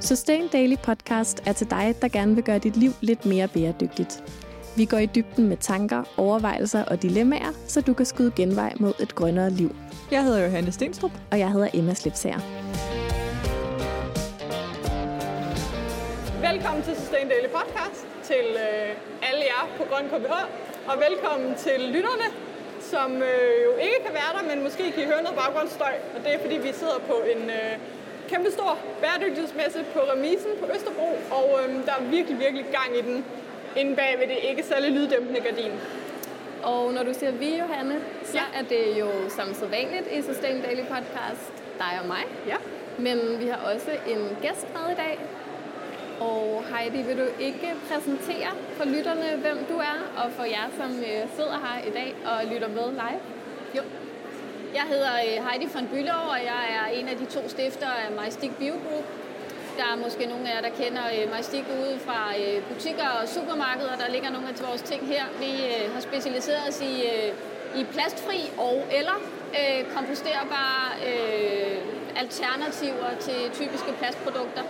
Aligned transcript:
Sustain 0.00 0.48
Daily 0.48 0.76
Podcast 0.82 1.42
er 1.46 1.52
til 1.52 1.70
dig, 1.70 1.94
der 2.02 2.08
gerne 2.08 2.34
vil 2.34 2.44
gøre 2.44 2.58
dit 2.58 2.76
liv 2.76 2.90
lidt 3.00 3.26
mere 3.26 3.48
bæredygtigt. 3.48 4.22
Vi 4.76 4.84
går 4.84 4.98
i 4.98 5.06
dybden 5.06 5.48
med 5.48 5.56
tanker, 5.56 6.02
overvejelser 6.16 6.84
og 6.84 7.02
dilemmaer, 7.02 7.52
så 7.66 7.80
du 7.80 7.94
kan 7.94 8.06
skyde 8.06 8.32
genvej 8.36 8.72
mod 8.80 8.92
et 9.00 9.14
grønnere 9.14 9.50
liv. 9.50 9.76
Jeg 10.10 10.24
hedder 10.24 10.44
Johanne 10.44 10.72
Stenstrup. 10.72 11.10
Og 11.30 11.38
jeg 11.38 11.52
hedder 11.52 11.68
Emma 11.74 11.94
Slipsager. 11.94 12.40
Velkommen 16.52 16.82
til 16.82 16.96
Sustain 16.96 17.28
Daily 17.28 17.50
Podcast 17.58 18.06
til 18.22 18.46
øh, 18.66 19.28
alle 19.28 19.42
jer 19.52 19.64
på 19.76 19.82
Grøn 19.90 20.06
KBH. 20.12 20.34
Og 20.90 20.96
velkommen 21.08 21.54
til 21.64 21.78
lytterne, 21.94 22.28
som 22.80 23.10
øh, 23.12 23.54
jo 23.66 23.72
ikke 23.86 24.00
kan 24.06 24.14
være 24.20 24.32
der, 24.36 24.54
men 24.54 24.64
måske 24.64 24.82
kan 24.92 25.02
I 25.02 25.06
høre 25.06 25.22
noget 25.22 25.38
baggrundsstøj. 25.38 25.94
Og 26.14 26.18
det 26.24 26.34
er 26.34 26.38
fordi, 26.44 26.56
vi 26.68 26.72
sidder 26.80 26.98
på 27.10 27.16
en 27.34 27.42
øh, 27.50 27.74
kæmpe 28.30 28.50
stor 28.50 28.78
bæredygtighedsmesse 29.00 29.84
på 29.94 30.00
Remisen 30.12 30.52
på 30.60 30.66
Østerbro. 30.74 31.10
Og 31.38 31.46
øh, 31.60 31.86
der 31.86 31.92
er 31.98 32.02
virkelig, 32.16 32.38
virkelig 32.38 32.64
gang 32.78 32.90
i 33.00 33.02
den 33.08 33.24
inde 33.76 33.96
bag 33.96 34.16
ved 34.20 34.26
det 34.26 34.38
ikke 34.50 34.62
særlig 34.62 34.90
lyddæmpende 34.90 35.40
gardin. 35.40 35.72
Og 36.62 36.92
når 36.92 37.02
du 37.02 37.14
siger 37.14 37.32
vi, 37.32 37.58
Johanne, 37.58 37.96
så 38.24 38.38
ja. 38.38 38.60
er 38.60 38.62
det 38.62 38.84
jo 39.00 39.08
som 39.28 39.54
så 39.54 39.66
vanligt 39.66 40.06
i 40.16 40.22
Sustain 40.22 40.62
Daily 40.62 40.84
Podcast 40.92 41.52
dig 41.78 41.92
og 42.00 42.06
mig. 42.06 42.24
Ja. 42.46 42.56
Men 42.98 43.18
vi 43.40 43.46
har 43.46 43.60
også 43.72 43.90
en 44.12 44.22
gæst 44.42 44.66
med 44.74 44.86
i 44.92 44.96
dag, 45.04 45.18
og 46.20 46.64
Heidi, 46.70 47.02
vil 47.02 47.18
du 47.18 47.26
ikke 47.40 47.68
præsentere 47.88 48.50
for 48.76 48.84
lytterne, 48.84 49.36
hvem 49.36 49.58
du 49.70 49.76
er, 49.78 49.98
og 50.24 50.32
for 50.32 50.44
jer, 50.44 50.66
som 50.76 50.90
øh, 50.98 51.22
sidder 51.36 51.58
her 51.66 51.88
i 51.88 51.90
dag 51.90 52.14
og 52.24 52.52
lytter 52.52 52.68
med 52.68 52.90
live? 52.90 53.20
Jo. 53.76 53.82
Jeg 54.74 54.86
hedder 54.88 55.14
øh, 55.26 55.36
Heidi 55.46 55.66
von 55.74 55.86
Bülow, 55.92 56.22
og 56.34 56.40
jeg 56.52 56.62
er 56.78 56.86
en 56.98 57.08
af 57.08 57.16
de 57.16 57.24
to 57.24 57.48
stiftere 57.48 57.96
af 58.04 58.12
Majstik 58.16 58.52
Bio 58.58 58.74
Group. 58.84 59.06
Der 59.78 59.84
er 59.92 59.96
måske 60.04 60.26
nogle 60.26 60.48
af 60.48 60.54
jer, 60.54 60.62
der 60.68 60.74
kender 60.82 61.04
øh, 61.16 61.32
ude 61.80 61.98
fra 62.06 62.20
øh, 62.40 62.62
butikker 62.68 63.08
og 63.08 63.28
supermarkeder. 63.28 63.96
Der 63.96 64.08
ligger 64.14 64.30
nogle 64.30 64.48
af 64.48 64.54
vores 64.68 64.82
ting 64.82 65.06
her. 65.06 65.24
Vi 65.38 65.52
øh, 65.74 65.92
har 65.94 66.00
specialiseret 66.00 66.62
os 66.68 66.80
i, 66.80 66.94
i 67.80 67.84
plastfri 67.92 68.40
og 68.58 68.76
eller 68.98 69.16
komposterbare 69.94 70.84
alternativer 72.16 73.10
til 73.20 73.50
typiske 73.52 73.92
plastprodukter. 73.98 74.62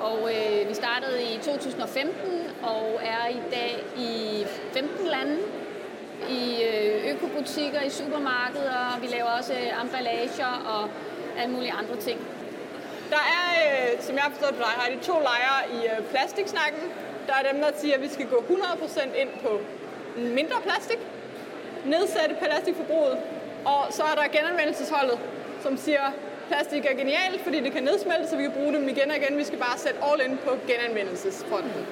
Og 0.00 0.18
øh, 0.34 0.68
vi 0.68 0.74
startede 0.74 1.22
i 1.22 1.38
2015 1.42 2.14
og 2.62 3.00
er 3.02 3.28
i 3.28 3.40
dag 3.50 3.84
i 3.98 4.44
15 4.72 5.06
lande 5.06 5.36
i 6.40 6.42
øh, 6.70 7.10
økobutikker, 7.12 7.80
i 7.82 7.90
supermarkeder, 7.90 8.80
og 8.94 9.02
vi 9.02 9.06
laver 9.06 9.30
også 9.38 9.52
øh, 9.52 9.82
emballager 9.82 10.52
og 10.74 10.88
alle 11.38 11.52
mulige 11.54 11.72
andre 11.72 11.96
ting. 11.96 12.18
Der 13.10 13.22
er, 13.38 13.48
øh, 13.64 14.02
som 14.02 14.14
jeg 14.14 14.22
har 14.22 14.30
forstået 14.30 14.54
på 14.54 14.62
dig, 14.66 14.74
har 14.80 14.90
de 14.94 14.98
to 15.10 15.16
lejre 15.30 15.58
i 15.76 15.78
plastiksnakken. 16.10 16.82
Der 17.26 17.34
er 17.34 17.52
dem, 17.52 17.60
der 17.60 17.70
siger, 17.80 17.94
at 17.94 18.02
vi 18.02 18.08
skal 18.08 18.26
gå 18.26 18.44
100% 18.48 19.20
ind 19.22 19.28
på 19.42 19.60
mindre 20.16 20.56
plastik, 20.62 20.98
nedsætte 21.84 22.34
plastikforbruget, 22.42 23.18
og 23.64 23.80
så 23.90 24.02
er 24.02 24.14
der 24.14 24.38
genanvendelsesholdet, 24.38 25.18
som 25.62 25.76
siger, 25.76 26.12
Plastik 26.48 26.84
er 26.84 26.94
genialt, 26.94 27.40
fordi 27.40 27.60
det 27.60 27.72
kan 27.72 27.82
nedsmelte, 27.82 28.28
så 28.28 28.36
vi 28.36 28.42
kan 28.42 28.52
bruge 28.52 28.72
dem 28.72 28.88
igen 28.88 29.10
og 29.10 29.16
igen. 29.16 29.38
Vi 29.38 29.44
skal 29.44 29.58
bare 29.58 29.78
sætte 29.78 29.98
all 30.08 30.30
in 30.30 30.38
på 30.44 30.50
genanvendelsesfronten. 30.66 31.86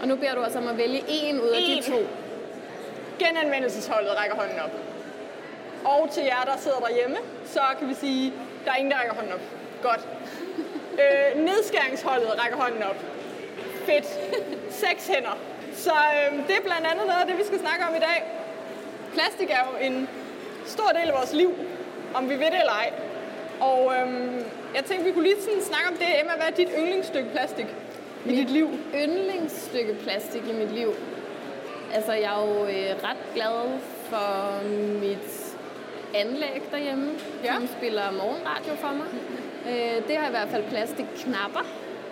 Og 0.00 0.08
nu 0.08 0.16
beder 0.16 0.34
du 0.34 0.40
os 0.40 0.56
om 0.56 0.68
at 0.68 0.78
vælge 0.78 1.04
en 1.08 1.40
ud 1.40 1.48
af 1.48 1.58
en. 1.60 1.82
de 1.82 1.90
to. 1.90 1.98
Genanvendelsesholdet 3.22 4.18
rækker 4.18 4.36
hånden 4.36 4.58
op. 4.58 4.74
Og 5.84 6.10
til 6.10 6.22
jer, 6.22 6.42
der 6.44 6.56
sidder 6.58 6.78
derhjemme, 6.78 7.16
så 7.46 7.60
kan 7.78 7.88
vi 7.88 7.94
sige, 7.94 8.32
der 8.64 8.70
er 8.72 8.76
ingen, 8.76 8.92
der 8.92 8.98
rækker 8.98 9.14
hånden 9.14 9.32
op. 9.32 9.40
Godt. 9.82 10.00
øh, 11.02 11.44
nedskæringsholdet 11.44 12.42
rækker 12.42 12.56
hånden 12.56 12.82
op. 12.82 12.96
Fedt. 13.86 14.06
Seks 14.84 15.06
hænder. 15.06 15.38
Så 15.74 15.90
øh, 15.92 16.38
det 16.48 16.56
er 16.56 16.62
blandt 16.64 16.86
andet 16.86 17.06
noget 17.06 17.20
af 17.20 17.26
det, 17.26 17.38
vi 17.38 17.44
skal 17.44 17.58
snakke 17.60 17.84
om 17.88 17.94
i 17.94 17.98
dag. 17.98 18.24
Plastik 19.14 19.50
er 19.50 19.62
jo 19.70 19.86
en 19.86 20.08
stor 20.66 20.88
del 20.88 21.08
af 21.10 21.14
vores 21.18 21.32
liv, 21.32 21.54
om 22.14 22.28
vi 22.28 22.34
ved 22.34 22.46
det 22.46 22.60
eller 22.60 22.72
ej. 22.72 22.92
Og 23.60 23.92
øhm, 23.96 24.44
jeg 24.74 24.84
tænkte, 24.84 25.04
vi 25.04 25.12
kunne 25.12 25.24
lige 25.24 25.42
sådan 25.42 25.62
snakke 25.62 25.88
om 25.88 25.94
det. 25.94 26.20
Emma, 26.20 26.32
hvad 26.36 26.46
er 26.46 26.50
dit 26.50 26.68
yndlingsstykke 26.78 27.30
plastik 27.30 27.66
i 28.24 28.28
mit 28.28 28.36
dit 28.36 28.50
liv? 28.50 28.68
yndlingsstykke 28.94 29.94
plastik 29.94 30.42
i 30.48 30.52
mit 30.52 30.70
liv? 30.70 30.94
Altså, 31.92 32.12
jeg 32.12 32.32
er 32.36 32.46
jo 32.46 32.64
øh, 32.64 33.04
ret 33.08 33.22
glad 33.34 33.78
for 34.10 34.62
mit 35.00 35.56
anlæg 36.14 36.62
derhjemme, 36.70 37.10
ja. 37.44 37.54
som 37.54 37.66
spiller 37.66 38.02
morgenradio 38.10 38.74
for 38.74 38.92
mig. 38.92 39.06
Øh, 39.68 40.08
det 40.08 40.16
har 40.16 40.28
i 40.28 40.30
hvert 40.30 40.48
fald 40.48 40.64
plastikknapper. 40.68 41.64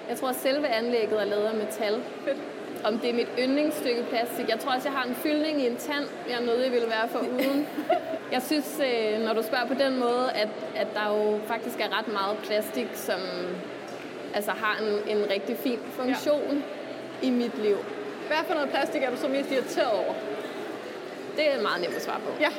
Jeg 0.09 0.17
tror, 0.19 0.29
at 0.29 0.37
selve 0.37 0.69
anlægget 0.69 1.21
er 1.21 1.25
lavet 1.25 1.45
af 1.45 1.55
metal. 1.55 2.03
Fedt 2.25 2.39
om 2.85 2.99
det 2.99 3.11
er 3.11 3.15
mit 3.15 3.29
yndlingsstykke 3.39 4.03
plastik. 4.11 4.49
Jeg 4.49 4.59
tror 4.59 4.73
også, 4.73 4.89
jeg 4.89 4.99
har 4.99 5.09
en 5.09 5.15
fyldning 5.15 5.63
i 5.63 5.67
en 5.67 5.77
tand, 5.77 6.05
jeg 6.31 6.41
nødig 6.41 6.73
vil 6.73 6.83
være 6.89 7.09
for 7.09 7.19
uden. 7.19 7.67
Jeg 8.33 8.43
synes, 8.43 8.81
øh, 8.81 9.21
når 9.25 9.33
du 9.33 9.43
spørger 9.43 9.67
på 9.67 9.75
den 9.75 9.99
måde, 9.99 10.33
at, 10.35 10.49
at 10.77 10.87
der 10.95 11.07
jo 11.09 11.39
faktisk 11.47 11.81
er 11.81 11.99
ret 11.99 12.09
meget 12.09 12.39
plastik, 12.39 12.87
som 12.95 13.21
altså, 14.35 14.51
har 14.51 14.79
en, 14.83 15.19
en 15.19 15.31
rigtig 15.31 15.57
fin 15.57 15.79
funktion 15.93 16.63
ja. 17.23 17.27
i 17.27 17.31
mit 17.31 17.59
liv. 17.63 17.77
Hvad 18.31 18.45
for 18.47 18.55
noget 18.55 18.71
plastik 18.71 19.03
er 19.03 19.11
du 19.11 19.17
så 19.17 19.29
mest 19.29 19.51
irriteret 19.51 19.93
over? 19.93 20.15
Det 21.37 21.45
er 21.55 21.63
meget 21.63 21.81
nemt 21.83 21.95
at 21.95 22.03
svare 22.03 22.21
på. 22.21 22.31
Ja. 22.41 22.53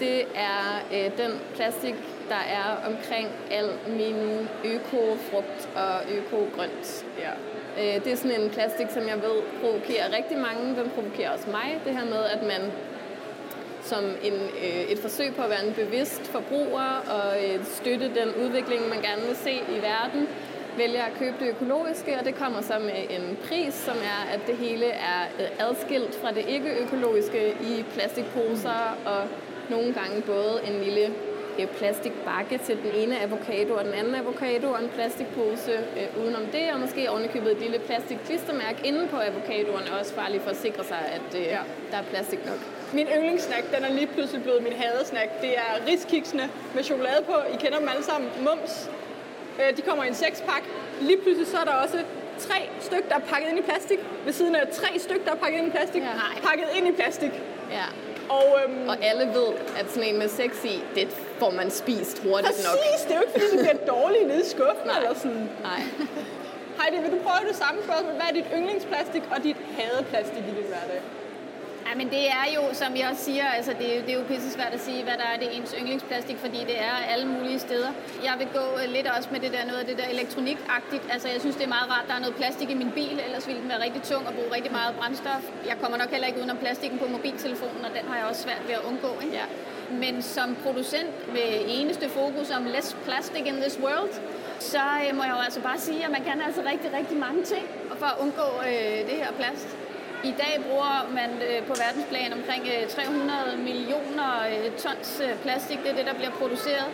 Det 0.00 0.20
er 0.34 0.62
øh, 0.94 1.18
den 1.22 1.32
plastik, 1.54 1.94
der 2.28 2.42
er 2.60 2.68
omkring 2.90 3.28
al 3.50 3.68
min 3.88 4.48
øko-frugt 4.64 5.68
og 5.76 5.94
øko-grønt. 6.16 7.04
Ja. 7.18 7.32
Øh, 7.80 8.04
det 8.04 8.12
er 8.12 8.16
sådan 8.16 8.40
en 8.40 8.50
plastik, 8.50 8.86
som 8.90 9.08
jeg 9.08 9.16
ved 9.22 9.36
provokerer 9.60 10.16
rigtig 10.16 10.38
mange. 10.38 10.80
Den 10.80 10.90
provokerer 10.94 11.30
også 11.30 11.50
mig. 11.50 11.80
Det 11.84 11.92
her 11.96 12.04
med, 12.04 12.24
at 12.34 12.42
man 12.42 12.72
som 13.82 14.04
en, 14.22 14.34
øh, 14.64 14.82
et 14.92 14.98
forsøg 14.98 15.34
på 15.34 15.42
at 15.42 15.50
være 15.50 15.66
en 15.66 15.74
bevidst 15.74 16.26
forbruger 16.26 16.90
og 17.16 17.44
øh, 17.44 17.64
støtte 17.64 18.06
den 18.20 18.28
udvikling, 18.44 18.88
man 18.88 19.00
gerne 19.02 19.22
vil 19.26 19.36
se 19.36 19.52
i 19.52 19.82
verden, 19.82 20.28
vælger 20.76 21.02
at 21.04 21.12
købe 21.18 21.36
det 21.40 21.48
økologiske, 21.48 22.18
og 22.18 22.24
det 22.24 22.34
kommer 22.34 22.60
så 22.60 22.78
med 22.78 23.00
en 23.10 23.38
pris, 23.48 23.74
som 23.74 23.96
er, 23.96 24.34
at 24.34 24.40
det 24.46 24.56
hele 24.56 24.86
er 24.86 25.20
øh, 25.40 25.68
adskilt 25.68 26.14
fra 26.14 26.32
det 26.32 26.44
ikke-økologiske 26.48 27.50
i 27.50 27.84
plastikposer, 27.94 28.96
og 29.06 29.22
nogle 29.70 29.94
gange 29.94 30.22
både 30.22 30.60
en 30.68 30.80
lille 30.80 31.14
plastikbakke 31.78 32.58
til 32.58 32.76
den 32.76 32.92
ene 33.02 33.20
avocado 33.20 33.74
og 33.74 33.84
den 33.84 33.94
anden 33.94 34.14
avocado 34.14 34.66
og 34.70 34.82
en 34.82 34.88
plastikpose 34.88 35.72
øh, 35.72 36.22
udenom 36.22 36.46
det, 36.52 36.72
og 36.72 36.80
måske 36.80 37.10
ovenikøbet 37.10 37.52
et 37.52 37.60
lille 37.60 37.78
plastikklistermærke 37.78 38.80
inde 38.84 39.08
på 39.08 39.16
avocadoerne, 39.16 39.98
også 40.00 40.14
bare 40.14 40.30
lige 40.30 40.40
for 40.40 40.50
at 40.50 40.56
sikre 40.56 40.84
sig, 40.84 40.98
at 41.16 41.40
øh, 41.40 41.42
ja. 41.42 41.58
der 41.90 41.96
er 41.96 42.02
plastik 42.02 42.46
nok. 42.46 42.60
Min 42.92 43.06
yndlingssnack, 43.16 43.76
den 43.76 43.84
er 43.84 43.92
lige 43.92 44.06
pludselig 44.06 44.42
blevet 44.42 44.62
min 44.62 44.72
hadesnack. 44.72 45.30
Det 45.40 45.58
er 45.58 45.72
riskiksene 45.88 46.50
med 46.74 46.82
chokolade 46.82 47.22
på. 47.26 47.34
I 47.54 47.56
kender 47.56 47.78
dem 47.78 47.88
alle 47.88 48.04
sammen. 48.04 48.30
Mums. 48.40 48.90
Øh, 49.60 49.76
de 49.76 49.82
kommer 49.82 50.04
i 50.04 50.08
en 50.08 50.14
sekspak. 50.14 50.62
Lige 51.00 51.18
pludselig 51.22 51.46
så 51.46 51.58
er 51.58 51.64
der 51.64 51.72
også 51.72 51.98
tre 52.38 52.68
stykker, 52.80 53.08
der 53.08 53.14
er 53.14 53.26
pakket 53.32 53.48
ind 53.50 53.58
i 53.58 53.62
plastik. 53.62 53.98
Ved 54.24 54.32
siden 54.32 54.54
af 54.56 54.68
tre 54.72 54.98
stykker, 54.98 55.24
der 55.24 55.32
er 55.32 55.36
pakket 55.44 55.58
ind 55.58 55.68
i 55.68 55.70
plastik. 55.70 56.02
Ja. 56.02 56.08
Pakket 56.48 56.68
ind 56.76 56.88
i 56.88 56.92
plastik. 56.92 57.30
Ja. 57.70 57.86
Og, 58.28 58.46
øhm, 58.60 58.88
og 58.88 58.96
alle 59.02 59.26
ved, 59.38 59.48
at 59.78 59.90
sådan 59.90 60.08
en 60.08 60.18
med 60.18 60.28
sex 60.28 60.64
i, 60.64 60.82
det 60.94 61.08
får 61.38 61.50
man 61.50 61.70
spist 61.70 62.22
hurtigt 62.22 62.46
præcis, 62.46 62.64
nok. 62.64 62.74
Præcis, 62.78 63.04
det 63.06 63.12
er 63.12 63.16
jo 63.16 63.22
ikke, 63.22 63.32
fordi 63.32 63.46
det 63.52 63.58
bliver 63.64 63.80
dårligt 63.94 64.26
nede 64.30 64.40
i 64.46 64.48
skuffen 64.54 64.86
Nej. 64.86 64.96
eller 64.98 65.14
sådan. 65.14 65.48
Nej. 65.68 65.80
Heidi, 66.78 66.96
vil 67.04 67.10
du 67.16 67.18
prøve 67.26 67.48
det 67.50 67.56
samme 67.56 67.78
spørgsmål? 67.86 68.12
Hvad 68.18 68.26
er 68.30 68.34
dit 68.40 68.48
yndlingsplastik 68.56 69.22
og 69.34 69.38
dit 69.42 69.56
hadeplastik 69.78 70.44
i 70.50 70.52
din 70.58 70.68
hverdag? 70.72 71.00
Ja, 71.88 71.94
men 72.00 72.08
det 72.10 72.24
er 72.40 72.46
jo, 72.56 72.62
som 72.72 72.96
jeg 72.96 73.06
også 73.10 73.24
siger, 73.24 73.46
altså 73.58 73.72
det, 73.78 73.88
er, 73.96 74.00
det 74.02 74.10
er 74.14 74.18
jo 74.20 74.24
pisse 74.32 74.50
svært 74.50 74.72
at 74.78 74.80
sige, 74.80 75.02
hvad 75.02 75.16
der 75.22 75.28
er 75.34 75.38
det 75.42 75.48
ens 75.56 75.74
yndlingsplastik, 75.80 76.38
fordi 76.38 76.58
det 76.70 76.78
er 76.80 76.94
alle 77.12 77.26
mulige 77.26 77.58
steder. 77.58 77.90
Jeg 78.24 78.34
vil 78.38 78.48
gå 78.58 78.64
øh, 78.80 78.92
lidt 78.96 79.06
også 79.16 79.28
med 79.32 79.40
det 79.40 79.52
der 79.52 79.64
noget 79.66 79.80
af 79.80 79.86
det 79.86 79.96
der 79.98 80.08
elektronikagtigt. 80.16 81.02
Altså 81.14 81.28
jeg 81.28 81.40
synes, 81.40 81.56
det 81.56 81.64
er 81.64 81.74
meget 81.78 81.90
rart, 81.94 82.04
der 82.08 82.14
er 82.14 82.22
noget 82.24 82.34
plastik 82.34 82.70
i 82.70 82.74
min 82.74 82.90
bil, 82.90 83.20
ellers 83.26 83.46
ville 83.46 83.60
den 83.60 83.68
være 83.68 83.82
rigtig 83.86 84.02
tung 84.02 84.26
og 84.28 84.34
bruge 84.34 84.50
rigtig 84.56 84.72
meget 84.72 84.94
brændstof. 84.98 85.42
Jeg 85.70 85.76
kommer 85.82 85.96
nok 85.98 86.10
heller 86.10 86.26
ikke 86.26 86.38
udenom 86.38 86.56
plastikken 86.56 86.98
på 86.98 87.06
mobiltelefonen, 87.16 87.84
og 87.84 87.90
den 87.98 88.04
har 88.10 88.16
jeg 88.18 88.26
også 88.30 88.42
svært 88.42 88.62
ved 88.68 88.74
at 88.74 88.84
undgå. 88.88 89.10
Ikke? 89.24 89.34
Ja. 89.40 89.46
Men 89.90 90.22
som 90.22 90.56
producent 90.64 91.32
med 91.36 91.48
eneste 91.68 92.08
fokus 92.08 92.50
om 92.50 92.64
less 92.64 92.96
plastic 93.04 93.44
in 93.46 93.56
this 93.64 93.78
world, 93.84 94.12
så 94.58 94.84
øh, 95.04 95.16
må 95.16 95.22
jeg 95.22 95.34
jo 95.36 95.42
altså 95.48 95.60
bare 95.60 95.78
sige, 95.78 96.04
at 96.04 96.10
man 96.10 96.24
kan 96.24 96.40
altså 96.46 96.60
rigtig, 96.72 96.90
rigtig 96.98 97.16
mange 97.16 97.42
ting 97.42 97.64
for 97.98 98.06
at 98.06 98.16
undgå 98.24 98.48
øh, 98.68 98.98
det 99.08 99.16
her 99.22 99.32
plast. 99.40 99.68
I 100.24 100.34
dag 100.42 100.54
bruger 100.68 100.94
man 101.18 101.30
øh, 101.48 101.62
på 101.68 101.74
verdensplan 101.82 102.32
omkring 102.32 102.62
300 102.88 103.38
øh, 103.52 103.58
millioner 103.58 104.30
øh, 104.50 104.70
tons 104.82 105.22
plastik. 105.42 105.78
Det 105.82 105.90
er 105.90 105.96
det, 105.96 106.06
der 106.06 106.14
bliver 106.14 106.30
produceret. 106.30 106.88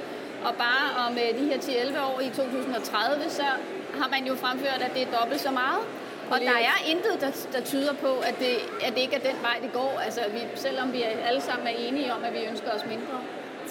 Og 0.45 0.55
bare 0.55 0.85
om 1.07 1.13
de 1.39 1.45
her 1.51 1.59
10-11 1.59 2.01
år 2.11 2.21
i 2.21 2.29
2030, 2.29 3.31
så 3.31 3.43
har 4.01 4.09
man 4.11 4.27
jo 4.27 4.35
fremført, 4.35 4.83
at 4.87 4.91
det 4.95 5.03
er 5.03 5.19
dobbelt 5.21 5.41
så 5.41 5.51
meget. 5.51 5.83
Og 6.31 6.41
der 6.41 6.59
er 6.73 6.79
intet, 6.93 7.21
der, 7.21 7.31
der 7.53 7.65
tyder 7.65 7.93
på, 7.95 8.13
at 8.29 8.35
det, 8.39 8.55
at 8.87 8.95
det 8.95 9.01
ikke 9.01 9.15
er 9.17 9.21
den 9.31 9.37
vej, 9.43 9.57
det 9.63 9.73
går. 9.73 10.01
Altså, 10.05 10.21
vi, 10.33 10.39
selvom 10.55 10.93
vi 10.93 11.03
alle 11.29 11.41
sammen 11.41 11.67
er 11.67 11.75
enige 11.79 12.15
om, 12.15 12.25
at 12.25 12.33
vi 12.33 12.39
ønsker 12.51 12.71
os 12.71 12.85
mindre. 12.87 13.17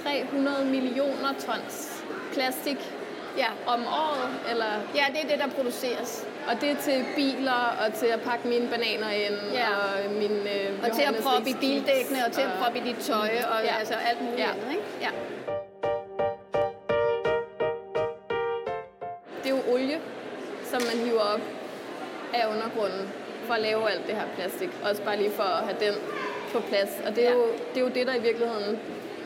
300 0.04 0.66
millioner 0.66 1.32
tons 1.46 2.04
plastik 2.34 2.78
Ja. 3.38 3.48
om 3.68 3.82
året, 3.88 4.30
eller 4.52 4.72
Ja, 4.96 5.06
det 5.14 5.24
er 5.24 5.28
det, 5.28 5.40
der 5.40 5.48
produceres. 5.48 6.26
Og 6.50 6.62
det 6.62 6.70
er 6.72 6.76
til 6.82 7.06
biler 7.16 7.62
og 7.86 7.94
til 7.94 8.06
at 8.06 8.22
pakke 8.22 8.48
mine 8.48 8.68
bananer 8.70 9.10
ind 9.10 9.38
Ja. 9.54 9.68
og 9.70 10.12
min 10.12 10.32
øh, 10.32 10.84
Og 10.84 10.92
til 10.96 11.02
at 11.02 11.16
proppe 11.24 11.50
i 11.50 11.54
bildækkene, 11.54 12.20
og 12.26 12.32
til 12.32 12.42
at 12.42 12.48
og- 12.48 12.64
proppe 12.64 12.80
i 12.80 12.82
dit 12.82 12.96
tøj, 12.98 13.30
og 13.54 13.60
Ja. 13.64 13.76
altså 13.80 13.94
alt 14.10 14.22
muligt 14.22 14.40
Ja. 14.40 14.50
andet, 14.52 14.70
ikke? 14.72 14.84
Ja. 15.02 15.10
Det 19.44 19.52
er 19.52 19.56
jo 19.58 19.74
olie, 19.74 20.00
som 20.72 20.82
man 20.90 21.06
hiver 21.06 21.22
op 21.34 21.42
af 22.34 22.44
undergrunden 22.54 23.10
for 23.46 23.54
at 23.54 23.62
lave 23.62 23.90
alt 23.92 24.08
det 24.08 24.16
her 24.16 24.28
plastik. 24.36 24.70
Også 24.90 25.02
bare 25.04 25.18
lige 25.18 25.32
for 25.32 25.44
at 25.44 25.64
have 25.64 25.78
den 25.86 25.94
på 26.54 26.60
plads. 26.60 26.90
Og 27.08 27.16
det 27.16 27.24
er, 27.26 27.30
Ja. 27.30 27.36
jo, 27.36 27.44
det 27.74 27.78
er 27.78 27.82
jo 27.82 27.88
det, 27.98 28.08
der 28.08 28.16
i 28.16 28.22
virkeligheden 28.22 28.80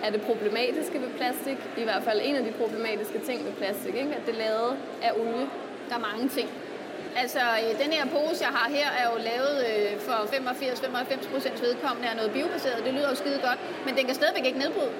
er 0.04 0.10
det 0.12 0.22
problematiske 0.22 1.02
ved 1.02 1.10
plastik. 1.18 1.58
I 1.78 1.84
hvert 1.84 2.04
fald 2.04 2.20
en 2.24 2.36
af 2.36 2.44
de 2.44 2.52
problematiske 2.52 3.20
ting 3.20 3.46
ved 3.46 3.52
plastik, 3.54 3.96
ikke? 3.96 4.16
at 4.16 4.22
det 4.26 4.34
er 4.36 4.40
lavet 4.40 4.78
af 5.04 5.12
olie. 5.20 5.48
Der 5.90 5.96
er 5.96 6.00
mange 6.00 6.30
ting. 6.30 6.50
Altså, 7.22 7.40
øh, 7.40 7.84
den 7.84 7.92
her 7.98 8.06
pose, 8.16 8.44
jeg 8.48 8.54
har 8.58 8.68
her, 8.78 8.90
er 9.02 9.06
jo 9.12 9.18
lavet 9.30 9.56
øh, 9.70 10.00
for 10.00 10.14
85-95 10.14 11.32
procents 11.32 11.62
vedkommende 11.62 12.10
af 12.10 12.16
noget 12.16 12.32
biobaseret. 12.32 12.86
Det 12.86 12.94
lyder 12.94 13.10
jo 13.10 13.16
skide 13.16 13.40
godt, 13.48 13.60
men 13.86 13.98
den 13.98 14.06
kan 14.06 14.16
stadigvæk 14.16 14.46
ikke 14.46 14.60
nedbryde. 14.60 14.94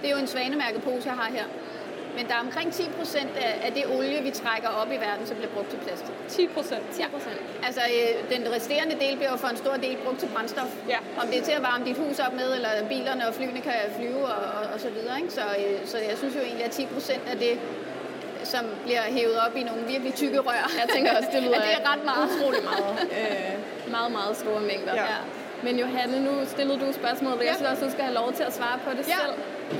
Det 0.00 0.06
er 0.08 0.14
jo 0.16 0.20
en 0.26 0.26
svanemærket 0.26 0.82
pose, 0.82 1.08
jeg 1.08 1.16
har 1.22 1.30
her. 1.38 1.46
Men 2.16 2.26
der 2.28 2.34
er 2.34 2.42
omkring 2.48 2.72
10 2.72 2.82
procent 2.98 3.30
af, 3.36 3.52
af 3.66 3.72
det 3.72 3.84
olie, 3.96 4.22
vi 4.22 4.30
trækker 4.30 4.68
op 4.68 4.90
i 4.96 4.98
verden, 5.06 5.26
som 5.26 5.36
bliver 5.36 5.52
brugt 5.54 5.68
til 5.70 5.76
plastik. 5.76 6.14
10 6.28 6.46
procent. 6.46 6.84
10 6.92 7.02
procent. 7.14 7.40
Altså, 7.66 7.82
øh, 7.96 8.36
den 8.36 8.42
resterende 8.54 8.96
del 9.04 9.16
bliver 9.16 9.30
jo 9.30 9.36
for 9.36 9.48
en 9.48 9.56
stor 9.56 9.76
del 9.76 9.96
brugt 10.04 10.18
til 10.18 10.28
brændstof. 10.34 10.70
Ja. 10.88 10.98
Om 11.20 11.26
det 11.30 11.38
er 11.38 11.42
til 11.42 11.52
at 11.52 11.62
varme 11.62 11.84
dit 11.84 11.96
hus 11.96 12.18
op 12.18 12.34
med, 12.40 12.48
eller 12.56 12.70
bilerne 12.88 13.28
og 13.28 13.34
flyene 13.34 13.60
kan 13.60 13.78
flyve 13.96 14.24
og, 14.34 14.42
og, 14.58 14.64
og 14.74 14.80
så 14.80 14.90
videre. 14.90 15.16
Ikke? 15.20 15.32
Så, 15.32 15.44
øh, 15.60 15.86
så 15.86 15.98
jeg 15.98 16.16
synes 16.18 16.34
jo 16.34 16.40
egentlig, 16.40 16.64
at 16.64 16.70
10 16.70 16.86
procent 16.86 17.22
af 17.32 17.36
det, 17.38 17.54
som 18.46 18.64
bliver 18.84 19.02
hævet 19.16 19.36
op 19.46 19.56
i 19.56 19.62
nogle 19.62 19.82
virkelig 19.92 20.14
tykke 20.14 20.38
rør, 20.38 20.70
Jeg 20.80 20.88
tænker 20.94 21.10
også, 21.16 21.28
det 21.32 21.42
lyder 21.46 21.56
at 21.60 21.62
det 21.68 21.74
er 21.84 21.92
ret 21.92 22.04
meget. 22.04 22.28
utrolig 22.30 22.62
meget. 22.70 22.94
Øh, 23.18 23.90
meget, 23.96 24.12
meget 24.12 24.36
store 24.36 24.60
mængder. 24.60 24.94
Ja. 24.94 25.02
Ja. 25.02 25.20
Men 25.62 25.78
Johanne, 25.78 26.20
nu 26.24 26.32
stillede 26.46 26.78
du 26.86 26.92
spørgsmålet, 26.92 27.38
og 27.38 27.44
jeg 27.44 27.50
Ja. 27.52 27.56
synes 27.56 27.70
også, 27.72 27.84
du 27.84 27.90
skal 27.90 28.04
have 28.04 28.14
lov 28.14 28.32
til 28.32 28.42
at 28.42 28.54
svare 28.54 28.78
på 28.84 28.90
det 28.98 29.08
Ja. 29.08 29.14
selv. 29.22 29.34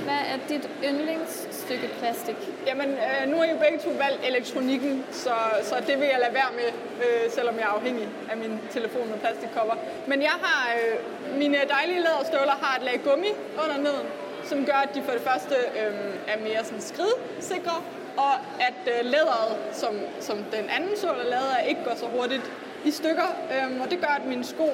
Hvad 0.07 0.21
er 0.33 0.37
dit 0.49 0.69
yndlingsstykke 0.89 1.87
plastik? 1.99 2.35
Jamen, 2.67 2.89
øh, 2.89 3.29
nu 3.29 3.37
har 3.37 3.43
I 3.43 3.51
jo 3.51 3.57
begge 3.65 3.79
to 3.85 3.89
valgt 4.05 4.21
elektronikken, 4.29 5.05
så, 5.11 5.33
så 5.63 5.75
det 5.87 5.95
vil 5.99 6.07
jeg 6.13 6.19
lade 6.25 6.33
være 6.33 6.51
med, 6.59 6.69
øh, 7.05 7.31
selvom 7.31 7.55
jeg 7.55 7.63
er 7.63 7.73
afhængig 7.79 8.07
af 8.31 8.37
min 8.37 8.59
telefon 8.71 9.09
med 9.09 9.17
plastikkopper. 9.23 9.75
Men 10.07 10.21
jeg 10.21 10.35
har, 10.45 10.59
øh, 10.77 11.37
mine 11.37 11.57
dejlige 11.69 11.99
læderstøvler 12.07 12.55
har 12.61 12.77
et 12.79 12.83
lag 12.83 12.99
gummi 13.03 13.31
under 13.63 13.77
neden, 13.77 14.07
som 14.49 14.65
gør, 14.65 14.79
at 14.85 14.95
de 14.95 15.01
for 15.05 15.11
det 15.11 15.21
første 15.21 15.55
øh, 15.81 15.93
er 16.33 16.37
mere 16.47 16.63
sådan 16.63 16.81
skridsikre, 16.81 17.77
og 18.17 18.33
at 18.67 18.79
øh, 18.99 19.05
læderet, 19.05 19.57
som, 19.73 19.93
som 20.19 20.37
den 20.37 20.69
anden 20.69 20.97
sål 20.97 21.09
er 21.25 21.29
lavet 21.29 21.51
af, 21.59 21.65
ikke 21.69 21.83
går 21.83 21.95
så 21.95 22.05
hurtigt 22.05 22.51
i 22.85 22.91
stykker. 22.91 23.27
Øhm, 23.53 23.81
og 23.81 23.91
det 23.91 23.99
gør, 23.99 24.07
at 24.19 24.25
mine 24.25 24.43
sko 24.43 24.69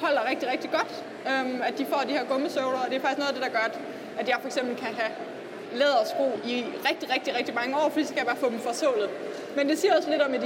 holder 0.00 0.28
rigtig, 0.30 0.48
rigtig 0.52 0.70
godt. 0.70 1.04
Øhm, 1.30 1.62
at 1.62 1.78
de 1.78 1.86
får 1.86 2.00
de 2.08 2.12
her 2.12 2.24
gummisøvler, 2.24 2.78
og 2.84 2.86
det 2.90 2.96
er 2.96 3.00
faktisk 3.00 3.18
noget 3.18 3.28
af 3.32 3.34
det, 3.34 3.42
der 3.44 3.50
gør, 3.58 3.64
at- 3.70 3.78
at 4.18 4.28
jeg 4.28 4.36
for 4.40 4.46
eksempel 4.46 4.76
kan 4.76 4.94
have 4.94 5.12
lædersko 5.72 6.38
i 6.44 6.64
rigtig, 6.90 7.10
rigtig, 7.14 7.36
rigtig 7.38 7.54
mange 7.54 7.76
år, 7.76 7.88
fordi 7.88 8.02
så 8.04 8.08
skal 8.08 8.18
jeg 8.18 8.26
bare 8.26 8.36
få 8.36 8.50
dem 8.50 8.60
forsålet. 8.60 9.10
Men 9.56 9.68
det 9.68 9.78
siger 9.78 9.96
også 9.96 10.10
lidt 10.10 10.22
om 10.22 10.34
et, 10.34 10.44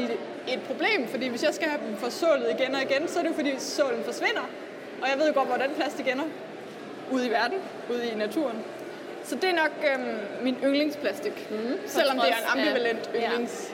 et 0.49 0.61
problem, 0.67 1.09
fordi 1.09 1.29
hvis 1.29 1.43
jeg 1.43 1.55
skal 1.55 1.69
have 1.69 1.81
dem 1.87 1.97
forsålet 1.97 2.47
igen 2.59 2.75
og 2.75 2.83
igen, 2.83 3.09
så 3.09 3.19
er 3.19 3.23
det 3.23 3.31
jo 3.31 3.35
fordi 3.35 3.55
sålen 3.59 4.05
forsvinder. 4.05 4.47
Og 5.03 5.09
jeg 5.11 5.19
ved 5.19 5.27
jo 5.29 5.35
godt, 5.35 5.49
hvordan 5.49 5.71
plastik 5.77 6.09
ender. 6.09 6.25
Ude 7.11 7.27
i 7.27 7.31
verden, 7.31 7.59
ude 7.91 8.09
i 8.09 8.15
naturen. 8.15 8.65
Så 9.29 9.35
det 9.35 9.45
er 9.51 9.55
nok 9.55 9.73
øhm, 9.93 10.19
min 10.43 10.57
yndlingsplastik. 10.65 11.47
Mm, 11.51 11.79
selvom 11.87 12.17
det 12.19 12.25
er 12.29 12.37
en 12.37 12.45
af- 12.47 12.53
ambivalent 12.69 13.11
ja. 13.15 13.31
yndlings... 13.31 13.73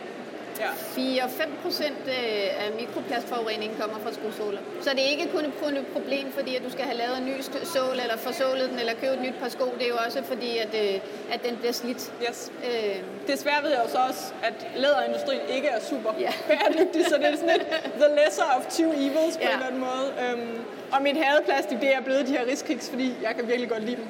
Ja. 0.61 1.27
4-5 1.27 1.49
procent 1.63 2.03
øh, 2.07 2.65
af 2.65 2.69
mikroplastforureningen 2.81 3.79
kommer 3.81 3.99
fra 4.05 4.13
skosåler. 4.13 4.61
Så 4.83 4.91
det 4.91 5.01
er 5.07 5.11
ikke 5.17 5.29
kun 5.65 5.77
et 5.77 5.87
problem, 5.93 6.33
fordi 6.33 6.57
at 6.57 6.63
du 6.65 6.71
skal 6.71 6.85
have 6.85 6.99
lavet 6.99 7.19
en 7.19 7.27
ny 7.27 7.37
sål, 7.75 7.95
eller 8.03 8.17
forsålet 8.17 8.71
den, 8.71 8.79
eller 8.79 8.93
købe 8.95 9.13
et 9.15 9.23
nyt 9.23 9.35
par 9.41 9.49
sko. 9.49 9.65
Det 9.79 9.85
er 9.85 9.89
jo 9.89 9.97
også 10.07 10.23
fordi, 10.23 10.59
at, 10.59 10.73
øh, 10.85 10.95
at 11.33 11.41
den 11.47 11.57
bliver 11.57 11.73
slidt. 11.73 12.13
Yes. 12.29 12.53
Øh, 12.69 12.97
Desværre 13.27 13.63
ved 13.63 13.71
jeg 13.71 13.81
jo 13.85 13.91
så 13.91 13.99
også, 14.09 14.23
at 14.43 14.55
læderindustrien 14.77 15.41
ikke 15.57 15.69
er 15.69 15.81
super 15.81 16.11
Ja. 16.21 16.33
bæredygtig, 16.49 17.07
så 17.09 17.17
det 17.17 17.27
er 17.33 17.37
sådan 17.37 17.51
lidt 17.59 17.67
the 18.03 18.09
lesser 18.25 18.47
of 18.57 18.63
two 18.79 18.93
evils 18.93 19.37
på 19.37 19.43
Ja. 19.43 19.49
en 19.49 19.55
eller 19.55 19.67
anden 19.67 19.81
måde. 19.81 20.07
Øhm, 20.25 20.59
og 20.93 21.03
mit 21.03 21.17
hadeplastik, 21.25 21.81
det 21.81 21.95
er 21.95 22.01
blevet 22.01 22.27
de 22.27 22.33
her 22.33 22.47
riskiks, 22.53 22.91
fordi 22.91 23.15
jeg 23.23 23.33
kan 23.37 23.49
virkelig 23.49 23.69
godt 23.71 23.83
lide 23.85 23.97
dem. 23.97 24.07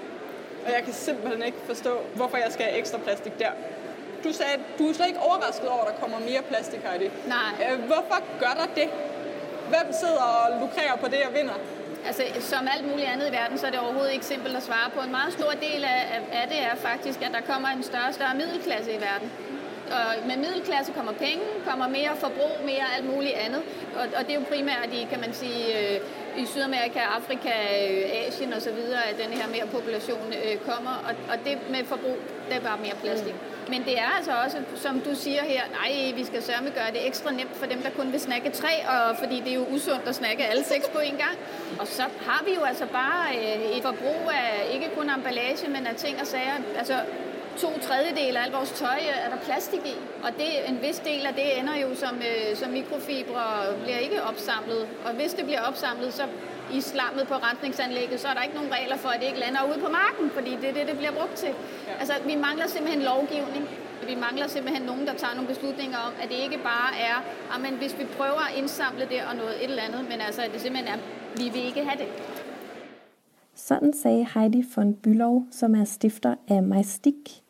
Og 0.67 0.71
jeg 0.77 0.83
kan 0.85 0.93
simpelthen 0.93 1.43
ikke 1.43 1.59
forstå, 1.67 1.99
hvorfor 2.15 2.37
jeg 2.37 2.53
skal 2.53 2.65
have 2.67 2.79
ekstra 2.79 2.99
plastik 2.99 3.39
der. 3.39 3.51
Du 4.25 4.33
sagde, 4.33 4.53
at 4.53 4.61
du 4.79 4.89
er 4.89 4.93
slet 4.95 5.07
ikke 5.07 5.21
overrasket 5.21 5.69
over, 5.69 5.83
at 5.85 5.95
der 5.95 6.01
kommer 6.01 6.19
mere 6.19 6.43
plastik, 6.43 6.81
Heidi. 6.87 7.09
Nej. 7.27 7.73
Øh, 7.73 7.79
hvorfor 7.91 8.19
gør 8.41 8.55
der 8.61 8.67
det? 8.81 8.89
Hvem 9.69 9.93
sidder 10.01 10.23
og 10.23 10.61
lukrerer 10.61 10.97
på 10.97 11.07
det 11.09 11.21
og 11.29 11.35
vinder? 11.39 11.55
Altså, 12.07 12.23
som 12.41 12.69
alt 12.75 12.91
muligt 12.91 13.09
andet 13.09 13.29
i 13.29 13.33
verden, 13.33 13.59
så 13.59 13.67
er 13.67 13.71
det 13.71 13.81
overhovedet 13.81 14.13
ikke 14.13 14.25
simpelt 14.27 14.57
at 14.57 14.63
svare 14.63 14.91
på. 14.95 15.01
En 15.01 15.11
meget 15.11 15.33
stor 15.33 15.51
del 15.51 15.85
af, 15.85 16.01
af- 16.17 16.43
af 16.43 16.49
det 16.49 16.59
er 16.71 16.75
faktisk, 16.77 17.23
at 17.23 17.31
der 17.33 17.41
kommer 17.53 17.69
en 17.69 17.83
større 17.83 18.09
og 18.09 18.15
større 18.15 18.35
middelklasse 18.35 18.93
i 18.93 19.01
verden. 19.01 19.33
Og 19.97 20.27
med 20.29 20.37
middelklasse 20.37 20.93
kommer 20.93 21.13
penge, 21.13 21.43
kommer 21.69 21.89
mere 21.89 22.11
forbrug, 22.17 22.55
mere 22.65 22.85
alt 22.97 23.07
muligt 23.15 23.35
andet. 23.35 23.63
Og, 23.97 24.05
og 24.17 24.21
det 24.27 24.31
er 24.31 24.35
jo 24.41 24.45
primært 24.49 24.89
i, 24.93 25.07
kan 25.11 25.21
man 25.21 25.33
sige, 25.35 25.65
øh, 25.81 26.01
i 26.39 26.47
Sydamerika, 26.47 27.01
Afrika, 27.19 27.51
øh, 27.51 28.27
Asien 28.27 28.53
osv., 28.53 28.79
at 29.11 29.17
den 29.25 29.33
her 29.39 29.49
mere 29.49 29.67
population 29.67 30.33
øh, 30.33 30.57
kommer. 30.69 30.95
Og, 31.09 31.15
og 31.33 31.37
det 31.45 31.59
med 31.71 31.85
forbrug, 31.85 32.19
det 32.49 32.57
er 32.57 32.61
bare 32.61 32.79
mere 32.79 32.95
plastik. 33.03 33.35
Men 33.69 33.85
det 33.85 33.99
er 33.99 34.11
altså 34.17 34.33
også, 34.45 34.57
som 34.77 35.01
du 35.01 35.15
siger 35.15 35.43
her, 35.45 35.63
nej, 35.81 36.13
vi 36.17 36.25
skal 36.25 36.43
sørge 36.43 36.71
gøre 36.71 36.91
det 36.93 37.07
ekstra 37.07 37.31
nemt 37.33 37.57
for 37.57 37.67
dem, 37.67 37.79
der 37.83 37.91
kun 37.91 38.13
vil 38.13 38.21
snakke 38.21 38.51
tre, 38.51 38.75
og 38.89 39.17
fordi 39.19 39.41
det 39.41 39.51
er 39.51 39.55
jo 39.55 39.67
usundt 39.75 40.09
at 40.09 40.15
snakke 40.15 40.47
alle 40.47 40.65
seks 40.65 40.89
på 40.89 40.99
en 40.99 41.17
gang. 41.17 41.37
Og 41.81 41.87
så 41.87 42.03
har 42.03 42.45
vi 42.47 42.55
jo 42.55 42.63
altså 42.63 42.87
bare 42.87 43.37
øh, 43.37 43.77
et 43.77 43.83
forbrug 43.83 44.31
af 44.31 44.71
ikke 44.75 44.91
kun 44.97 45.11
emballage, 45.11 45.71
men 45.71 45.87
af 45.87 45.95
ting 45.95 46.21
og 46.21 46.27
sager. 46.27 46.57
Altså 46.79 46.95
to 47.63 47.71
tredjedele 47.89 48.39
af 48.39 48.45
alt 48.45 48.55
vores 48.59 48.73
tøj 48.83 48.99
øh, 49.11 49.25
er 49.25 49.29
der 49.35 49.41
plastik 49.47 49.85
i, 49.95 49.97
og 50.25 50.31
det, 50.41 50.51
en 50.69 50.79
vis 50.87 50.99
del 50.99 51.23
af 51.27 51.35
det 51.35 51.59
ender 51.61 51.77
jo 51.85 51.89
som, 51.95 52.15
øh, 52.31 52.57
som 52.57 52.71
mikrofibre 52.71 53.43
og 53.61 53.75
bliver 53.83 53.99
ikke 54.07 54.23
opsamlet. 54.23 54.83
Og 55.07 55.11
hvis 55.19 55.33
det 55.35 55.45
bliver 55.45 55.63
opsamlet, 55.71 56.13
så 56.15 56.25
i 56.73 56.81
slammet 56.81 57.25
på 57.29 57.35
rensningsanlægget, 57.35 58.21
så 58.21 58.29
er 58.29 58.35
der 58.35 58.43
ikke 58.43 58.55
nogen 58.55 58.73
regler 58.79 58.97
for, 58.97 59.09
at 59.09 59.21
det 59.21 59.27
ikke 59.27 59.41
lander 59.45 59.63
ude 59.71 59.79
på 59.85 59.91
marken, 60.03 60.27
fordi 60.37 60.51
det 60.61 60.69
er 60.71 60.75
det, 60.79 60.87
det 60.91 60.97
bliver 61.01 61.15
brugt 61.19 61.37
til. 61.43 61.53
Ja. 61.89 61.95
Altså, 62.01 62.15
vi 62.27 62.35
mangler 62.47 62.67
simpelthen 62.67 63.03
lovgivning. 63.03 63.65
Vi 64.11 64.15
mangler 64.27 64.47
simpelthen 64.47 64.85
nogen, 64.91 65.07
der 65.07 65.15
tager 65.23 65.35
nogle 65.35 65.49
beslutninger 65.49 65.99
om, 65.99 66.13
at 66.23 66.29
det 66.29 66.39
ikke 66.47 66.59
bare 66.73 66.91
er, 67.11 67.19
men 67.65 67.73
hvis 67.81 67.99
vi 67.99 68.05
prøver 68.19 68.43
at 68.49 68.59
indsamle 68.61 69.05
det 69.13 69.21
og 69.29 69.37
noget 69.37 69.55
et 69.65 69.71
eller 69.71 69.83
andet, 69.83 70.03
men 70.11 70.19
altså, 70.27 70.43
at 70.43 70.51
det 70.53 70.61
simpelthen 70.61 70.89
er, 70.95 70.99
vi 71.37 71.47
vil 71.55 71.65
ikke 71.71 71.85
have 71.85 71.99
det. 72.03 72.09
Sådan 73.55 73.93
sagde 73.93 74.27
Heidi 74.35 74.65
von 74.77 74.95
Bylov, 74.95 75.47
som 75.51 75.75
er 75.75 75.85
stifter 75.85 76.35
af 76.49 76.63
Majstik. 76.63 77.44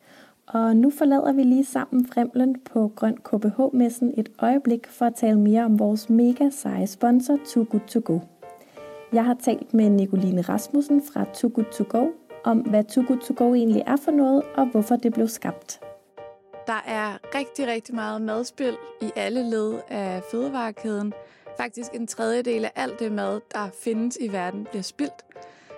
Og 0.47 0.75
nu 0.75 0.89
forlader 0.89 1.33
vi 1.33 1.43
lige 1.43 1.65
sammen 1.65 2.07
Fremlen 2.07 2.55
på 2.59 2.91
Grøn 2.95 3.17
KBH-messen 3.17 4.13
et 4.17 4.29
øjeblik 4.39 4.87
for 4.87 5.05
at 5.05 5.15
tale 5.15 5.39
mere 5.39 5.65
om 5.65 5.79
vores 5.79 6.09
mega 6.09 6.49
seje 6.49 6.87
sponsor 6.87 7.37
Too 7.53 7.65
Good 7.69 7.87
To 7.87 8.01
Go. 8.05 8.19
Jeg 9.13 9.25
har 9.25 9.37
talt 9.43 9.73
med 9.73 9.89
Nicoline 9.89 10.41
Rasmussen 10.41 11.01
fra 11.01 11.25
Too 11.33 11.51
Good 11.53 11.65
To 11.71 11.83
Go 11.89 12.07
om, 12.43 12.59
hvad 12.59 12.83
Too 12.83 13.03
Good 13.07 13.19
To 13.19 13.33
Go 13.37 13.53
egentlig 13.53 13.83
er 13.87 13.95
for 13.95 14.11
noget, 14.11 14.43
og 14.55 14.65
hvorfor 14.65 14.95
det 14.95 15.13
blev 15.13 15.27
skabt. 15.27 15.79
Der 16.67 16.83
er 16.87 17.17
rigtig, 17.35 17.67
rigtig 17.67 17.95
meget 17.95 18.21
madspil 18.21 18.77
i 19.01 19.11
alle 19.15 19.49
led 19.49 19.73
af 19.89 20.23
fødevarekæden. 20.31 21.13
Faktisk 21.57 21.93
en 21.93 22.07
tredjedel 22.07 22.65
af 22.65 22.71
alt 22.75 22.99
det 22.99 23.11
mad, 23.11 23.41
der 23.53 23.69
findes 23.83 24.17
i 24.21 24.31
verden, 24.31 24.67
bliver 24.71 24.83
spildt. 24.83 25.25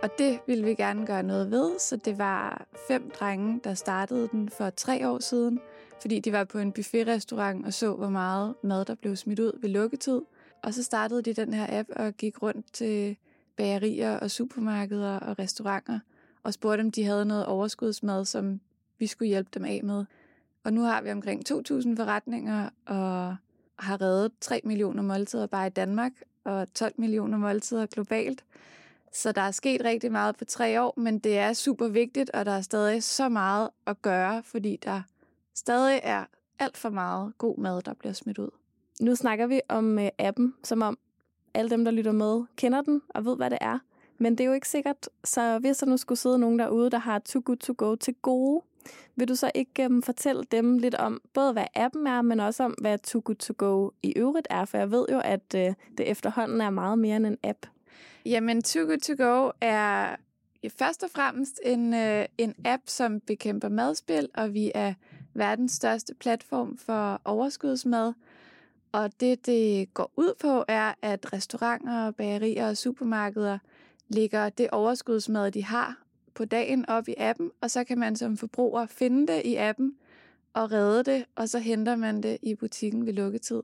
Og 0.03 0.09
det 0.17 0.39
ville 0.47 0.65
vi 0.65 0.73
gerne 0.73 1.05
gøre 1.05 1.23
noget 1.23 1.51
ved, 1.51 1.79
så 1.79 1.95
det 1.95 2.17
var 2.17 2.65
fem 2.87 3.11
drenge, 3.19 3.59
der 3.63 3.73
startede 3.73 4.27
den 4.31 4.49
for 4.49 4.69
tre 4.69 5.09
år 5.09 5.19
siden, 5.19 5.59
fordi 6.01 6.19
de 6.19 6.31
var 6.31 6.43
på 6.43 6.57
en 6.59 6.71
buffetrestaurant 6.71 7.65
og 7.65 7.73
så, 7.73 7.93
hvor 7.93 8.09
meget 8.09 8.55
mad, 8.63 8.85
der 8.85 8.95
blev 8.95 9.15
smidt 9.15 9.39
ud 9.39 9.59
ved 9.61 9.69
lukketid. 9.69 10.21
Og 10.63 10.73
så 10.73 10.83
startede 10.83 11.21
de 11.21 11.33
den 11.33 11.53
her 11.53 11.79
app 11.79 11.89
og 11.95 12.13
gik 12.13 12.41
rundt 12.41 12.73
til 12.73 13.17
bagerier 13.55 14.17
og 14.17 14.31
supermarkeder 14.31 15.19
og 15.19 15.39
restauranter 15.39 15.99
og 16.43 16.53
spurgte, 16.53 16.81
om 16.81 16.91
de 16.91 17.03
havde 17.03 17.25
noget 17.25 17.45
overskudsmad, 17.45 18.25
som 18.25 18.59
vi 18.99 19.07
skulle 19.07 19.29
hjælpe 19.29 19.49
dem 19.53 19.65
af 19.65 19.81
med. 19.83 20.05
Og 20.63 20.73
nu 20.73 20.81
har 20.81 21.01
vi 21.01 21.11
omkring 21.11 21.51
2.000 21.51 21.95
forretninger 21.95 22.69
og 22.85 23.35
har 23.79 24.01
reddet 24.01 24.31
3 24.41 24.61
millioner 24.63 25.03
måltider 25.03 25.47
bare 25.47 25.67
i 25.67 25.69
Danmark 25.69 26.11
og 26.43 26.73
12 26.73 26.93
millioner 26.97 27.37
måltider 27.37 27.85
globalt. 27.85 28.43
Så 29.17 29.31
der 29.31 29.41
er 29.41 29.51
sket 29.51 29.83
rigtig 29.83 30.11
meget 30.11 30.37
på 30.37 30.45
tre 30.45 30.81
år, 30.81 30.93
men 30.97 31.19
det 31.19 31.37
er 31.37 31.53
super 31.53 31.87
vigtigt, 31.87 32.29
og 32.29 32.45
der 32.45 32.51
er 32.51 32.61
stadig 32.61 33.03
så 33.03 33.29
meget 33.29 33.69
at 33.87 34.01
gøre, 34.01 34.43
fordi 34.43 34.79
der 34.83 35.01
stadig 35.55 35.99
er 36.03 36.25
alt 36.59 36.77
for 36.77 36.89
meget 36.89 37.33
god 37.37 37.57
mad, 37.57 37.81
der 37.81 37.93
bliver 37.93 38.13
smidt 38.13 38.37
ud. 38.37 38.49
Nu 39.01 39.15
snakker 39.15 39.47
vi 39.47 39.61
om 39.69 39.99
øh, 39.99 40.09
appen, 40.19 40.53
som 40.63 40.81
om 40.81 40.97
alle 41.53 41.69
dem, 41.69 41.85
der 41.85 41.91
lytter 41.91 42.11
med, 42.11 42.43
kender 42.55 42.81
den 42.81 43.01
og 43.09 43.25
ved, 43.25 43.35
hvad 43.35 43.49
det 43.49 43.57
er. 43.61 43.79
Men 44.17 44.37
det 44.37 44.43
er 44.43 44.47
jo 44.47 44.53
ikke 44.53 44.69
sikkert, 44.69 45.09
så 45.23 45.59
hvis 45.59 45.77
der 45.77 45.85
nu 45.85 45.97
skulle 45.97 46.19
sidde 46.19 46.39
nogen 46.39 46.59
derude, 46.59 46.89
der 46.89 46.97
har 46.97 47.19
Too 47.19 47.41
Good 47.45 47.57
To 47.57 47.73
Go 47.77 47.95
til 47.95 48.13
gode, 48.21 48.61
Vil 49.15 49.27
du 49.27 49.35
så 49.35 49.51
ikke 49.55 49.85
um, 49.85 50.03
fortælle 50.03 50.43
dem 50.51 50.77
lidt 50.77 50.95
om 50.95 51.21
både 51.33 51.53
hvad 51.53 51.65
appen 51.75 52.07
er, 52.07 52.21
men 52.21 52.39
også 52.39 52.63
om 52.63 52.71
hvad 52.81 52.97
Too 52.97 53.21
Good 53.25 53.35
To 53.35 53.53
Go 53.57 53.89
i 54.03 54.13
øvrigt 54.15 54.47
er? 54.49 54.65
For 54.65 54.77
jeg 54.77 54.91
ved 54.91 55.05
jo, 55.11 55.21
at 55.23 55.53
uh, 55.53 55.73
det 55.97 56.11
efterhånden 56.11 56.61
er 56.61 56.69
meget 56.69 56.99
mere 56.99 57.15
end 57.15 57.25
en 57.25 57.37
app. 57.43 57.65
Jamen, 58.29 58.61
Too 58.61 58.85
Good 58.85 58.97
To 58.97 59.13
Go 59.23 59.51
er 59.61 60.15
først 60.69 61.03
og 61.03 61.09
fremmest 61.09 61.59
en, 61.63 61.93
uh, 61.93 62.25
en 62.37 62.55
app, 62.65 62.83
som 62.85 63.19
bekæmper 63.19 63.69
madspil, 63.69 64.29
og 64.33 64.53
vi 64.53 64.71
er 64.75 64.93
verdens 65.33 65.71
største 65.71 66.13
platform 66.13 66.77
for 66.77 67.21
overskudsmad. 67.25 68.13
Og 68.91 69.19
det, 69.19 69.45
det 69.45 69.93
går 69.93 70.11
ud 70.15 70.33
på, 70.41 70.65
er, 70.67 70.93
at 71.01 71.33
restauranter, 71.33 72.11
bagerier 72.11 72.69
og 72.69 72.77
supermarkeder 72.77 73.57
lægger 74.07 74.49
det 74.49 74.69
overskudsmad, 74.69 75.51
de 75.51 75.63
har 75.63 76.03
på 76.33 76.45
dagen 76.45 76.89
op 76.89 77.07
i 77.07 77.13
appen, 77.17 77.51
og 77.61 77.71
så 77.71 77.83
kan 77.83 77.97
man 77.97 78.15
som 78.15 78.37
forbruger 78.37 78.85
finde 78.85 79.33
det 79.33 79.41
i 79.45 79.55
appen 79.55 79.95
og 80.53 80.71
redde 80.71 81.03
det, 81.03 81.25
og 81.35 81.49
så 81.49 81.59
henter 81.59 81.95
man 81.95 82.23
det 82.23 82.37
i 82.41 82.55
butikken 82.55 83.05
ved 83.05 83.13
lukketid. 83.13 83.61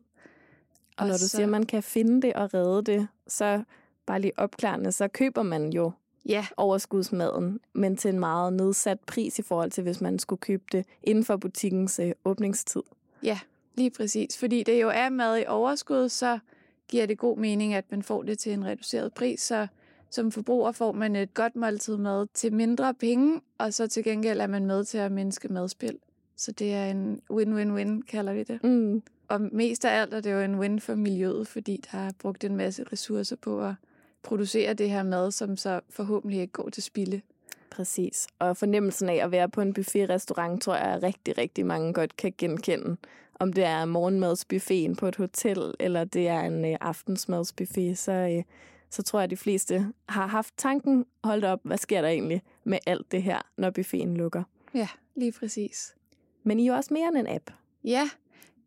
Og 0.98 1.08
når 1.08 1.14
du 1.14 1.18
så... 1.18 1.28
siger, 1.28 1.44
at 1.44 1.52
man 1.52 1.66
kan 1.66 1.84
finde 1.84 2.22
det 2.22 2.34
og 2.34 2.54
redde 2.54 2.92
det, 2.92 3.08
så 3.28 3.64
bare 4.06 4.22
lige 4.22 4.32
opklarende, 4.38 4.92
så 4.92 5.08
køber 5.08 5.44
man 5.44 5.74
jo 5.74 5.92
ja. 6.26 6.46
overskudsmaden, 6.58 7.60
men 7.74 7.98
til 7.98 8.10
en 8.10 8.20
meget 8.20 8.54
nedsat 8.54 9.00
pris 9.00 9.40
i 9.40 9.42
forhold 9.42 9.72
til, 9.72 9.84
hvis 9.84 10.02
man 10.02 10.20
skulle 10.20 10.40
købe 10.40 10.64
det 10.72 10.86
inden 11.04 11.24
for 11.24 11.38
butikkens 11.38 12.00
øh, 12.00 12.12
åbningstid. 12.26 12.82
Ja, 13.24 13.40
lige 13.76 13.92
præcis. 13.92 14.38
Fordi 14.38 14.64
det 14.64 14.82
jo 14.82 14.90
er 14.94 15.10
mad 15.10 15.40
i 15.40 15.46
overskud, 15.48 16.10
så 16.10 16.40
giver 16.88 17.06
det 17.06 17.18
god 17.18 17.38
mening, 17.38 17.74
at 17.74 17.86
man 17.92 18.04
får 18.04 18.24
det 18.24 18.40
til 18.40 18.54
en 18.54 18.66
reduceret 18.66 19.14
pris, 19.14 19.42
så 19.42 19.68
som 20.10 20.32
forbruger 20.32 20.72
får 20.72 20.92
man 20.92 21.16
et 21.16 21.34
godt 21.34 21.56
måltid 21.56 21.98
mad 21.98 22.28
til 22.34 22.54
mindre 22.54 22.94
penge, 22.94 23.42
og 23.58 23.74
så 23.74 23.88
til 23.88 24.04
gengæld 24.04 24.40
er 24.40 24.48
man 24.48 24.66
med 24.66 24.84
til 24.84 24.98
at 24.98 25.12
mindske 25.12 25.48
madspil. 25.48 25.98
Så 26.36 26.52
det 26.52 26.74
er 26.74 26.86
en 26.86 27.22
win-win-win, 27.32 28.02
kalder 28.02 28.34
vi 28.34 28.44
det. 28.44 28.64
Mm. 28.64 29.04
Og 29.28 29.42
mest 29.42 29.86
af 29.86 30.02
alt 30.02 30.14
er 30.14 30.22
det 30.22 30.32
jo 30.32 30.40
en 30.40 30.60
win 30.60 30.80
for 30.80 30.96
miljøet, 30.96 31.48
fordi 31.48 31.84
der 31.92 31.98
er 31.98 32.12
brugt 32.20 32.44
en 32.44 32.56
masse 32.56 32.84
ressourcer 32.92 33.36
på 33.36 33.66
at 33.66 33.74
producere 34.24 34.74
det 34.74 34.90
her 34.90 35.04
mad, 35.04 35.32
som 35.32 35.58
så 35.58 35.80
forhåbentlig 35.90 36.42
ikke 36.42 36.54
går 36.54 36.70
til 36.70 36.84
spilde. 36.84 37.22
Præcis. 37.70 38.28
Og 38.40 38.58
fornemmelsen 38.58 39.10
af 39.10 39.16
at 39.16 39.32
være 39.32 39.50
på 39.50 39.62
en 39.62 39.74
buffet-restaurant, 39.74 40.62
tror 40.62 40.76
jeg, 40.76 40.86
at 40.86 41.04
rigtig, 41.04 41.38
rigtig 41.38 41.66
mange 41.66 41.94
godt 41.94 42.18
kan 42.18 42.34
genkende. 42.38 42.98
Om 43.40 43.54
det 43.54 43.64
er 43.64 43.86
morgenmadsbuffeten 43.86 44.96
på 44.96 45.08
et 45.08 45.16
hotel, 45.16 45.74
eller 45.80 46.04
det 46.04 46.28
er 46.28 46.40
en 46.40 46.66
øh, 46.66 46.78
aftensmadsbuffet, 46.82 47.98
så, 47.98 48.12
øh, 48.12 48.44
så 48.90 49.04
tror 49.04 49.20
jeg, 49.20 49.24
at 49.24 49.30
de 49.30 49.38
fleste 49.38 49.94
har 50.10 50.28
haft 50.28 50.54
tanken, 50.58 51.06
holdt 51.24 51.46
op, 51.46 51.60
hvad 51.64 51.78
sker 51.78 52.02
der 52.02 52.10
egentlig 52.10 52.42
med 52.64 52.78
alt 52.86 53.12
det 53.12 53.24
her, 53.24 53.42
når 53.58 53.70
buffeten 53.70 54.18
lukker? 54.18 54.44
Ja, 54.74 54.88
lige 55.16 55.32
præcis. 55.32 55.96
Men 56.44 56.60
I 56.60 56.64
er 56.64 56.68
jo 56.68 56.74
også 56.74 56.94
mere 56.94 57.08
end 57.08 57.18
en 57.18 57.36
app. 57.36 57.52
Ja, 57.84 58.10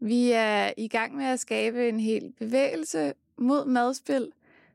vi 0.00 0.32
er 0.32 0.72
i 0.76 0.88
gang 0.88 1.16
med 1.16 1.24
at 1.24 1.40
skabe 1.40 1.88
en 1.88 2.00
hel 2.00 2.32
bevægelse 2.38 3.12
mod 3.36 3.64
madspil. 3.64 4.32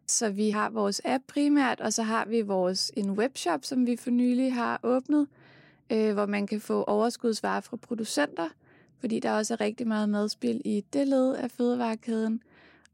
Så 0.08 0.30
vi 0.30 0.50
har 0.50 0.70
vores 0.70 1.02
app 1.06 1.24
primært, 1.28 1.82
og 1.82 1.94
så 1.94 2.04
har 2.04 2.26
vi 2.26 2.42
vores 2.42 2.92
en 2.98 3.12
webshop, 3.12 3.66
som 3.66 3.88
vi 3.88 3.96
for 3.96 4.10
nylig 4.10 4.54
har 4.54 4.80
åbnet, 4.84 5.28
øh, 5.92 6.14
hvor 6.14 6.26
man 6.26 6.48
kan 6.48 6.62
få 6.62 6.84
overskudsvarer 6.84 7.62
fra 7.62 7.78
producenter, 7.78 8.50
fordi 9.00 9.20
der 9.20 9.32
også 9.32 9.54
er 9.54 9.62
rigtig 9.62 9.88
meget 9.88 10.10
madspil 10.10 10.62
i 10.66 10.86
det 10.94 11.08
led 11.08 11.36
af 11.36 11.52
fødevarekæden. 11.52 12.42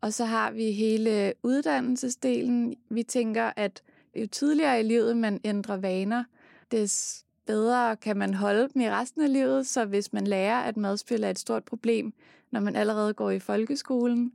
Og 0.01 0.13
så 0.13 0.25
har 0.25 0.51
vi 0.51 0.71
hele 0.71 1.33
uddannelsesdelen. 1.43 2.75
Vi 2.89 3.03
tænker, 3.03 3.51
at 3.55 3.81
jo 4.15 4.27
tidligere 4.27 4.79
i 4.79 4.83
livet 4.83 5.17
man 5.17 5.39
ændrer 5.43 5.77
vaner, 5.77 6.23
des 6.71 7.25
bedre 7.45 7.95
kan 7.95 8.17
man 8.17 8.33
holde 8.33 8.69
dem 8.73 8.81
i 8.81 8.89
resten 8.89 9.21
af 9.21 9.33
livet. 9.33 9.67
Så 9.67 9.85
hvis 9.85 10.13
man 10.13 10.27
lærer, 10.27 10.59
at 10.59 10.77
madspil 10.77 11.23
er 11.23 11.29
et 11.29 11.39
stort 11.39 11.63
problem, 11.63 12.13
når 12.51 12.59
man 12.59 12.75
allerede 12.75 13.13
går 13.13 13.31
i 13.31 13.39
folkeskolen, 13.39 14.33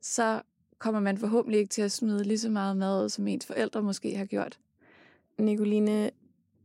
så 0.00 0.42
kommer 0.80 1.00
man 1.00 1.18
forhåbentlig 1.18 1.60
ikke 1.60 1.70
til 1.70 1.82
at 1.82 1.92
smide 1.92 2.24
lige 2.24 2.38
så 2.38 2.50
meget 2.50 2.76
mad 2.76 3.08
som 3.08 3.28
ens 3.28 3.46
forældre 3.46 3.82
måske 3.82 4.16
har 4.16 4.24
gjort. 4.24 4.58
Nicoline, 5.38 6.10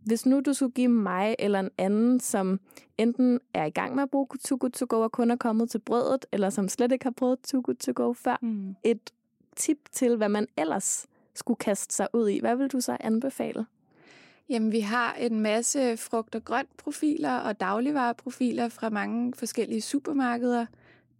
hvis 0.03 0.25
nu 0.25 0.39
du 0.39 0.53
skulle 0.53 0.71
give 0.71 0.87
mig 0.87 1.35
eller 1.39 1.59
en 1.59 1.69
anden, 1.77 2.19
som 2.19 2.59
enten 2.97 3.39
er 3.53 3.65
i 3.65 3.69
gang 3.69 3.95
med 3.95 4.03
at 4.03 4.09
bruge 4.09 4.27
Too 4.43 4.57
Good 4.61 4.71
To 4.71 4.85
Go 4.89 5.01
og 5.01 5.11
kun 5.11 5.31
er 5.31 5.35
kommet 5.35 5.69
til 5.69 5.79
brødet, 5.79 6.25
eller 6.31 6.49
som 6.49 6.69
slet 6.69 6.91
ikke 6.91 7.05
har 7.05 7.13
prøvet 7.17 7.39
Too 7.39 7.61
Good 7.65 7.75
To 7.75 7.91
Go 7.95 8.13
før, 8.13 8.37
mm. 8.41 8.75
et 8.83 9.11
tip 9.55 9.77
til, 9.91 10.15
hvad 10.15 10.29
man 10.29 10.47
ellers 10.57 11.05
skulle 11.33 11.57
kaste 11.57 11.95
sig 11.95 12.07
ud 12.13 12.29
i, 12.29 12.39
hvad 12.39 12.55
vil 12.55 12.67
du 12.67 12.81
så 12.81 12.97
anbefale? 12.99 13.65
Jamen, 14.49 14.71
vi 14.71 14.79
har 14.79 15.13
en 15.13 15.39
masse 15.39 15.97
frugt- 15.97 16.35
og 16.35 16.45
grønt 16.45 16.77
profiler 16.77 17.37
og 17.37 17.59
dagligvareprofiler 17.59 18.69
fra 18.69 18.89
mange 18.89 19.33
forskellige 19.33 19.81
supermarkeder. 19.81 20.65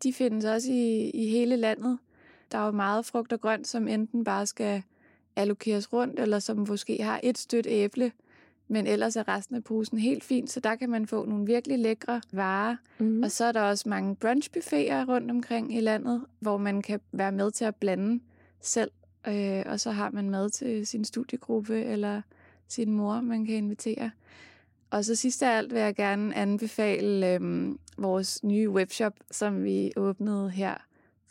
De 0.04 0.14
findes 0.14 0.46
også 0.46 0.72
i, 0.72 1.10
i 1.10 1.30
hele 1.30 1.56
landet. 1.56 1.98
Der 2.55 2.62
er 2.62 2.65
jo 2.65 2.71
meget 2.71 3.05
frugt 3.05 3.33
og 3.33 3.41
grønt, 3.41 3.67
som 3.67 3.88
enten 3.88 4.24
bare 4.24 4.45
skal 4.45 4.83
allokeres 5.35 5.93
rundt, 5.93 6.19
eller 6.19 6.39
som 6.39 6.65
måske 6.69 7.03
har 7.03 7.19
et 7.24 7.38
stødt 7.38 7.67
æble, 7.69 8.12
men 8.67 8.88
ellers 8.88 9.15
er 9.15 9.27
resten 9.27 9.55
af 9.55 9.63
posen 9.63 9.97
helt 9.97 10.24
fint, 10.24 10.50
så 10.50 10.59
der 10.59 10.75
kan 10.75 10.89
man 10.89 11.07
få 11.07 11.25
nogle 11.25 11.45
virkelig 11.45 11.79
lækre 11.79 12.21
varer. 12.31 12.75
Mm. 13.00 13.24
Og 13.24 13.31
så 13.31 13.45
er 13.45 13.51
der 13.51 13.62
også 13.62 13.89
mange 13.89 14.15
brunchbuffeter 14.15 15.05
rundt 15.05 15.31
omkring 15.31 15.75
i 15.75 15.79
landet, 15.79 16.25
hvor 16.39 16.57
man 16.57 16.81
kan 16.81 17.00
være 17.12 17.31
med 17.31 17.51
til 17.51 17.65
at 17.65 17.75
blande 17.75 18.24
selv, 18.62 18.91
øh, 19.27 19.63
og 19.65 19.79
så 19.79 19.91
har 19.91 20.12
man 20.12 20.29
mad 20.29 20.50
til 20.50 20.88
sin 20.88 21.05
studiegruppe 21.05 21.83
eller 21.83 22.21
sin 22.67 22.91
mor, 22.91 23.21
man 23.21 23.45
kan 23.45 23.55
invitere. 23.55 24.12
Og 24.89 25.05
så 25.05 25.15
sidst 25.15 25.43
af 25.43 25.57
alt 25.57 25.74
vil 25.74 25.81
jeg 25.81 25.95
gerne 25.95 26.35
anbefale 26.35 27.33
øh, 27.33 27.71
vores 27.97 28.43
nye 28.43 28.69
webshop, 28.69 29.13
som 29.31 29.63
vi 29.63 29.91
åbnede 29.95 30.50
her 30.50 30.75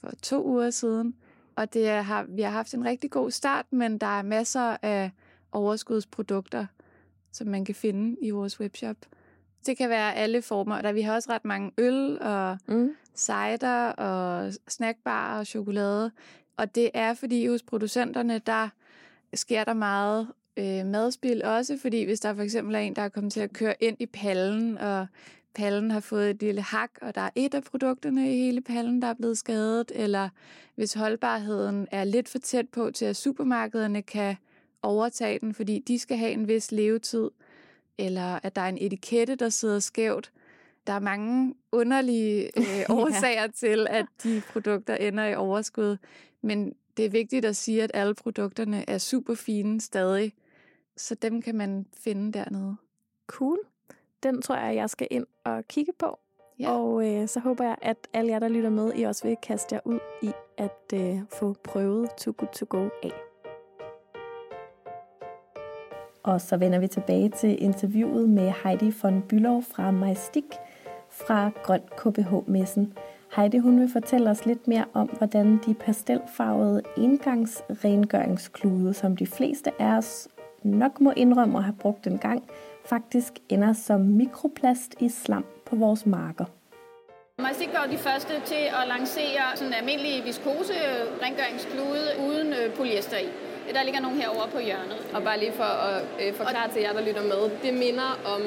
for 0.05 0.17
to 0.23 0.45
uger 0.45 0.71
siden. 0.71 1.15
Og 1.57 1.75
det 1.75 1.89
har, 1.89 2.27
vi 2.29 2.43
har 2.43 2.51
haft 2.51 2.75
en 2.75 2.85
rigtig 2.85 3.11
god 3.11 3.31
start, 3.31 3.67
men 3.71 3.99
der 3.99 4.19
er 4.19 4.23
masser 4.23 4.77
af 4.83 5.11
overskudsprodukter, 5.53 6.67
som 7.33 7.47
man 7.47 7.65
kan 7.65 7.75
finde 7.75 8.17
i 8.23 8.31
vores 8.31 8.61
webshop. 8.61 8.97
Det 9.67 9.77
kan 9.77 9.89
være 9.89 10.15
alle 10.15 10.43
former. 10.43 10.83
Der 10.83 10.93
vi 10.93 11.01
har 11.01 11.15
også 11.15 11.33
ret 11.33 11.45
mange 11.45 11.73
øl 11.79 12.19
og 12.21 12.59
mm. 12.69 12.91
cider 13.15 13.89
og 13.89 14.53
snackbar 14.69 15.39
og 15.39 15.47
chokolade. 15.47 16.11
Og 16.57 16.75
det 16.75 16.91
er 16.95 17.15
fordi 17.15 17.47
hos 17.47 17.63
producenterne, 17.63 18.39
der 18.39 18.69
sker 19.35 19.65
der 19.65 19.75
meget 19.75 20.29
øh, 20.57 20.87
madspil 20.87 21.45
også, 21.45 21.79
fordi 21.79 22.05
hvis 22.05 22.21
der 22.21 22.35
for 22.35 22.43
eksempel 22.43 22.75
er 22.75 22.79
en, 22.79 22.97
der 22.97 23.03
er 23.03 23.09
kommet 23.09 23.33
til 23.33 23.41
at 23.41 23.53
køre 23.53 23.75
ind 23.81 23.97
i 24.01 24.07
pallen, 24.07 24.79
og 24.79 25.07
pallen 25.55 25.91
har 25.91 26.01
fået 26.01 26.31
et 26.31 26.43
lille 26.43 26.63
hak, 26.63 26.91
og 27.03 27.15
der 27.15 27.21
er 27.21 27.31
et 27.35 27.55
af 27.55 27.63
produkterne 27.63 28.35
i 28.35 28.39
hele 28.39 28.61
pallen, 28.61 29.03
der 29.03 29.09
er 29.09 29.15
blevet 29.15 29.39
skadet, 29.39 29.93
eller 29.95 30.29
hvis 30.75 30.95
holdbarheden 30.95 31.89
er 31.91 32.05
lidt 32.05 32.29
for 32.29 32.39
tæt 32.39 32.69
på 32.69 32.91
til, 32.91 33.05
at 33.05 33.17
supermarkederne 33.17 34.03
kan 34.03 34.37
overtage 34.83 35.39
den, 35.39 35.55
fordi 35.55 35.79
de 35.79 35.99
skal 35.99 36.17
have 36.17 36.33
en 36.33 36.49
vis 36.49 36.73
levetid, 36.73 37.31
eller 37.99 38.39
at 38.43 38.57
der 38.57 38.63
er 38.63 38.69
en 38.69 38.79
etikette, 38.81 39.35
der 39.35 39.49
sidder 39.49 39.79
skævt. 39.79 40.33
Der 40.87 40.93
er 40.93 41.01
mange 41.01 41.55
underlige 41.73 42.51
øh, 42.59 42.85
årsager 42.89 43.43
ja. 43.43 43.49
til, 43.55 43.87
at 43.91 44.07
de 44.23 44.43
produkter 44.53 44.97
ender 44.97 45.25
i 45.25 45.35
overskud. 45.35 45.97
Men 46.43 46.75
det 46.97 47.05
er 47.05 47.11
vigtigt 47.11 47.45
at 47.45 47.57
sige, 47.57 47.83
at 47.83 47.91
alle 47.95 48.15
produkterne 48.15 48.91
er 48.91 48.99
super 48.99 49.35
fine 49.35 49.81
stadig, 49.81 50.33
så 50.97 51.15
dem 51.15 51.43
kan 51.43 51.55
man 51.55 51.87
finde 51.97 52.33
dernede. 52.33 52.77
Cool. 53.27 53.59
Den 54.25 54.43
tror 54.43 54.57
jeg, 54.57 54.77
jeg 54.77 54.91
skal 54.91 55.09
ind 55.11 55.27
og 55.45 55.65
kigge 55.69 55.93
på. 55.99 56.19
Ja. 56.61 56.71
Og 56.71 57.09
øh, 57.09 57.29
så 57.29 57.41
håber 57.41 57.65
jeg, 57.65 57.77
at 57.83 57.97
alle 58.13 58.31
jer, 58.31 58.39
der 58.39 58.49
lytter 58.49 58.71
med, 58.71 58.93
I 58.95 59.03
også 59.03 59.29
vil 59.29 59.37
kaste 59.43 59.75
jer 59.75 59.81
ud 59.85 59.99
i 60.23 60.31
at 60.59 60.93
øh, 60.95 61.19
få 61.33 61.55
prøvet 61.65 62.11
Too 62.19 62.35
Good 62.37 62.53
To 62.53 62.67
Go 62.69 62.89
af. 63.03 63.13
Og 66.23 66.41
så 66.41 66.57
vender 66.57 66.79
vi 66.79 66.89
tilbage 66.89 67.29
til 67.29 67.63
interviewet 67.63 68.29
med 68.29 68.53
Heidi 68.65 68.93
von 69.03 69.23
Bylov 69.29 69.63
fra 69.63 69.91
Majstik 69.91 70.45
fra 71.11 71.51
Grøn 71.63 71.83
KBH-messen. 71.97 72.93
Heidi 73.37 73.59
hun 73.59 73.81
vil 73.81 73.89
fortælle 73.93 74.31
os 74.31 74.47
lidt 74.47 74.69
mere 74.69 74.85
om, 74.93 75.09
hvordan 75.09 75.61
de 75.67 75.75
pastelfarvede 75.75 76.83
engangsrengøringsklude, 76.97 78.95
som 78.95 79.17
de 79.17 79.27
fleste 79.27 79.83
af 79.83 79.97
os 79.97 80.29
nok 80.63 81.01
må 81.01 81.13
indrømme 81.17 81.59
at 81.59 81.65
have 81.65 81.77
brugt 81.81 82.07
en 82.07 82.19
gang, 82.19 82.43
faktisk 82.87 83.33
ender 83.49 83.73
som 83.73 84.01
mikroplast 84.01 84.95
i 85.01 85.09
slam 85.09 85.45
på 85.67 85.77
vores 85.77 86.07
marker. 86.07 86.45
Majstik 87.39 87.69
var 87.73 87.85
jo 87.87 87.93
de 87.93 87.99
første 87.99 88.33
til 88.45 88.65
at 88.79 88.85
lancere 88.89 89.43
sådan 89.55 89.73
en 89.73 89.75
almindelig 89.75 90.25
viskose 90.25 90.75
rengøringsklude 91.23 92.05
uden 92.29 92.53
øh, 92.53 92.75
polyester 92.75 93.19
i. 93.19 93.29
Der 93.73 93.83
ligger 93.83 94.01
nogen 94.01 94.19
herovre 94.19 94.49
på 94.49 94.59
hjørnet. 94.59 95.01
Og 95.15 95.23
bare 95.23 95.39
lige 95.39 95.53
for 95.53 95.71
at 95.89 96.03
øh, 96.23 96.35
forklare 96.35 96.69
til 96.73 96.83
jer, 96.83 96.93
der 96.93 97.05
lytter 97.09 97.23
med. 97.23 97.43
Det 97.63 97.75
minder 97.85 98.11
om 98.35 98.43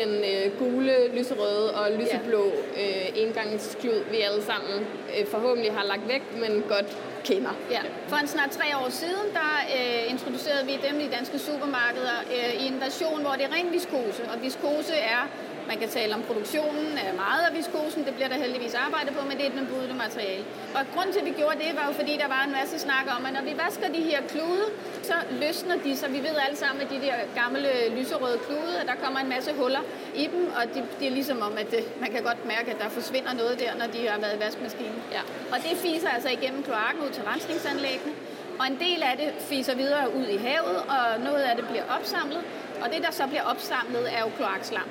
den 0.00 0.10
øh, 0.32 0.46
gule, 0.60 0.94
lyserøde 1.16 1.74
og 1.78 1.84
lyseblå 2.00 2.42
øh, 2.80 3.06
engangsklud, 3.22 3.98
vi 4.10 4.18
alle 4.28 4.42
sammen 4.50 4.76
øh, 5.12 5.26
forhåbentlig 5.26 5.72
har 5.72 5.84
lagt 5.84 6.08
væk, 6.08 6.22
men 6.42 6.52
godt 6.74 6.90
kender. 7.24 7.54
Ja. 7.70 7.80
For 8.08 8.16
en 8.16 8.28
snart 8.28 8.50
tre 8.50 8.76
år 8.82 8.88
siden, 8.88 9.26
der 9.38 9.52
øh, 9.76 10.12
introducerede 10.12 10.66
vi 10.66 10.74
dem 10.88 11.00
i 11.00 11.08
danske 11.16 11.38
supermarkeder 11.38 12.18
øh, 12.34 12.62
i 12.62 12.66
en 12.66 12.80
version, 12.80 13.20
hvor 13.20 13.32
det 13.38 13.44
er 13.48 13.52
ren 13.56 13.72
viskose. 13.72 14.22
Og 14.32 14.42
viskose 14.42 14.94
er 14.94 15.22
man 15.70 15.78
kan 15.78 15.88
tale 15.88 16.14
om 16.14 16.22
produktionen 16.22 16.98
af 17.06 17.14
meget 17.24 17.42
af 17.48 17.52
viskosen, 17.58 18.04
det 18.06 18.14
bliver 18.14 18.28
der 18.28 18.38
heldigvis 18.44 18.74
arbejdet 18.74 19.12
på, 19.16 19.22
men 19.28 19.36
det 19.36 19.44
er 19.46 19.50
et 19.52 19.56
nedbrydende 19.60 19.96
materiale. 20.04 20.44
Og 20.74 20.82
grund 20.94 21.08
til, 21.12 21.20
at 21.20 21.26
vi 21.30 21.34
gjorde 21.40 21.58
det, 21.64 21.70
var 21.78 21.84
jo 21.88 21.92
fordi, 22.00 22.14
der 22.22 22.28
var 22.36 22.42
en 22.48 22.52
masse 22.60 22.78
snak 22.78 23.06
om, 23.16 23.26
at 23.26 23.32
når 23.32 23.44
vi 23.50 23.54
vasker 23.64 23.88
de 23.96 24.02
her 24.10 24.20
klude, 24.32 24.66
så 25.02 25.14
løsner 25.42 25.76
de, 25.84 25.96
så 25.96 26.06
vi 26.08 26.18
ved 26.28 26.36
alle 26.46 26.56
sammen, 26.56 26.78
at 26.84 26.90
de 26.90 27.00
der 27.06 27.16
gamle 27.40 27.70
lyserøde 27.98 28.38
klude, 28.46 28.72
at 28.80 28.86
der 28.86 28.96
kommer 29.04 29.18
en 29.20 29.28
masse 29.28 29.50
huller 29.60 29.84
i 30.14 30.26
dem, 30.32 30.42
og 30.58 30.62
det, 30.74 30.82
det 30.98 31.06
er 31.10 31.14
ligesom 31.20 31.38
om, 31.48 31.54
at 31.62 31.70
det, 31.70 31.82
man 32.00 32.10
kan 32.10 32.22
godt 32.22 32.40
mærke, 32.46 32.68
at 32.74 32.78
der 32.82 32.88
forsvinder 32.88 33.32
noget 33.32 33.54
der, 33.60 33.72
når 33.80 33.86
de 33.94 34.08
har 34.08 34.18
været 34.18 34.36
i 34.36 34.40
vaskemaskinen. 34.40 35.02
Ja. 35.12 35.22
Og 35.52 35.58
det 35.64 35.74
fiser 35.84 36.08
altså 36.08 36.28
igennem 36.28 36.62
kloakken 36.62 37.00
ud 37.06 37.10
til 37.10 37.22
rensningsanlæggene, 37.22 38.12
og 38.58 38.66
en 38.66 38.78
del 38.80 39.02
af 39.02 39.16
det 39.16 39.28
fiser 39.38 39.74
videre 39.74 40.14
ud 40.14 40.26
i 40.26 40.36
havet, 40.36 40.76
og 40.76 41.04
noget 41.24 41.42
af 41.42 41.56
det 41.56 41.68
bliver 41.68 41.84
opsamlet, 41.98 42.42
og 42.82 42.92
det, 42.92 43.02
der 43.02 43.10
så 43.10 43.26
bliver 43.26 43.42
opsamlet, 43.42 44.04
er 44.16 44.20
jo 44.20 44.30
kloakslam. 44.36 44.88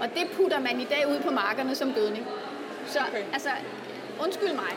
Og 0.00 0.08
det 0.14 0.30
putter 0.32 0.60
man 0.60 0.80
i 0.80 0.84
dag 0.84 1.08
ud 1.08 1.20
på 1.20 1.30
markerne 1.30 1.74
som 1.74 1.92
gødning. 1.92 2.26
Så 2.86 2.98
okay. 3.08 3.24
altså, 3.32 3.48
undskyld 4.24 4.52
mig, 4.52 4.74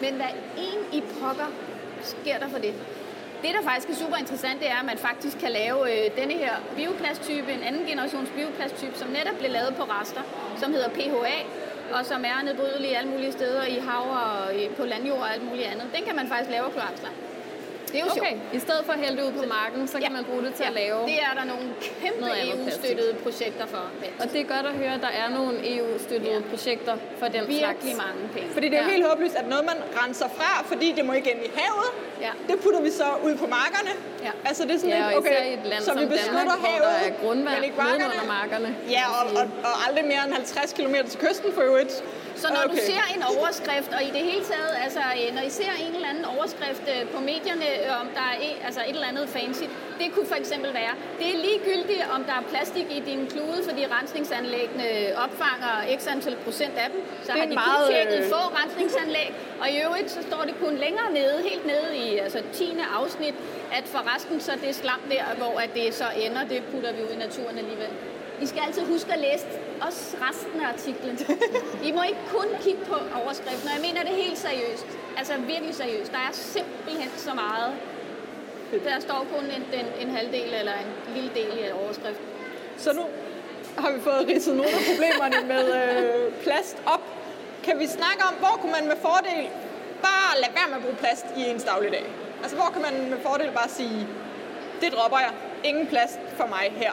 men 0.00 0.14
hvad 0.14 0.32
en 0.58 0.98
i 0.98 1.02
pokker 1.20 1.50
sker 2.02 2.38
der 2.38 2.48
for 2.48 2.58
det? 2.58 2.74
Det, 3.42 3.50
der 3.54 3.62
faktisk 3.62 3.88
er 3.88 4.04
super 4.04 4.16
interessant, 4.16 4.60
det 4.60 4.70
er, 4.70 4.78
at 4.78 4.86
man 4.86 4.98
faktisk 4.98 5.38
kan 5.38 5.50
lave 5.50 5.78
øh, 5.92 6.16
denne 6.16 6.34
her 6.34 6.54
bioplasttype, 6.76 7.52
en 7.52 7.62
anden 7.62 7.86
generations 7.86 8.30
bioplasttype, 8.30 8.98
som 8.98 9.08
netop 9.08 9.36
blev 9.38 9.50
lavet 9.50 9.74
på 9.76 9.82
rester, 9.82 10.22
som 10.56 10.72
hedder 10.72 10.88
PHA, 10.88 11.38
og 11.98 12.06
som 12.06 12.24
er 12.24 12.42
nedbrydelig 12.44 12.96
alle 12.96 13.10
mulige 13.10 13.32
steder 13.32 13.64
i 13.64 13.78
hav 13.88 14.06
og 14.10 14.52
på 14.76 14.84
landjord 14.84 15.18
og 15.18 15.32
alt 15.34 15.44
muligt 15.44 15.66
andet. 15.66 15.86
Den 15.96 16.04
kan 16.04 16.16
man 16.16 16.28
faktisk 16.28 16.50
lave 16.50 16.70
kloakslam. 16.70 17.12
Det 17.92 17.98
er 18.00 18.04
jo 18.06 18.10
okay. 18.10 18.34
sjovt. 18.34 18.54
I 18.58 18.60
stedet 18.66 18.82
for 18.86 18.92
at 18.96 19.00
hælde 19.04 19.16
det 19.18 19.24
ud 19.28 19.32
på 19.40 19.44
marken, 19.58 19.80
så 19.92 19.96
kan 20.02 20.02
ja. 20.02 20.16
man 20.18 20.24
bruge 20.30 20.42
det 20.46 20.52
til 20.54 20.64
ja. 20.64 20.70
at 20.72 20.74
lave 20.82 20.98
Det 21.12 21.18
er 21.28 21.32
der 21.38 21.44
nogle 21.52 21.66
kæmpe 22.02 22.26
EU-støttede 22.44 23.12
projekter 23.24 23.66
for. 23.74 23.84
Og 24.20 24.26
det 24.32 24.38
er 24.44 24.48
godt 24.54 24.66
at 24.72 24.74
høre, 24.82 24.94
at 24.98 25.02
der 25.08 25.12
er 25.22 25.28
nogle 25.38 25.54
EU-støttede 25.74 26.32
ja. 26.32 26.50
projekter 26.52 26.94
for 27.20 27.26
den 27.26 27.34
Virkelig 27.34 27.58
slags. 27.58 27.84
Virkelig 27.84 27.96
mange 28.06 28.22
penge. 28.34 28.48
Fordi 28.56 28.66
det 28.70 28.76
er 28.78 28.82
jo 28.82 28.88
ja. 28.88 28.94
helt 28.94 29.06
håbløst, 29.10 29.36
at 29.42 29.46
noget 29.54 29.64
man 29.70 29.78
renser 30.00 30.28
fra, 30.38 30.50
fordi 30.70 30.88
det 30.96 31.04
må 31.04 31.12
ikke 31.12 31.30
ind 31.34 31.42
i 31.48 31.50
havet, 31.60 31.90
ja. 32.26 32.32
det 32.48 32.56
putter 32.64 32.80
vi 32.88 32.90
så 33.00 33.08
ud 33.26 33.34
på 33.42 33.46
markerne. 33.58 33.92
Ja. 34.26 34.32
Altså 34.48 34.62
det 34.66 34.74
er 34.74 34.78
sådan 34.78 34.96
ja, 34.96 35.08
lidt, 35.08 35.18
okay, 35.18 35.42
i 35.50 35.52
et 35.58 35.64
land 35.72 35.82
så 35.82 35.92
vi 36.02 36.06
beskytter 36.06 36.38
Danmark, 36.38 36.58
havet, 36.66 36.82
der 36.82 37.08
er 37.08 37.12
grundvand 37.22 37.56
men 37.56 37.64
ikke 37.64 37.76
markerne. 37.76 38.04
under 38.12 38.26
markerne. 38.38 38.68
Ja, 38.96 39.04
og, 39.18 39.24
og, 39.40 39.44
og 39.68 39.74
aldrig 39.86 40.04
mere 40.12 40.22
end 40.26 40.32
50 40.32 40.72
km 40.78 40.94
til 41.10 41.18
kysten 41.26 41.52
for 41.56 41.62
øvrigt. 41.70 41.94
Så 42.42 42.48
når 42.56 42.64
okay. 42.64 42.74
du 42.74 42.76
ser 42.90 43.04
en 43.16 43.22
overskrift, 43.34 43.90
og 43.96 44.02
i 44.08 44.10
det 44.16 44.24
hele 44.30 44.44
taget, 44.52 44.72
altså 44.84 45.02
når 45.36 45.42
I 45.50 45.52
ser 45.60 45.72
en 45.86 45.92
eller 45.96 46.08
anden 46.12 46.26
overskrift 46.34 46.84
øh, 46.94 47.02
på 47.14 47.18
medierne, 47.30 47.68
øh, 47.84 48.00
om 48.02 48.06
der 48.18 48.26
er 48.32 48.36
et, 48.48 48.56
altså 48.66 48.80
et 48.88 48.94
eller 48.98 49.10
andet 49.12 49.26
fancy, 49.36 49.66
det 50.00 50.06
kunne 50.14 50.28
for 50.32 50.38
eksempel 50.42 50.70
være, 50.82 50.94
det 51.20 51.26
er 51.34 51.38
ligegyldigt, 51.46 52.02
om 52.14 52.20
der 52.28 52.34
er 52.40 52.44
plastik 52.52 52.86
i 52.98 53.00
din 53.10 53.20
klude, 53.32 53.58
fordi 53.68 53.82
rensningsanlæggene 53.96 54.88
opfanger 55.24 55.74
x 55.98 56.00
antal 56.14 56.36
procent 56.44 56.74
af 56.84 56.88
dem. 56.92 57.00
Så 57.26 57.32
har 57.32 57.46
de 57.46 57.54
meget... 57.54 57.86
kun 57.86 57.94
tjekket 57.94 58.20
få 58.34 58.42
rensningsanlæg, 58.60 59.30
og 59.60 59.66
i 59.74 59.76
øvrigt 59.84 60.10
så 60.16 60.20
står 60.28 60.42
det 60.48 60.54
kun 60.64 60.74
længere 60.84 61.08
nede, 61.18 61.36
helt 61.50 61.64
nede 61.72 61.90
i 62.04 62.18
altså 62.24 62.40
10. 62.52 62.76
afsnit, 62.98 63.34
at 63.78 63.84
for 63.92 64.02
resten 64.14 64.40
så 64.40 64.52
det 64.64 64.74
slam 64.74 65.00
der, 65.10 65.24
hvor 65.40 65.54
at 65.64 65.70
det 65.74 65.94
så 65.94 66.04
ender, 66.24 66.42
det 66.52 66.62
putter 66.72 66.92
vi 66.92 67.02
ud 67.02 67.12
i 67.16 67.18
naturen 67.26 67.58
alligevel. 67.58 67.92
I 68.42 68.46
skal 68.46 68.60
altid 68.66 68.82
huske 68.86 69.12
at 69.12 69.18
læse 69.18 69.46
også 69.80 70.16
resten 70.28 70.60
af 70.60 70.68
artiklen. 70.68 71.18
I 71.88 71.92
må 71.92 72.02
ikke 72.02 72.24
kun 72.36 72.48
kigge 72.60 72.84
på 72.84 72.96
overskriften, 73.22 73.68
og 73.68 73.74
jeg 73.74 73.82
mener 73.88 74.00
det 74.08 74.24
helt 74.24 74.38
seriøst. 74.38 74.86
Altså 75.18 75.32
virkelig 75.36 75.74
seriøst. 75.74 76.12
Der 76.12 76.18
er 76.18 76.32
simpelthen 76.32 77.10
så 77.16 77.34
meget. 77.34 77.72
Der 78.84 79.00
står 79.00 79.26
kun 79.34 79.44
en, 79.44 79.64
en, 79.80 79.86
en 80.08 80.16
halvdel 80.16 80.54
eller 80.54 80.72
en 80.72 81.14
lille 81.14 81.30
del 81.34 81.58
i 81.58 81.72
overskriften. 81.84 82.26
Så 82.76 82.92
nu 82.92 83.04
har 83.78 83.92
vi 83.92 84.00
fået 84.00 84.28
ridset 84.28 84.56
nogle 84.56 84.70
af 84.70 84.82
problemerne 84.90 85.48
med 85.48 85.64
øh, 85.80 86.32
plast 86.32 86.76
op. 86.86 87.02
Kan 87.62 87.78
vi 87.78 87.86
snakke 87.86 88.22
om, 88.28 88.34
hvor 88.34 88.58
kunne 88.60 88.72
man 88.72 88.86
med 88.88 88.96
fordel 88.96 89.48
bare 90.02 90.40
lade 90.40 90.52
være 90.54 90.68
med 90.68 90.76
at 90.76 90.82
bruge 90.82 90.96
plast 90.96 91.26
i 91.36 91.40
ens 91.50 91.64
dagligdag? 91.64 92.06
Altså 92.42 92.56
hvor 92.56 92.70
kan 92.74 92.82
man 92.82 93.10
med 93.10 93.18
fordel 93.22 93.50
bare 93.50 93.68
sige, 93.68 94.06
det 94.80 94.92
dropper 94.92 95.18
jeg. 95.18 95.32
Ingen 95.64 95.86
plast 95.86 96.18
for 96.36 96.46
mig 96.46 96.72
her. 96.76 96.92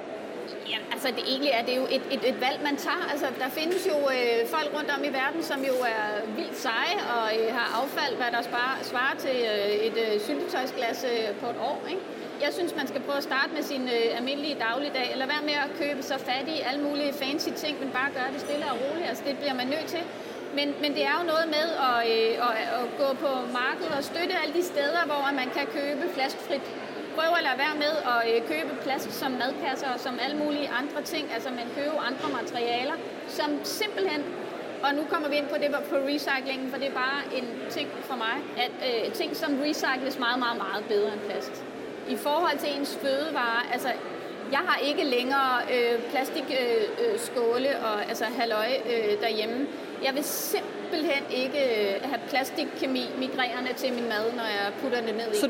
Ja, 0.73 0.79
altså 0.93 1.07
det 1.17 1.23
egentlig 1.31 1.51
er 1.59 1.63
det 1.69 1.75
jo 1.81 1.85
et, 1.95 2.05
et, 2.15 2.23
et 2.31 2.37
valg, 2.45 2.59
man 2.69 2.75
tager. 2.85 3.03
Altså 3.11 3.27
der 3.43 3.49
findes 3.59 3.81
jo 3.91 3.97
øh, 4.15 4.39
folk 4.55 4.69
rundt 4.77 4.89
om 4.95 5.01
i 5.09 5.11
verden, 5.21 5.41
som 5.51 5.59
jo 5.71 5.75
er 5.95 6.05
vildt 6.37 6.57
seje 6.65 6.97
og 7.15 7.25
øh, 7.37 7.47
har 7.57 7.67
affald, 7.81 8.13
hvad 8.21 8.31
der 8.35 8.41
sparer, 8.49 8.77
svarer 8.91 9.15
til 9.25 9.37
øh, 9.53 9.87
et 9.87 9.97
øh, 10.05 10.21
syltetøjsglas 10.25 10.99
øh, 11.11 11.35
på 11.41 11.47
et 11.53 11.59
år. 11.71 11.79
Ikke? 11.91 12.01
Jeg 12.45 12.51
synes, 12.57 12.71
man 12.79 12.87
skal 12.87 13.01
prøve 13.01 13.17
at 13.17 13.27
starte 13.31 13.51
med 13.57 13.63
sin 13.71 13.83
øh, 13.97 14.17
almindelige 14.17 14.57
dagligdag, 14.67 15.07
eller 15.13 15.25
være 15.33 15.43
med 15.49 15.57
at 15.65 15.69
købe 15.81 16.01
så 16.11 16.17
fat 16.29 16.45
i 16.55 16.57
alle 16.67 16.81
mulige 16.87 17.13
fancy 17.21 17.51
ting, 17.63 17.73
men 17.81 17.89
bare 17.99 18.09
gøre 18.17 18.29
det 18.33 18.41
stille 18.45 18.65
og 18.71 18.77
roligt. 18.83 19.07
Altså 19.09 19.23
det 19.27 19.37
bliver 19.41 19.55
man 19.61 19.67
nødt 19.75 19.87
til. 19.95 20.03
Men, 20.57 20.67
men 20.83 20.91
det 20.97 21.03
er 21.11 21.15
jo 21.19 21.23
noget 21.33 21.47
med 21.57 21.67
at, 21.89 21.99
øh, 22.13 22.47
at, 22.47 22.55
at 22.79 22.85
gå 23.01 23.09
på 23.23 23.31
markedet 23.61 23.93
og 23.97 24.03
støtte 24.11 24.33
alle 24.41 24.53
de 24.59 24.63
steder, 24.73 25.01
hvor 25.09 25.21
man 25.41 25.49
kan 25.57 25.65
købe 25.77 26.03
flaskfrit 26.15 26.65
prøve 27.17 27.35
at 27.39 27.43
lade 27.47 27.59
være 27.65 27.75
med 27.85 27.93
at 28.13 28.19
øh, 28.29 28.47
købe 28.51 28.71
plast 28.85 29.09
som 29.21 29.31
madkasser 29.31 29.89
og 29.95 29.99
som 29.99 30.15
alle 30.25 30.37
mulige 30.43 30.69
andre 30.81 31.01
ting, 31.13 31.25
altså 31.35 31.49
man 31.49 31.67
køber 31.77 31.99
andre 32.09 32.27
materialer, 32.39 32.97
som 33.27 33.49
simpelthen 33.63 34.21
og 34.83 34.95
nu 34.95 35.03
kommer 35.11 35.29
vi 35.29 35.35
ind 35.35 35.47
på 35.47 35.57
det 35.61 35.69
på 35.89 35.95
recycling, 35.95 36.71
for 36.71 36.77
det 36.77 36.87
er 36.87 36.93
bare 36.93 37.19
en 37.37 37.47
ting 37.69 37.89
for 38.01 38.15
mig, 38.15 38.35
at 38.65 38.73
øh, 38.87 39.13
ting 39.13 39.35
som 39.35 39.51
recycles 39.65 40.19
meget, 40.19 40.39
meget, 40.39 40.57
meget 40.57 40.83
bedre 40.87 41.13
end 41.13 41.21
plast. 41.29 41.63
I 42.09 42.15
forhold 42.15 42.57
til 42.57 42.69
ens 42.77 42.97
fødevare, 43.01 43.61
altså 43.73 43.89
jeg 44.51 44.59
har 44.59 44.77
ikke 44.89 45.03
længere 45.03 45.53
øh, 45.73 45.99
plastikskåle 46.11 47.69
øh, 47.69 47.75
øh 47.75 47.93
og 47.93 48.09
altså 48.09 48.25
halløj 48.25 48.69
øh, 48.85 49.21
derhjemme. 49.21 49.67
Jeg 50.03 50.15
vil 50.15 50.23
simpelthen 50.23 51.23
ikke 51.31 51.61
øh, 51.75 52.09
have 52.09 52.21
plastikkemi 52.29 53.05
migrerende 53.19 53.73
til 53.73 53.93
min 53.93 54.03
mad, 54.03 54.25
når 54.35 54.43
jeg 54.43 54.73
putter 54.81 55.01
det 55.01 55.15
ned 55.15 55.31
i. 55.33 55.39
Så 55.39 55.49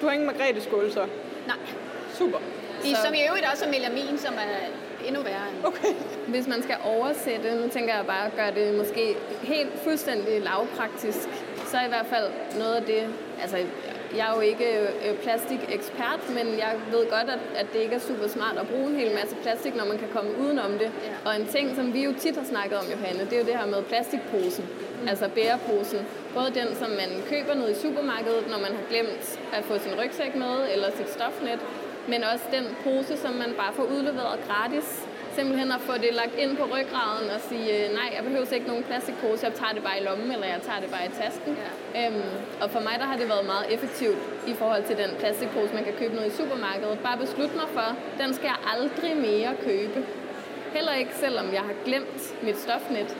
du 0.00 0.06
har 0.06 0.12
ingen 0.12 0.26
margrethe 0.26 0.60
skål 0.60 0.92
så? 0.92 1.06
Nej. 1.46 1.56
Super. 2.18 2.38
I, 2.84 2.90
så. 2.94 3.02
Som 3.04 3.14
i 3.14 3.22
øvrigt 3.28 3.46
også 3.52 3.64
er 3.64 3.70
melamin, 3.70 4.18
som 4.18 4.34
er 4.34 4.56
endnu 5.08 5.22
værre. 5.22 5.46
Okay. 5.64 5.88
Hvis 6.28 6.46
man 6.46 6.62
skal 6.62 6.76
oversætte, 6.84 7.54
nu 7.54 7.68
tænker 7.68 7.94
jeg 7.96 8.06
bare 8.06 8.26
at 8.26 8.36
gøre 8.36 8.54
det 8.54 8.74
måske 8.74 9.16
helt 9.42 9.70
fuldstændig 9.84 10.40
lavpraktisk, 10.40 11.28
så 11.66 11.76
er 11.76 11.84
i 11.84 11.88
hvert 11.88 12.06
fald 12.06 12.26
noget 12.58 12.74
af 12.74 12.82
det, 12.82 13.06
altså 13.42 13.56
jeg 14.16 14.30
er 14.30 14.34
jo 14.34 14.40
ikke 14.40 14.68
øh, 15.06 15.14
plastikekspert, 15.24 16.22
men 16.36 16.46
jeg 16.64 16.72
ved 16.92 17.02
godt, 17.10 17.28
at, 17.36 17.42
at 17.60 17.66
det 17.72 17.80
ikke 17.80 17.94
er 17.94 18.04
super 18.10 18.28
smart 18.28 18.56
at 18.58 18.68
bruge 18.68 18.86
en 18.90 18.96
hel 18.96 19.14
masse 19.20 19.36
plastik, 19.42 19.74
når 19.76 19.84
man 19.84 19.98
kan 19.98 20.08
komme 20.16 20.30
udenom 20.42 20.72
det. 20.72 20.90
Ja. 21.06 21.14
Og 21.26 21.40
en 21.40 21.46
ting, 21.46 21.76
som 21.76 21.94
vi 21.94 22.04
jo 22.04 22.12
tit 22.22 22.36
har 22.36 22.44
snakket 22.44 22.78
om, 22.78 22.86
Johanne, 22.94 23.20
det 23.24 23.32
er 23.32 23.40
jo 23.42 23.46
det 23.50 23.56
her 23.56 23.66
med 23.66 23.82
plastikposen, 23.82 24.64
mm. 25.02 25.08
altså 25.08 25.28
bæreposen. 25.28 26.00
Både 26.34 26.50
den, 26.60 26.68
som 26.80 26.90
man 26.90 27.10
køber 27.32 27.54
ned 27.54 27.70
i 27.70 27.74
supermarkedet, 27.84 28.44
når 28.52 28.58
man 28.66 28.72
har 28.78 28.84
glemt 28.90 29.40
at 29.52 29.64
få 29.64 29.74
sin 29.78 29.94
rygsæk 30.00 30.34
med, 30.36 30.54
eller 30.72 30.88
sit 30.96 31.10
stofnet, 31.16 31.60
men 32.08 32.24
også 32.32 32.44
den 32.56 32.66
pose, 32.84 33.16
som 33.16 33.32
man 33.32 33.52
bare 33.60 33.72
får 33.72 33.86
udleveret 33.94 34.38
gratis 34.48 34.88
simpelthen 35.40 35.72
at 35.78 35.82
få 35.88 35.94
det 36.04 36.12
lagt 36.20 36.34
ind 36.42 36.52
på 36.60 36.64
ryggraden 36.74 37.26
og 37.36 37.40
sige, 37.48 37.68
øh, 37.76 37.86
nej, 37.98 38.08
jeg 38.16 38.22
behøver 38.24 38.54
ikke 38.58 38.70
nogen 38.72 38.84
plastikpose, 38.90 39.46
jeg 39.46 39.54
tager 39.60 39.74
det 39.76 39.82
bare 39.86 39.98
i 40.00 40.04
lommen, 40.08 40.30
eller 40.34 40.48
jeg 40.54 40.60
tager 40.68 40.80
det 40.84 40.90
bare 40.94 41.04
i 41.10 41.12
tasken. 41.22 41.52
Ja. 41.62 41.70
Øhm, 41.98 42.32
og 42.62 42.66
for 42.74 42.80
mig, 42.86 42.94
der 43.02 43.06
har 43.10 43.16
det 43.20 43.28
været 43.34 43.46
meget 43.54 43.66
effektivt 43.74 44.20
i 44.52 44.54
forhold 44.60 44.82
til 44.88 44.96
den 45.02 45.10
plastikpose, 45.20 45.74
man 45.78 45.84
kan 45.88 45.94
købe 46.00 46.14
noget 46.14 46.28
i 46.32 46.36
supermarkedet. 46.40 46.98
Bare 47.08 47.18
beslut 47.24 47.52
mig 47.60 47.68
for, 47.76 47.88
den 48.22 48.30
skal 48.36 48.48
jeg 48.54 48.60
aldrig 48.74 49.12
mere 49.28 49.52
købe. 49.68 49.98
Heller 50.76 50.94
ikke, 51.02 51.14
selvom 51.24 51.46
jeg 51.56 51.64
har 51.68 51.76
glemt 51.86 52.22
mit 52.46 52.58
stofnet. 52.64 53.10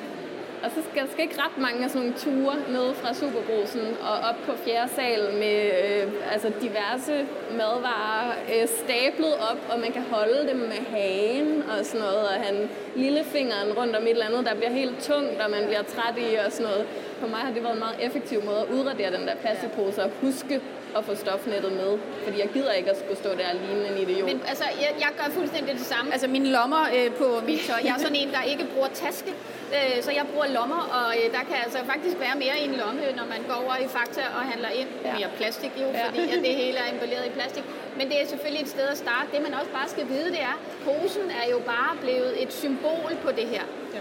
Og 0.65 0.69
så 0.75 0.81
skal 0.89 1.03
skal 1.13 1.23
ikke 1.29 1.43
ret 1.45 1.59
mange 1.67 1.85
af 1.85 1.91
sådan 1.91 2.07
nogle 2.07 2.19
ture 2.25 2.57
ned 2.77 2.89
fra 3.01 3.11
Superbrusen 3.21 3.87
og 4.09 4.17
op 4.29 4.39
på 4.47 4.53
fjerde 4.65 4.91
sal 4.97 5.23
med 5.43 5.59
øh, 5.85 6.33
altså 6.33 6.49
diverse 6.65 7.15
madvarer 7.61 8.29
øh, 8.53 8.69
stablet 8.81 9.35
op, 9.51 9.61
og 9.71 9.77
man 9.85 9.93
kan 9.93 10.05
holde 10.15 10.41
dem 10.51 10.57
med 10.57 10.81
hagen 10.95 11.40
og 11.81 11.87
sådan 11.87 12.01
noget, 12.01 12.23
og 12.29 12.37
han 12.47 12.57
lillefingeren 12.97 13.73
rundt 13.79 13.97
om 13.97 14.03
et 14.03 14.11
eller 14.11 14.27
andet, 14.27 14.47
der 14.49 14.55
bliver 14.55 14.71
helt 14.71 14.97
tungt, 15.09 15.41
og 15.45 15.51
man 15.51 15.63
bliver 15.67 15.83
træt 15.83 16.17
i 16.19 16.29
og 16.47 16.53
sådan 16.53 16.67
noget. 16.71 16.85
For 17.21 17.27
mig 17.27 17.41
har 17.47 17.53
det 17.53 17.63
været 17.63 17.75
en 17.79 17.85
meget 17.87 17.99
effektiv 18.07 18.39
måde 18.45 18.61
at 18.65 18.69
udradere 18.75 19.11
den 19.17 19.27
der 19.29 19.37
plastikpose 19.43 20.03
og 20.05 20.11
huske 20.23 20.61
at 20.97 21.05
få 21.05 21.15
stofnettet 21.15 21.73
med. 21.73 21.93
Fordi 22.25 22.37
jeg 22.41 22.49
gider 22.55 22.73
ikke 22.73 22.91
at 22.91 22.99
skulle 23.03 23.19
stå 23.25 23.31
der 23.41 23.49
ligne 23.65 23.85
en 23.91 23.97
idiot. 24.03 24.27
Men 24.33 24.43
altså, 24.49 24.65
jeg, 24.85 24.91
jeg 25.05 25.11
gør 25.19 25.29
fuldstændig 25.39 25.75
det 25.75 25.87
samme. 25.95 26.13
Altså 26.13 26.29
mine 26.37 26.49
lommer 26.57 26.83
øh, 26.97 27.09
på 27.21 27.27
mit 27.49 27.61
tøj. 27.69 27.81
Jeg 27.85 27.93
er 27.97 28.01
sådan 28.07 28.21
en, 28.23 28.31
der 28.37 28.43
ikke 28.53 28.65
bruger 28.75 28.89
taske. 28.95 29.33
Øh, 29.77 30.03
så 30.07 30.11
jeg 30.19 30.25
bruger 30.33 30.49
lommer, 30.59 30.81
og 30.99 31.09
øh, 31.19 31.27
der 31.37 31.43
kan 31.49 31.57
altså 31.65 31.79
faktisk 31.93 32.17
være 32.25 32.37
mere 32.45 32.57
i 32.63 32.65
en 32.71 32.75
lomme, 32.83 33.01
når 33.19 33.27
man 33.35 33.41
går 33.49 33.59
over 33.65 33.77
i 33.87 33.89
Fakta 33.97 34.23
og 34.37 34.43
handler 34.53 34.71
ind. 34.81 34.89
Ja. 35.05 35.13
Mere 35.19 35.31
plastik 35.39 35.73
jo, 35.83 35.87
ja. 35.87 36.07
fordi 36.07 36.23
at 36.35 36.41
det 36.47 36.55
hele 36.63 36.79
er 36.85 36.89
emballeret 36.95 37.27
i 37.31 37.33
plastik. 37.39 37.65
Men 37.99 38.05
det 38.11 38.17
er 38.23 38.27
selvfølgelig 38.27 38.63
et 38.67 38.73
sted 38.77 38.87
at 38.95 38.99
starte. 39.05 39.27
Det 39.33 39.41
man 39.43 39.55
også 39.61 39.71
bare 39.79 39.89
skal 39.89 40.09
vide, 40.09 40.29
det 40.37 40.43
er, 40.51 40.57
at 40.61 40.73
posen 40.89 41.27
er 41.41 41.47
jo 41.55 41.59
bare 41.75 41.93
blevet 42.05 42.43
et 42.43 42.53
symbol 42.53 43.13
på 43.25 43.31
det 43.39 43.47
her. 43.55 43.65
Ja. 43.95 44.01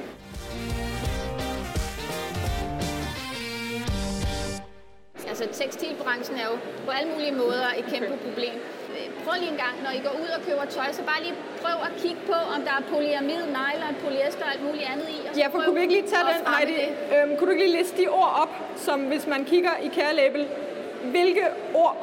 Altså 5.42 5.64
tekstilbranchen 5.64 6.38
er 6.44 6.48
jo 6.52 6.58
på 6.86 6.92
alle 6.98 7.10
mulige 7.14 7.32
måder 7.44 7.68
et 7.80 7.86
kæmpe 7.94 8.18
problem. 8.28 8.56
Prøv 9.26 9.34
lige 9.40 9.52
en 9.56 9.62
gang, 9.66 9.76
når 9.86 9.92
I 10.00 10.02
går 10.08 10.16
ud 10.24 10.30
og 10.38 10.42
køber 10.48 10.66
tøj, 10.76 10.88
så 10.92 11.04
bare 11.12 11.22
lige 11.26 11.36
prøv 11.62 11.76
at 11.88 11.92
kigge 12.04 12.22
på, 12.32 12.38
om 12.56 12.60
der 12.68 12.74
er 12.80 12.84
polyamid, 12.94 13.42
nylon, 13.58 13.94
polyester 14.06 14.44
og 14.46 14.52
alt 14.54 14.64
muligt 14.68 14.88
andet 14.94 15.08
i. 15.18 15.18
Og 15.30 15.38
Ja, 15.42 15.48
for 15.48 15.58
kunne 15.66 15.76
vi 15.76 15.82
ikke 15.82 15.94
lige 16.00 16.08
tage 16.14 16.26
den, 16.32 16.40
Heidi? 16.54 16.74
det. 16.82 16.90
Øhm, 17.16 17.32
kunne 17.38 17.48
du 17.48 17.52
ikke 17.56 17.66
lige 17.68 17.78
liste 17.78 17.96
de 18.02 18.08
ord 18.08 18.34
op, 18.44 18.54
som 18.86 19.00
hvis 19.12 19.28
man 19.28 19.46
kigger 19.46 19.74
i 19.84 19.90
Care 19.98 20.14
Label, 20.22 20.48
hvilke 21.04 21.46
ord 21.74 21.96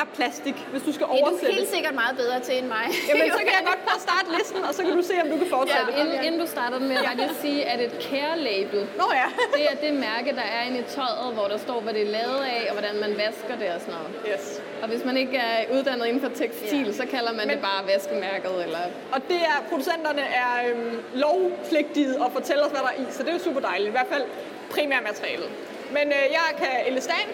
er 0.00 0.04
plastik, 0.16 0.56
hvis 0.72 0.82
du 0.86 0.92
skal 0.96 1.06
Det 1.06 1.12
er 1.12 1.24
du 1.24 1.30
oversætte? 1.30 1.54
helt 1.56 1.70
sikkert 1.76 1.94
meget 2.02 2.14
bedre 2.22 2.38
til 2.46 2.54
end 2.60 2.68
mig. 2.76 2.86
Jamen, 3.08 3.28
så 3.38 3.42
kan 3.46 3.52
jeg 3.58 3.64
godt 3.70 3.80
prøve 3.86 3.98
at 4.00 4.04
starte 4.08 4.28
listen, 4.38 4.60
og 4.68 4.72
så 4.76 4.80
kan 4.86 4.92
du 5.00 5.02
se, 5.10 5.14
om 5.24 5.28
du 5.32 5.36
kan 5.42 5.48
fortsætte. 5.56 5.90
Ja, 5.92 6.00
inden, 6.00 6.16
inden 6.26 6.40
du 6.44 6.46
starter 6.56 6.76
den 6.80 6.88
med, 6.92 6.96
jeg 7.08 7.12
lige 7.16 7.34
sige, 7.46 7.60
at 7.72 7.78
et 7.86 7.94
care-label, 8.08 8.80
Nå 9.00 9.06
ja. 9.20 9.28
det 9.58 9.64
er 9.72 9.76
det 9.86 9.92
mærke, 10.08 10.28
der 10.40 10.46
er 10.56 10.62
inde 10.68 10.78
i 10.84 10.86
tøjet, 10.96 11.30
hvor 11.36 11.46
der 11.52 11.58
står, 11.66 11.78
hvad 11.84 11.92
det 11.96 12.02
er 12.08 12.10
lavet 12.18 12.40
af, 12.54 12.60
og 12.70 12.72
hvordan 12.78 12.94
man 13.04 13.12
vasker 13.24 13.54
det 13.62 13.68
og 13.74 13.80
sådan 13.84 13.94
noget. 13.98 14.10
Yes. 14.32 14.44
Og 14.82 14.86
hvis 14.88 15.02
man 15.08 15.16
ikke 15.22 15.36
er 15.36 15.56
uddannet 15.76 16.06
inden 16.10 16.22
for 16.26 16.32
tekstil, 16.42 16.86
Ja. 16.86 16.92
så 17.00 17.04
kalder 17.14 17.32
man 17.38 17.46
Men- 17.46 17.56
det 17.56 17.64
bare 17.70 17.80
vaskemærket, 17.94 18.54
eller 18.66 18.82
Og 19.14 19.20
det 19.30 19.40
er, 19.52 19.56
producenterne 19.70 20.22
er 20.44 20.50
øhm, 20.68 20.96
lovpligtige 21.14 22.10
at 22.26 22.30
fortælle 22.38 22.62
os, 22.66 22.70
hvad 22.70 22.80
der 22.86 22.92
er 22.94 22.98
i, 23.02 23.04
så 23.10 23.20
det 23.22 23.28
er 23.28 23.32
jo 23.38 23.44
super 23.48 23.60
dejligt. 23.60 23.88
I 23.88 23.96
hvert 23.98 24.10
fald 24.12 24.24
primærmaterialet. 24.70 25.50
Men 25.96 26.06
øh, 26.18 26.24
jeg 26.38 26.48
kan 26.58 26.74
elastan, 26.92 27.28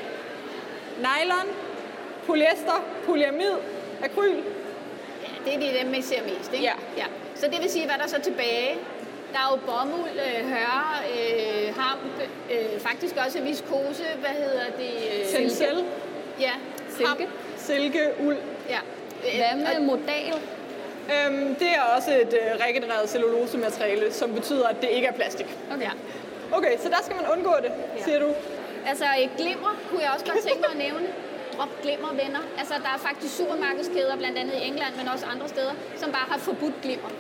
nylon, 0.99 1.49
polyester, 2.27 2.85
polyamid, 3.07 3.53
akryl. 4.05 4.37
Det 5.45 5.55
er 5.55 5.59
de 5.59 5.79
dem, 5.85 5.93
vi 5.95 6.03
ser 6.03 6.23
mest, 6.23 6.53
ikke? 6.53 6.65
Ja. 6.65 6.73
ja. 6.97 7.05
Så 7.35 7.47
det 7.47 7.63
vil 7.63 7.71
sige, 7.71 7.87
hvad 7.87 7.95
der 7.99 8.05
er 8.05 8.09
så 8.09 8.21
tilbage? 8.21 8.79
Der 9.33 9.39
er 9.39 9.49
jo 9.53 9.57
bomuld, 9.67 10.11
øh, 10.11 10.49
høre, 10.49 10.85
øh, 11.15 11.75
hamp, 11.77 12.01
øh, 12.53 12.81
faktisk 12.81 13.15
også 13.27 13.41
viskose, 13.41 14.05
hvad 14.21 14.31
hedder 14.31 14.65
det? 14.79 15.21
Øh, 15.21 15.27
Tencel, 15.27 15.85
Ja, 16.41 16.51
Silke. 16.89 17.07
hamp. 17.09 17.21
silke, 17.57 18.01
uld. 18.21 18.37
Ja. 18.69 18.79
Hvad 19.21 19.59
med 19.59 19.77
og- 19.77 19.83
modal? 19.83 20.35
Øhm, 21.13 21.55
det 21.55 21.69
er 21.69 21.83
også 21.97 22.11
et 22.11 22.35
øh, 22.35 22.61
regenereret 22.67 23.09
cellulosemateriale, 23.11 24.13
som 24.13 24.35
betyder, 24.35 24.67
at 24.69 24.77
det 24.83 24.89
ikke 24.91 25.07
er 25.07 25.13
plastik. 25.13 25.47
Okay. 25.75 25.91
Okay, 26.53 26.79
så 26.79 26.89
der 26.89 26.97
skal 27.03 27.17
man 27.17 27.25
undgå 27.33 27.55
det, 27.63 27.73
Ja. 27.99 28.03
siger 28.05 28.19
du. 28.19 28.29
Altså 28.87 29.05
glimmer 29.39 29.77
kunne 29.91 30.03
jeg 30.03 30.11
også 30.15 30.27
godt 30.33 30.39
tænke 30.45 30.61
mig 30.61 30.71
at 30.71 30.77
nævne. 30.79 31.07
Drop 31.63 31.83
glimmer, 31.87 32.11
venner. 32.23 32.43
Altså 32.61 32.75
der 32.85 32.93
er 32.97 33.01
faktisk 33.09 33.33
supermarkedskæder, 33.41 34.17
blandt 34.23 34.37
andet 34.43 34.55
i 34.61 34.63
England, 34.71 34.93
men 35.01 35.07
også 35.15 35.27
andre 35.35 35.49
steder, 35.55 35.75
som 36.01 36.09
bare 36.17 36.27
har 36.33 36.39
forbudt 36.49 36.77
glimmer. 36.85 37.11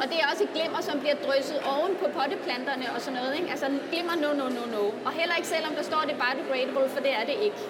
Og 0.00 0.04
det 0.10 0.16
er 0.22 0.26
også 0.32 0.42
et 0.48 0.52
glimmer, 0.56 0.80
som 0.88 0.96
bliver 1.02 1.16
drysset 1.26 1.58
oven 1.74 1.92
på 2.02 2.06
potteplanterne 2.18 2.86
og 2.94 2.98
sådan 3.04 3.18
noget. 3.20 3.32
Ikke? 3.38 3.48
Altså 3.54 3.66
glimmer, 3.92 4.14
no, 4.22 4.30
no, 4.40 4.46
no, 4.58 4.64
no. 4.76 4.82
Og 5.06 5.12
heller 5.20 5.34
ikke 5.40 5.50
selvom 5.54 5.72
der 5.78 5.84
står, 5.90 5.98
at 6.02 6.08
det 6.08 6.14
er 6.16 6.22
biodegradable, 6.24 6.88
for 6.94 7.00
det 7.06 7.12
er 7.20 7.24
det 7.30 7.36
ikke. 7.46 7.60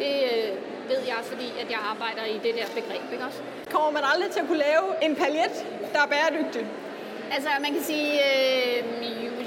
Det 0.00 0.12
øh, 0.30 0.48
ved 0.90 1.00
jeg, 1.12 1.20
fordi 1.32 1.48
at 1.62 1.68
jeg 1.74 1.80
arbejder 1.92 2.24
i 2.34 2.36
det 2.44 2.52
der 2.58 2.66
begreb, 2.78 3.06
ikke 3.14 3.24
også? 3.28 3.40
Kommer 3.74 3.90
man 3.96 4.04
aldrig 4.12 4.28
til 4.34 4.40
at 4.44 4.46
kunne 4.50 4.64
lave 4.70 4.86
en 5.06 5.14
paljet, 5.22 5.56
der 5.92 6.00
er 6.06 6.08
bæredygtig? 6.14 6.64
Altså, 7.34 7.50
man 7.64 7.70
kan 7.74 7.82
sige, 7.92 8.10
øh, 8.28 8.78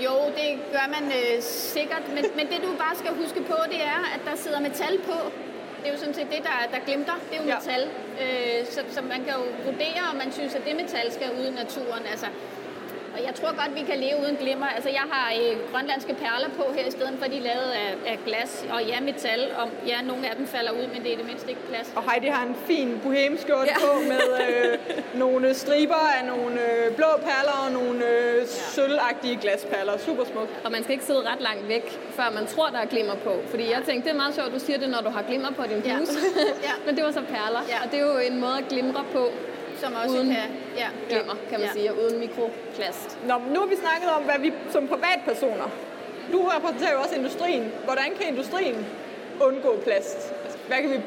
jo, 0.06 0.16
det 0.40 0.50
gør 0.76 0.88
man 0.96 1.06
øh, 1.20 1.36
sikkert, 1.76 2.04
men, 2.16 2.24
men 2.38 2.46
det 2.52 2.60
du 2.68 2.72
bare 2.84 2.96
skal 3.02 3.12
huske 3.22 3.42
på, 3.52 3.58
det 3.74 3.82
er, 3.96 4.02
at 4.16 4.22
der 4.28 4.36
sidder 4.44 4.60
metal 4.68 4.98
på. 5.12 5.20
Det 5.86 5.92
er 5.92 5.96
jo 5.98 6.00
sådan 6.06 6.14
set 6.22 6.28
det, 6.36 6.44
der, 6.50 6.58
der 6.74 6.80
glimter. 6.86 7.14
Det 7.30 7.38
er 7.40 7.44
jo 7.44 7.48
Ja. 7.50 7.56
metal. 7.60 7.84
Øh, 8.24 8.66
så, 8.74 8.80
så 8.96 9.02
man 9.02 9.20
kan 9.26 9.34
jo 9.40 9.44
vurdere, 9.66 10.02
om 10.12 10.16
man 10.24 10.30
synes, 10.38 10.56
at 10.56 10.62
det 10.68 10.76
metal 10.82 11.12
skal 11.18 11.28
ud 11.40 11.46
i 11.52 11.56
naturen. 11.64 12.04
Altså, 12.14 12.26
og 13.16 13.20
jeg 13.28 13.34
tror 13.40 13.52
godt, 13.62 13.72
vi 13.80 13.84
kan 13.92 13.98
leve 14.06 14.18
uden 14.24 14.36
glimmer. 14.44 14.68
Altså, 14.78 14.90
jeg 15.00 15.06
har 15.12 15.28
øh, 15.42 15.54
grønlandske 15.72 16.14
perler 16.24 16.50
på 16.60 16.64
her, 16.76 16.86
i 16.88 16.92
stedet 16.98 17.16
for 17.20 17.26
de 17.32 17.38
er 17.38 17.46
lavet 17.52 17.70
af, 17.84 17.90
af 18.12 18.18
glas 18.26 18.66
og 18.74 18.80
ja, 18.92 18.98
metal. 19.10 19.42
Og 19.62 19.68
ja, 19.92 19.98
nogle 20.02 20.24
af 20.30 20.36
dem 20.40 20.48
falder 20.56 20.72
ud, 20.80 20.86
men 20.94 21.00
det 21.04 21.10
er 21.14 21.18
det 21.22 21.28
mindste 21.32 21.50
ikke 21.50 21.66
plads. 21.72 21.88
Og 21.98 22.04
Heidi 22.12 22.28
har 22.28 22.44
en 22.52 22.56
fin 22.70 22.90
bohemskjorte 23.04 23.70
Ja. 23.74 23.78
på 23.86 23.92
med 24.12 24.26
øh, 24.44 24.78
nogle 25.24 25.54
striber 25.64 26.02
af 26.20 26.22
nogle 26.34 26.56
øh, 26.70 26.96
blå 27.00 27.12
perler 27.28 27.56
og 27.66 27.70
nogle 27.80 28.00
øh, 28.14 28.25
sølvagtige 28.50 29.36
glasperler. 29.42 29.98
Super 29.98 30.24
smukt. 30.26 30.50
Og 30.64 30.72
man 30.72 30.84
skal 30.84 30.94
ikke 30.94 31.06
sidde 31.06 31.22
ret 31.32 31.42
langt 31.42 31.68
væk, 31.68 32.00
før 32.12 32.32
man 32.36 32.48
tror, 32.48 32.68
der 32.70 32.80
er 32.80 32.86
glimmer 32.86 33.16
på. 33.16 33.34
Fordi 33.50 33.64
jeg 33.72 33.82
tænkte, 33.88 34.04
det 34.10 34.14
er 34.16 34.20
meget 34.24 34.36
sjovt, 34.36 34.54
du 34.54 34.60
siger 34.60 34.80
det, 34.80 34.90
når 34.90 35.02
du 35.02 35.10
har 35.10 35.22
glimmer 35.22 35.52
på 35.52 35.64
din 35.64 35.82
Ja. 35.86 35.96
bluse. 35.98 36.20
Ja. 36.68 36.72
Men 36.86 36.96
det 36.96 37.04
var 37.04 37.12
så 37.12 37.22
perler. 37.22 37.62
Ja. 37.70 37.78
Og 37.86 37.92
det 37.92 38.00
er 38.00 38.06
jo 38.12 38.18
en 38.18 38.40
måde 38.40 38.58
at 38.58 38.68
glimre 38.70 39.04
på, 39.14 39.30
Som 39.82 39.94
også 40.04 40.16
uden 40.16 40.28
kan... 40.28 40.38
Ja. 40.78 40.88
glimmer, 41.10 41.36
kan 41.50 41.60
man 41.60 41.68
Ja. 41.68 41.74
sige, 41.74 41.92
og 41.92 41.98
uden 42.04 42.20
mikroplast. 42.20 43.18
Nå, 43.28 43.34
nu 43.54 43.60
har 43.60 43.68
vi 43.68 43.76
snakket 43.76 44.10
om, 44.18 44.24
hvad 44.24 44.40
vi 44.40 44.54
som 44.72 44.88
privatpersoner. 44.88 45.68
Du 46.32 46.40
repræsenterer 46.56 46.92
jo 46.94 47.00
også 47.00 47.16
industrien. 47.16 47.72
Hvordan 47.84 48.06
kan 48.20 48.28
industrien 48.28 48.86
undgå 49.42 49.80
plast? 49.84 50.34
Altså, 50.44 50.58
Hvad 50.68 50.78
kan 50.78 50.90
vi 50.92 51.00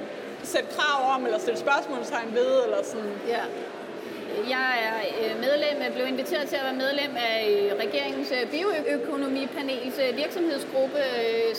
sætte 0.42 0.68
krav 0.77 1.14
om, 1.14 1.24
eller 1.24 1.38
stille 1.38 1.59
spørgsmålstegn 1.59 2.35
ved, 2.35 2.64
eller 2.64 2.77
sådan? 2.85 3.11
Ja. 3.29 3.40
Jeg 4.57 4.68
er 4.88 4.96
øh, 5.20 5.40
medlem, 5.40 5.92
blev 5.94 6.07
inviteret 6.07 6.48
til 6.48 6.57
at 6.57 6.64
være 6.68 6.81
medlem 6.85 7.12
af 7.31 7.37
øh, 7.53 7.79
regeringens 7.85 8.31
øh, 8.37 8.51
bioøkonomipanels 8.51 9.96
virksomhedsgruppe, 10.22 11.03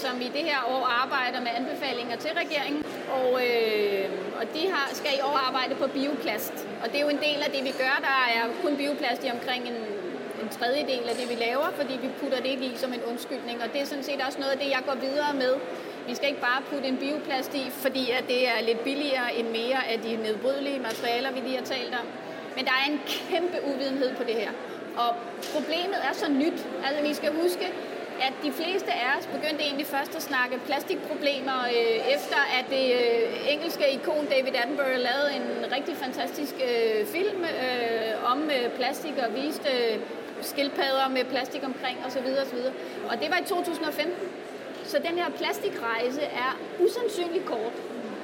som 0.03 0.21
i 0.27 0.29
det 0.37 0.43
her 0.49 0.59
år 0.75 0.83
arbejder 1.03 1.39
med 1.45 1.51
anbefalinger 1.59 2.15
til 2.23 2.31
regeringen. 2.41 2.83
Og, 3.17 3.29
øh, 3.47 4.05
og 4.39 4.45
de 4.55 4.63
har, 4.73 4.85
skal 4.99 5.11
i 5.19 5.21
år 5.29 5.37
arbejde 5.47 5.73
på 5.81 5.87
bioplast. 5.87 6.55
Og 6.83 6.85
det 6.89 6.97
er 6.99 7.05
jo 7.07 7.11
en 7.17 7.23
del 7.27 7.39
af 7.45 7.51
det, 7.55 7.61
vi 7.69 7.73
gør. 7.83 7.95
Der 8.09 8.19
er 8.35 8.43
kun 8.63 8.77
bioplast 8.81 9.21
i 9.25 9.29
omkring 9.37 9.63
en, 9.71 9.79
en 10.43 10.49
tredjedel 10.57 11.05
af 11.11 11.15
det, 11.19 11.25
vi 11.33 11.37
laver, 11.47 11.67
fordi 11.79 11.93
vi 12.05 12.09
putter 12.19 12.39
det 12.43 12.49
ikke 12.55 12.65
i 12.65 12.73
som 12.83 12.93
en 12.93 13.03
undskyldning. 13.11 13.57
Og 13.63 13.67
det 13.73 13.81
er 13.81 13.85
sådan 13.85 14.07
set 14.09 14.21
også 14.27 14.39
noget 14.39 14.53
af 14.55 14.59
det, 14.63 14.69
jeg 14.75 14.81
går 14.89 14.97
videre 15.07 15.33
med. 15.43 15.53
Vi 16.09 16.15
skal 16.15 16.27
ikke 16.31 16.41
bare 16.41 16.61
putte 16.69 16.87
en 16.87 16.97
bioplast 16.97 17.51
i, 17.61 17.63
fordi 17.85 18.03
at 18.17 18.23
det 18.27 18.41
er 18.47 18.59
lidt 18.69 18.79
billigere 18.89 19.29
end 19.37 19.47
mere 19.59 19.79
af 19.91 19.97
de 20.05 20.11
nedbrydelige 20.25 20.79
materialer, 20.79 21.31
vi 21.31 21.39
lige 21.39 21.57
har 21.57 21.65
talt 21.75 21.93
om. 22.01 22.07
Men 22.60 22.65
der 22.65 22.78
er 22.84 22.88
en 22.93 23.02
kæmpe 23.30 23.58
uvidenhed 23.72 24.15
på 24.15 24.24
det 24.24 24.36
her. 24.41 24.52
Og 25.04 25.12
problemet 25.56 26.00
er 26.10 26.13
så 26.13 26.28
nyt. 26.32 26.60
Altså 26.86 27.02
vi 27.08 27.13
skal 27.13 27.32
huske, 27.43 27.65
at 28.28 28.34
de 28.43 28.52
fleste 28.52 28.91
af 28.91 29.08
os 29.17 29.28
begyndte 29.36 29.62
egentlig 29.63 29.88
først 29.88 30.15
at 30.15 30.22
snakke 30.22 30.60
plastikproblemer, 30.65 31.60
øh, 31.78 31.98
efter 32.15 32.39
at 32.58 32.65
det 32.76 32.86
øh, 33.00 33.54
engelske 33.54 33.84
ikon 33.95 34.26
David 34.34 34.54
Attenborough 34.62 35.00
lavede 35.10 35.30
en 35.39 35.48
rigtig 35.76 35.95
fantastisk 35.98 36.56
øh, 36.69 37.06
film 37.15 37.41
øh, 37.43 38.32
om 38.32 38.39
øh, 38.56 38.65
plastik 38.78 39.15
og 39.26 39.30
viste 39.41 39.69
øh, 39.78 40.00
skildpadder 40.41 41.08
med 41.15 41.24
plastik 41.34 41.63
omkring 41.72 41.98
osv. 42.06 42.28
osv. 42.43 42.60
Og 43.10 43.15
det 43.22 43.28
var 43.32 43.38
i 43.43 43.45
2015. 43.45 44.13
Så 44.84 44.98
den 45.08 45.15
her 45.22 45.30
plastikrejse 45.30 46.22
er 46.22 46.52
usandsynligt 46.80 47.45
kort. 47.45 47.76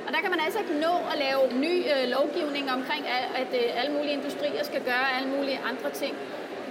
Og 0.06 0.14
der 0.14 0.20
kan 0.24 0.30
man 0.30 0.40
altså 0.46 0.60
ikke 0.60 0.74
nå 0.88 0.94
at 1.12 1.18
lave 1.26 1.42
ny 1.66 1.76
øh, 1.94 2.04
lovgivning 2.16 2.72
omkring, 2.72 3.04
at, 3.18 3.26
at 3.42 3.52
øh, 3.62 3.80
alle 3.80 3.92
mulige 3.96 4.14
industrier 4.14 4.64
skal 4.64 4.82
gøre 4.92 5.06
alle 5.18 5.30
mulige 5.36 5.60
andre 5.72 5.90
ting. 5.90 6.16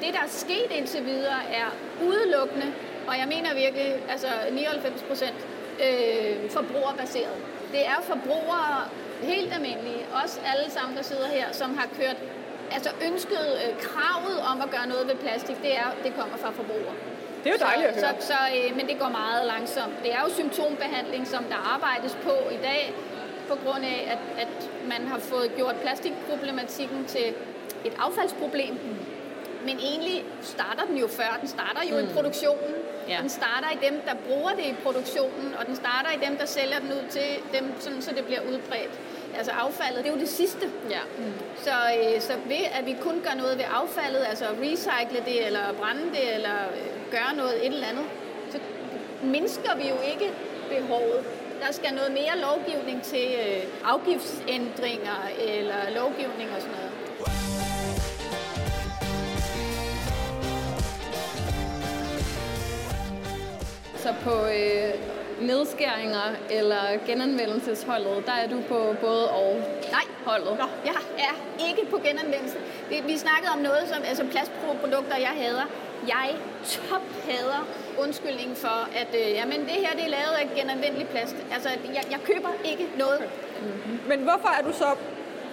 Det, 0.02 0.08
der 0.16 0.22
er 0.28 0.32
sket 0.44 0.70
indtil 0.78 1.04
videre, 1.04 1.40
er 1.60 1.68
udelukkende, 2.08 2.68
og 3.08 3.14
jeg 3.20 3.28
mener 3.28 3.54
virkelig, 3.54 3.90
altså 4.08 4.28
99 4.52 5.02
procent, 5.02 5.38
øh, 5.84 6.50
forbrugerbaseret. 6.50 7.36
Det 7.72 7.86
er 7.86 7.98
forbrugere, 8.02 8.76
helt 9.22 9.52
almindelige, 9.54 10.02
os 10.24 10.40
alle 10.50 10.70
sammen, 10.70 10.96
der 10.96 11.02
sidder 11.02 11.28
her, 11.28 11.46
som 11.52 11.78
har 11.78 11.88
kørt, 11.98 12.16
altså 12.72 12.90
ønsket 13.08 13.46
øh, 13.62 13.72
kravet 13.86 14.38
om 14.50 14.60
at 14.64 14.70
gøre 14.70 14.86
noget 14.92 15.08
ved 15.08 15.14
plastik, 15.14 15.56
det, 15.62 15.76
er, 15.76 15.88
det 16.04 16.12
kommer 16.18 16.36
fra 16.36 16.50
forbrugere. 16.50 16.96
Det 17.44 17.50
er 17.50 17.54
jo 17.58 17.64
dejligt 17.70 17.88
at 17.88 18.00
så, 18.00 18.06
høre. 18.06 18.20
Så, 18.20 18.26
så, 18.32 18.38
øh, 18.56 18.76
men 18.76 18.84
det 18.90 18.96
går 18.98 19.08
meget 19.08 19.46
langsomt. 19.46 19.94
Det 20.02 20.10
er 20.16 20.20
jo 20.24 20.30
symptombehandling, 20.40 21.26
som 21.34 21.44
der 21.44 21.60
arbejdes 21.74 22.14
på 22.26 22.34
i 22.58 22.60
dag, 22.68 22.94
på 23.48 23.54
grund 23.64 23.84
af, 23.84 23.98
at, 24.14 24.46
at 24.46 24.70
man 24.88 25.06
har 25.06 25.18
fået 25.18 25.52
gjort 25.56 25.76
plastikproblematikken 25.82 27.04
til 27.04 27.26
et 27.84 27.92
affaldsproblem. 27.98 28.78
Men 29.66 29.78
egentlig 29.78 30.24
starter 30.42 30.84
den 30.88 30.96
jo 30.96 31.08
før. 31.08 31.38
Den 31.40 31.48
starter 31.48 31.82
jo 31.90 31.96
mm. 31.96 32.04
i 32.04 32.12
produktionen. 32.12 32.74
Ja. 33.08 33.18
Den 33.20 33.28
starter 33.28 33.70
i 33.70 33.78
dem, 33.86 34.00
der 34.06 34.14
bruger 34.28 34.50
det 34.50 34.64
i 34.64 34.74
produktionen, 34.82 35.54
og 35.58 35.66
den 35.66 35.76
starter 35.76 36.10
i 36.10 36.26
dem, 36.26 36.36
der 36.36 36.46
sælger 36.46 36.78
den 36.78 36.92
ud 36.92 37.04
til 37.10 37.28
dem, 37.52 37.64
sådan, 37.80 38.02
så 38.02 38.10
det 38.16 38.24
bliver 38.24 38.40
udbredt. 38.40 38.90
Altså 39.36 39.52
affaldet, 39.52 40.04
det 40.04 40.10
er 40.10 40.14
jo 40.14 40.20
det 40.20 40.28
sidste. 40.28 40.66
Ja. 40.90 41.00
Så, 41.56 41.70
øh, 41.70 42.20
så 42.20 42.32
ved 42.46 42.64
at 42.78 42.86
vi 42.86 42.96
kun 43.00 43.20
gør 43.24 43.34
noget 43.36 43.58
ved 43.58 43.64
affaldet, 43.72 44.24
altså 44.28 44.44
recycle 44.62 45.24
det, 45.24 45.46
eller 45.46 45.72
brænde 45.80 46.10
det, 46.12 46.34
eller 46.34 46.56
øh, 46.76 47.10
gøre 47.10 47.34
noget 47.36 47.66
et 47.66 47.72
eller 47.74 47.86
andet, 47.86 48.04
så 48.50 48.58
mindsker 49.22 49.76
vi 49.76 49.88
jo 49.88 49.96
ikke 50.12 50.32
behovet. 50.70 51.24
Der 51.64 51.72
skal 51.72 51.94
noget 51.94 52.12
mere 52.12 52.34
lovgivning 52.48 53.02
til 53.02 53.26
øh, 53.46 53.62
afgiftsændringer 53.84 55.20
eller 55.38 55.90
lovgivning 55.94 56.50
og 56.56 56.60
sådan 56.60 56.76
noget. 56.76 56.92
Så 63.96 64.14
på 64.24 64.46
øh, 64.46 64.94
nedskæringer 65.48 66.26
eller 66.50 66.82
genanvendelsesholdet, 67.06 68.26
der 68.26 68.32
er 68.32 68.48
du 68.48 68.60
på 68.68 68.94
både 69.00 69.30
og 69.30 69.56
Nej, 69.90 70.06
holdet. 70.26 70.58
Nå, 70.58 70.66
jeg 70.84 70.94
er 71.18 71.34
ikke 71.68 71.90
på 71.90 71.96
genanvendelse. 71.96 72.56
Vi, 72.88 72.96
vi 73.06 73.16
snakkede 73.16 73.52
om 73.52 73.58
noget 73.58 73.88
som 73.88 74.02
altså 74.04 74.24
plastprodukter, 74.30 75.16
jeg 75.16 75.34
hader. 75.42 75.66
Jeg 76.08 76.36
tophader 76.64 77.66
undskyldning 77.98 78.56
for, 78.56 78.88
at 79.00 79.10
øh, 79.14 79.30
jamen, 79.30 79.60
det 79.60 79.78
her 79.84 79.92
det 79.98 80.04
er 80.04 80.12
lavet 80.18 80.34
af 80.40 80.46
genanvendelig 80.56 81.08
plast. 81.08 81.36
Altså, 81.54 81.68
jeg, 81.94 82.04
jeg 82.10 82.20
køber 82.24 82.52
ikke 82.64 82.88
noget. 82.98 83.20
Mm-hmm. 83.20 83.98
Men 84.08 84.18
hvorfor 84.20 84.50
er 84.58 84.62
du 84.68 84.72
så 84.72 84.90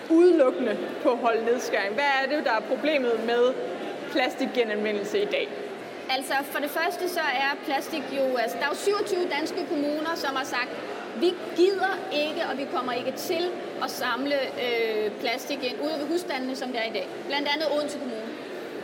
udelukkende 0.10 0.77
på 1.04 1.10
hold 1.15 1.43
nedskæring? 1.43 1.93
Hvad 1.93 2.12
er 2.23 2.36
det, 2.36 2.45
der 2.45 2.51
er 2.51 2.60
problemet 2.60 3.13
med 3.25 3.54
plastikgenanvendelse 4.12 5.21
i 5.21 5.25
dag? 5.25 5.49
Altså, 6.10 6.34
for 6.43 6.60
det 6.60 6.69
første 6.69 7.10
så 7.10 7.19
er 7.19 7.51
plastik 7.65 8.04
jo... 8.17 8.38
Altså, 8.38 8.58
der 8.58 8.63
er 8.63 8.69
jo 8.69 8.75
27 8.75 9.30
danske 9.38 9.65
kommuner, 9.69 10.15
som 10.15 10.36
har 10.36 10.45
sagt, 10.45 10.71
vi 11.19 11.34
gider 11.56 11.93
ikke, 12.13 12.41
og 12.51 12.58
vi 12.58 12.65
kommer 12.75 12.93
ikke 12.93 13.12
til 13.12 13.43
at 13.84 13.91
samle 13.91 14.36
øh, 14.36 15.12
plastik 15.19 15.63
ind 15.63 15.82
ude 15.82 15.95
ved 15.99 16.08
husstandene, 16.08 16.56
som 16.56 16.67
det 16.71 16.80
er 16.80 16.89
i 16.89 16.93
dag. 16.93 17.08
Blandt 17.27 17.47
andet 17.54 17.67
Odense 17.75 17.97
Kommune. 17.99 18.32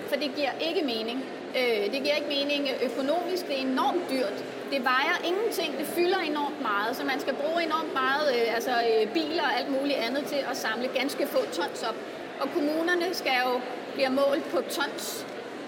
For 0.08 0.16
det 0.16 0.32
giver 0.36 0.52
ikke 0.62 0.82
mening. 0.82 1.24
Øh, 1.60 1.92
det 1.94 2.00
giver 2.04 2.16
ikke 2.16 2.28
mening 2.28 2.70
økonomisk. 2.90 3.48
Det 3.48 3.56
er 3.58 3.62
enormt 3.62 4.04
dyrt. 4.12 4.38
Det 4.72 4.84
vejer 4.84 5.16
ingenting. 5.26 5.78
Det 5.78 5.88
fylder 5.98 6.20
enormt 6.20 6.62
meget, 6.62 6.96
så 6.98 7.04
man 7.04 7.20
skal 7.20 7.34
bruge 7.34 7.64
enormt 7.64 7.94
meget 7.94 8.26
øh, 8.36 8.56
altså, 8.56 8.72
øh, 8.72 9.14
biler 9.14 9.44
og 9.44 9.54
alt 9.60 9.70
muligt 9.78 10.00
andet 10.06 10.24
til 10.26 10.42
at 10.52 10.58
samle 10.58 10.88
ganske 11.00 11.28
få 11.28 11.40
tons 11.58 11.84
op. 11.90 11.96
Og 12.42 12.48
kommunerne 12.54 13.14
skal 13.14 13.38
jo 13.46 13.54
blive 13.96 14.10
målt 14.10 14.46
på 14.52 14.62
tons 14.62 15.26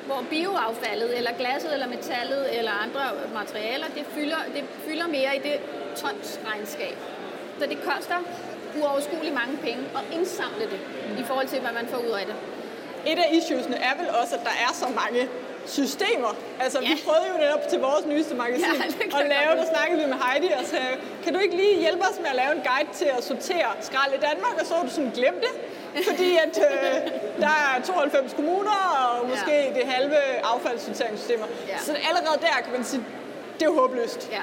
hvor 0.09 0.25
bioaffaldet, 0.29 1.17
eller 1.17 1.31
glasset, 1.41 1.73
eller 1.73 1.87
metallet, 1.87 2.57
eller 2.57 2.71
andre 2.85 3.03
materialer, 3.33 3.87
det 3.97 4.05
fylder, 4.15 4.41
det 4.55 4.63
fylder 4.85 5.07
mere 5.07 5.31
i 5.35 5.39
det 5.47 5.57
tonsregnskab. 6.01 6.97
Så 7.59 7.65
det 7.71 7.79
koster 7.89 8.17
uoverskueligt 8.77 9.35
mange 9.41 9.57
penge 9.57 9.83
at 9.99 10.03
indsamle 10.17 10.65
det, 10.73 10.79
i 11.21 11.23
forhold 11.23 11.47
til, 11.47 11.59
hvad 11.59 11.73
man 11.79 11.87
får 11.87 11.97
ud 11.97 12.13
af 12.21 12.25
det. 12.25 12.35
Et 13.11 13.19
af 13.25 13.29
issuesene 13.37 13.75
er 13.75 13.95
vel 13.99 14.09
også, 14.21 14.35
at 14.35 14.43
der 14.49 14.55
er 14.65 14.73
så 14.73 14.87
mange 15.01 15.21
systemer. 15.65 16.35
Altså, 16.59 16.79
ja. 16.81 16.87
vi 16.89 17.01
prøvede 17.05 17.27
jo 17.33 17.37
netop 17.45 17.67
til 17.71 17.79
vores 17.79 18.05
nyeste 18.05 18.35
magasin 18.35 18.65
ja, 18.81 19.19
at 19.19 19.25
lave, 19.35 19.51
der 19.59 19.65
snakkede 19.73 19.97
vi 20.01 20.07
med 20.13 20.17
Heidi 20.23 20.49
og 20.61 20.65
sagde, 20.65 20.93
kan 21.23 21.33
du 21.33 21.39
ikke 21.39 21.55
lige 21.55 21.79
hjælpe 21.79 22.03
os 22.09 22.17
med 22.19 22.29
at 22.33 22.35
lave 22.35 22.51
en 22.57 22.63
guide 22.69 22.91
til 23.01 23.09
at 23.17 23.23
sortere 23.23 23.69
skrald 23.81 24.13
i 24.13 24.21
Danmark? 24.29 24.53
Og 24.61 24.65
så 24.65 24.73
var 24.75 24.83
du 24.83 24.89
sådan, 24.89 25.11
glem 25.11 25.35
det. 25.45 25.53
Fordi 26.09 26.29
at 26.45 26.55
øh, 26.67 27.11
der 27.43 27.55
er 27.65 27.81
92 27.83 28.33
kommuner 28.33 28.79
og 28.99 29.29
måske 29.29 29.51
ja. 29.51 29.79
det 29.79 29.83
halve 29.87 30.19
affaldssorteringssystemer. 30.53 31.45
Ja. 31.67 31.77
Så 31.77 31.91
allerede 32.09 32.39
der 32.41 32.55
kan 32.63 32.73
man 32.73 32.83
sige, 32.83 33.03
det 33.53 33.61
er 33.61 33.65
jo 33.65 33.75
håbløst. 33.81 34.29
Ja. 34.31 34.41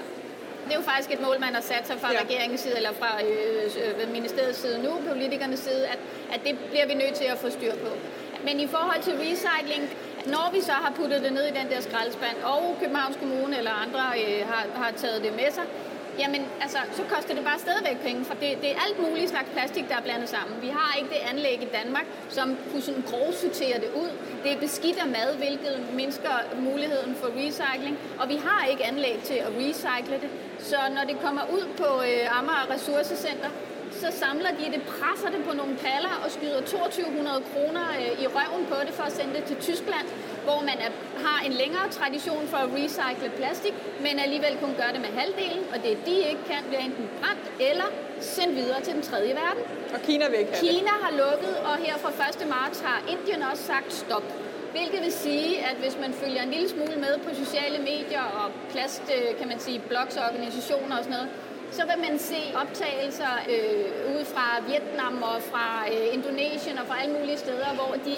Det 0.65 0.73
er 0.73 0.77
jo 0.77 0.83
faktisk 0.83 1.11
et 1.13 1.21
mål, 1.21 1.41
man 1.41 1.55
har 1.55 1.61
sat 1.61 1.87
sig 1.87 1.97
fra 2.01 2.13
ja. 2.13 2.21
regeringens 2.21 2.61
side, 2.61 2.77
eller 2.77 2.93
fra 2.93 3.11
øh, 3.25 4.03
øh 4.03 4.13
ministeriets 4.13 4.59
side 4.59 4.83
nu, 4.83 4.91
politikernes 5.09 5.61
side, 5.61 5.87
at, 5.87 5.99
at 6.33 6.41
det 6.45 6.59
bliver 6.71 6.87
vi 6.87 6.95
nødt 6.95 7.15
til 7.15 7.25
at 7.25 7.39
få 7.39 7.51
styr 7.51 7.73
på. 7.73 7.91
Men 8.45 8.61
i 8.61 8.67
forhold 8.67 9.03
til 9.03 9.13
recycling, 9.13 9.91
når 10.35 10.51
vi 10.53 10.61
så 10.61 10.73
har 10.73 10.93
puttet 11.01 11.23
det 11.23 11.33
ned 11.33 11.45
i 11.45 11.55
den 11.61 11.69
der 11.73 11.81
skraldespand, 11.81 12.37
og 12.45 12.77
Københavns 12.81 13.17
Kommune 13.17 13.59
eller 13.59 13.75
andre 13.85 14.03
øh, 14.21 14.49
har, 14.51 14.63
har 14.75 14.91
taget 14.91 15.23
det 15.23 15.33
med 15.33 15.51
sig, 15.51 15.65
jamen 16.19 16.43
altså, 16.61 16.79
så 16.93 17.03
koster 17.15 17.35
det 17.35 17.45
bare 17.45 17.59
stadigvæk 17.59 17.99
penge, 18.09 18.25
for 18.25 18.35
det, 18.35 18.51
det 18.63 18.71
er 18.71 18.79
alt 18.87 18.99
muligt 19.07 19.31
slags 19.31 19.49
plastik, 19.55 19.89
der 19.89 19.97
er 19.97 20.05
blandet 20.09 20.29
sammen. 20.29 20.63
Vi 20.63 20.69
har 20.69 20.97
ikke 20.99 21.11
det 21.15 21.23
anlæg 21.33 21.63
i 21.63 21.69
Danmark, 21.79 22.07
som 22.29 22.57
kunne 22.71 22.83
sådan 22.83 23.05
grovsortere 23.11 23.77
det 23.85 23.91
ud. 24.03 24.11
Det 24.43 24.53
er 24.53 24.59
beskidt 24.59 24.99
af 24.99 25.07
mad, 25.07 25.37
hvilket 25.37 25.77
mindsker 25.95 26.35
muligheden 26.69 27.15
for 27.21 27.29
recycling, 27.41 27.99
og 28.21 28.29
vi 28.29 28.37
har 28.47 28.67
ikke 28.67 28.85
anlæg 28.85 29.17
til 29.25 29.35
at 29.35 29.51
recycle 29.61 30.17
det. 30.25 30.31
Så 30.59 30.77
når 30.95 31.05
det 31.11 31.21
kommer 31.21 31.43
ud 31.53 31.67
på 31.77 31.89
øh, 32.11 32.39
Amager 32.39 32.71
Ressourcecenter, 32.75 33.51
så 34.03 34.09
samler 34.23 34.51
de 34.61 34.65
det, 34.75 34.83
presser 34.95 35.29
det 35.35 35.41
på 35.49 35.53
nogle 35.61 35.75
paller 35.85 36.15
og 36.25 36.29
skyder 36.37 36.61
2200 36.61 37.43
kroner 37.51 37.85
øh, 38.01 38.23
i 38.25 38.27
røven 38.37 38.65
på 38.73 38.77
det 38.87 38.95
for 38.99 39.05
at 39.11 39.13
sende 39.19 39.33
det 39.37 39.45
til 39.51 39.57
Tyskland, 39.69 40.07
hvor 40.47 40.61
man 40.71 40.79
er, 40.87 40.91
har 41.27 41.39
en 41.49 41.55
længere 41.63 41.89
tradition 41.99 42.45
for 42.53 42.59
at 42.65 42.69
recycle 42.79 43.31
plastik, 43.39 43.75
men 44.05 44.15
alligevel 44.25 44.55
kun 44.63 44.73
gør 44.81 44.91
det 44.95 45.01
med 45.07 45.13
halvdelen, 45.21 45.63
og 45.73 45.77
det 45.85 45.93
de 46.07 46.17
ikke 46.31 46.45
kan, 46.51 46.61
bliver 46.69 46.83
enten 46.89 47.07
brændt 47.21 47.47
eller 47.71 47.89
sendt 48.21 48.55
videre 48.61 48.81
til 48.87 48.93
den 48.95 49.03
tredje 49.03 49.33
verden. 49.43 49.63
Og 49.95 50.01
Kina 50.07 50.25
vil 50.31 50.39
ikke 50.39 50.57
Kina 50.67 50.95
har 51.05 51.13
lukket, 51.23 51.55
og 51.69 51.75
her 51.85 51.97
fra 52.03 52.11
1. 52.43 52.49
marts 52.49 52.81
har 52.81 52.99
Indien 53.13 53.43
også 53.51 53.65
sagt 53.73 53.93
stop. 53.93 54.27
Hvilket 54.77 55.01
vil 55.05 55.13
sige, 55.13 55.67
at 55.69 55.77
hvis 55.77 55.97
man 56.01 56.13
følger 56.13 56.43
en 56.43 56.51
lille 56.51 56.69
smule 56.69 56.97
med 57.05 57.15
på 57.25 57.31
sociale 57.35 57.79
medier 57.79 58.25
og 58.41 58.47
plast, 58.73 59.03
øh, 59.17 59.39
kan 59.39 59.49
man 59.49 59.59
sige, 59.61 59.79
blogs 59.91 60.17
og 60.17 60.25
organisationer 60.31 60.97
og 60.99 61.05
sådan 61.05 61.17
noget, 61.19 61.29
så 61.71 61.83
vil 61.87 61.99
man 62.11 62.19
se 62.19 62.41
optagelser 62.63 63.33
øh, 63.53 64.15
ud 64.15 64.25
fra 64.25 64.47
Vietnam 64.69 65.23
og 65.23 65.43
fra 65.43 65.67
øh, 65.93 66.15
Indonesien 66.15 66.79
og 66.79 66.87
fra 66.87 67.03
alle 67.03 67.15
mulige 67.19 67.39
steder, 67.39 67.71
hvor 67.75 67.95
de 68.07 68.15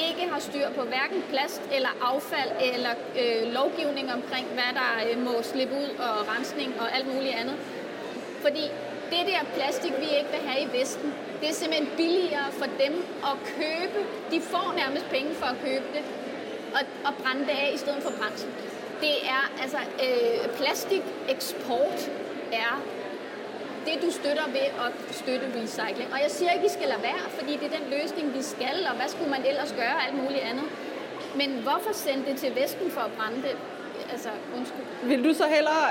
ikke 0.00 0.32
har 0.32 0.40
styr 0.40 0.68
på 0.78 0.82
hverken 0.82 1.22
plast 1.32 1.62
eller 1.76 1.92
affald 2.12 2.50
eller 2.74 2.94
øh, 3.20 3.52
lovgivning 3.52 4.06
omkring, 4.12 4.46
hvad 4.46 4.70
der 4.80 4.92
øh, 5.06 5.24
må 5.24 5.34
slippe 5.42 5.74
ud 5.74 5.90
og 6.06 6.14
rensning 6.32 6.70
og 6.80 6.96
alt 6.96 7.06
muligt 7.14 7.34
andet. 7.40 7.56
Fordi 8.44 8.64
det 9.10 9.22
der 9.30 9.40
plastik, 9.56 9.92
vi 10.04 10.08
ikke 10.18 10.30
vil 10.34 10.48
have 10.48 10.60
i 10.68 10.80
Vesten, 10.80 11.14
det 11.40 11.48
er 11.48 11.54
simpelthen 11.54 11.88
billigere 11.96 12.48
for 12.60 12.68
dem 12.84 12.94
at 13.30 13.36
købe. 13.58 13.98
De 14.32 14.40
får 14.40 14.74
nærmest 14.76 15.06
penge 15.10 15.34
for 15.34 15.46
at 15.46 15.56
købe 15.64 15.86
det 15.96 16.04
og, 16.76 16.82
og 17.06 17.12
brænde 17.22 17.42
det 17.48 17.56
af 17.64 17.70
i 17.74 17.78
stedet 17.78 18.02
for 18.02 18.12
brændsel. 18.18 18.48
Det 19.00 19.14
er 19.36 19.44
altså 19.62 19.78
øh, 20.06 20.56
plastikeksport 20.58 22.10
er 22.54 22.74
det, 23.86 23.96
du 24.04 24.10
støtter 24.10 24.46
ved 24.58 24.66
at 24.84 24.90
støtte 25.20 25.46
recycling. 25.62 26.08
Og 26.14 26.18
jeg 26.24 26.30
siger 26.36 26.50
ikke, 26.52 26.64
at 26.64 26.70
I 26.70 26.74
skal 26.74 26.88
lade 26.88 27.02
være, 27.02 27.24
fordi 27.38 27.52
det 27.60 27.66
er 27.70 27.74
den 27.78 27.86
løsning, 27.96 28.34
vi 28.38 28.42
skal, 28.42 28.76
og 28.90 28.94
hvad 28.98 29.08
skulle 29.08 29.30
man 29.30 29.42
ellers 29.50 29.72
gøre, 29.82 29.96
alt 30.06 30.16
muligt 30.22 30.44
andet. 30.50 30.68
Men 31.40 31.48
hvorfor 31.66 31.92
sende 31.92 32.22
det 32.28 32.36
til 32.36 32.50
Vesten 32.60 32.90
for 32.90 33.00
at 33.00 33.12
brænde 33.18 33.42
det? 33.46 33.56
Altså, 34.12 34.28
undskyld. 34.56 34.84
Vil 35.02 35.24
du 35.24 35.34
så 35.34 35.46
hellere 35.56 35.86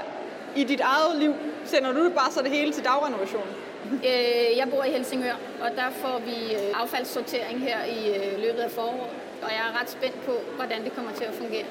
i 0.56 0.64
dit 0.64 0.82
eget 0.82 1.16
liv, 1.20 1.34
sender 1.66 1.92
du 1.92 2.10
bare 2.10 2.32
så 2.32 2.42
det 2.42 2.52
hele 2.52 2.72
til 2.72 2.84
dagrenovation? 2.84 3.48
Øh, 3.92 4.58
jeg 4.58 4.68
bor 4.72 4.84
i 4.84 4.92
Helsingør, 4.92 5.38
og 5.62 5.70
der 5.76 5.90
får 5.92 6.22
vi 6.26 6.54
øh, 6.54 6.82
affaldssortering 6.82 7.60
her 7.60 7.84
i 7.84 8.00
øh, 8.18 8.40
løbet 8.42 8.60
af 8.60 8.72
foråret. 8.72 9.12
Og 9.42 9.50
jeg 9.50 9.64
er 9.70 9.82
ret 9.82 9.90
spændt 9.90 10.26
på, 10.26 10.32
hvordan 10.56 10.84
det 10.84 10.96
kommer 10.96 11.12
til 11.12 11.24
at 11.24 11.34
fungere. 11.34 11.66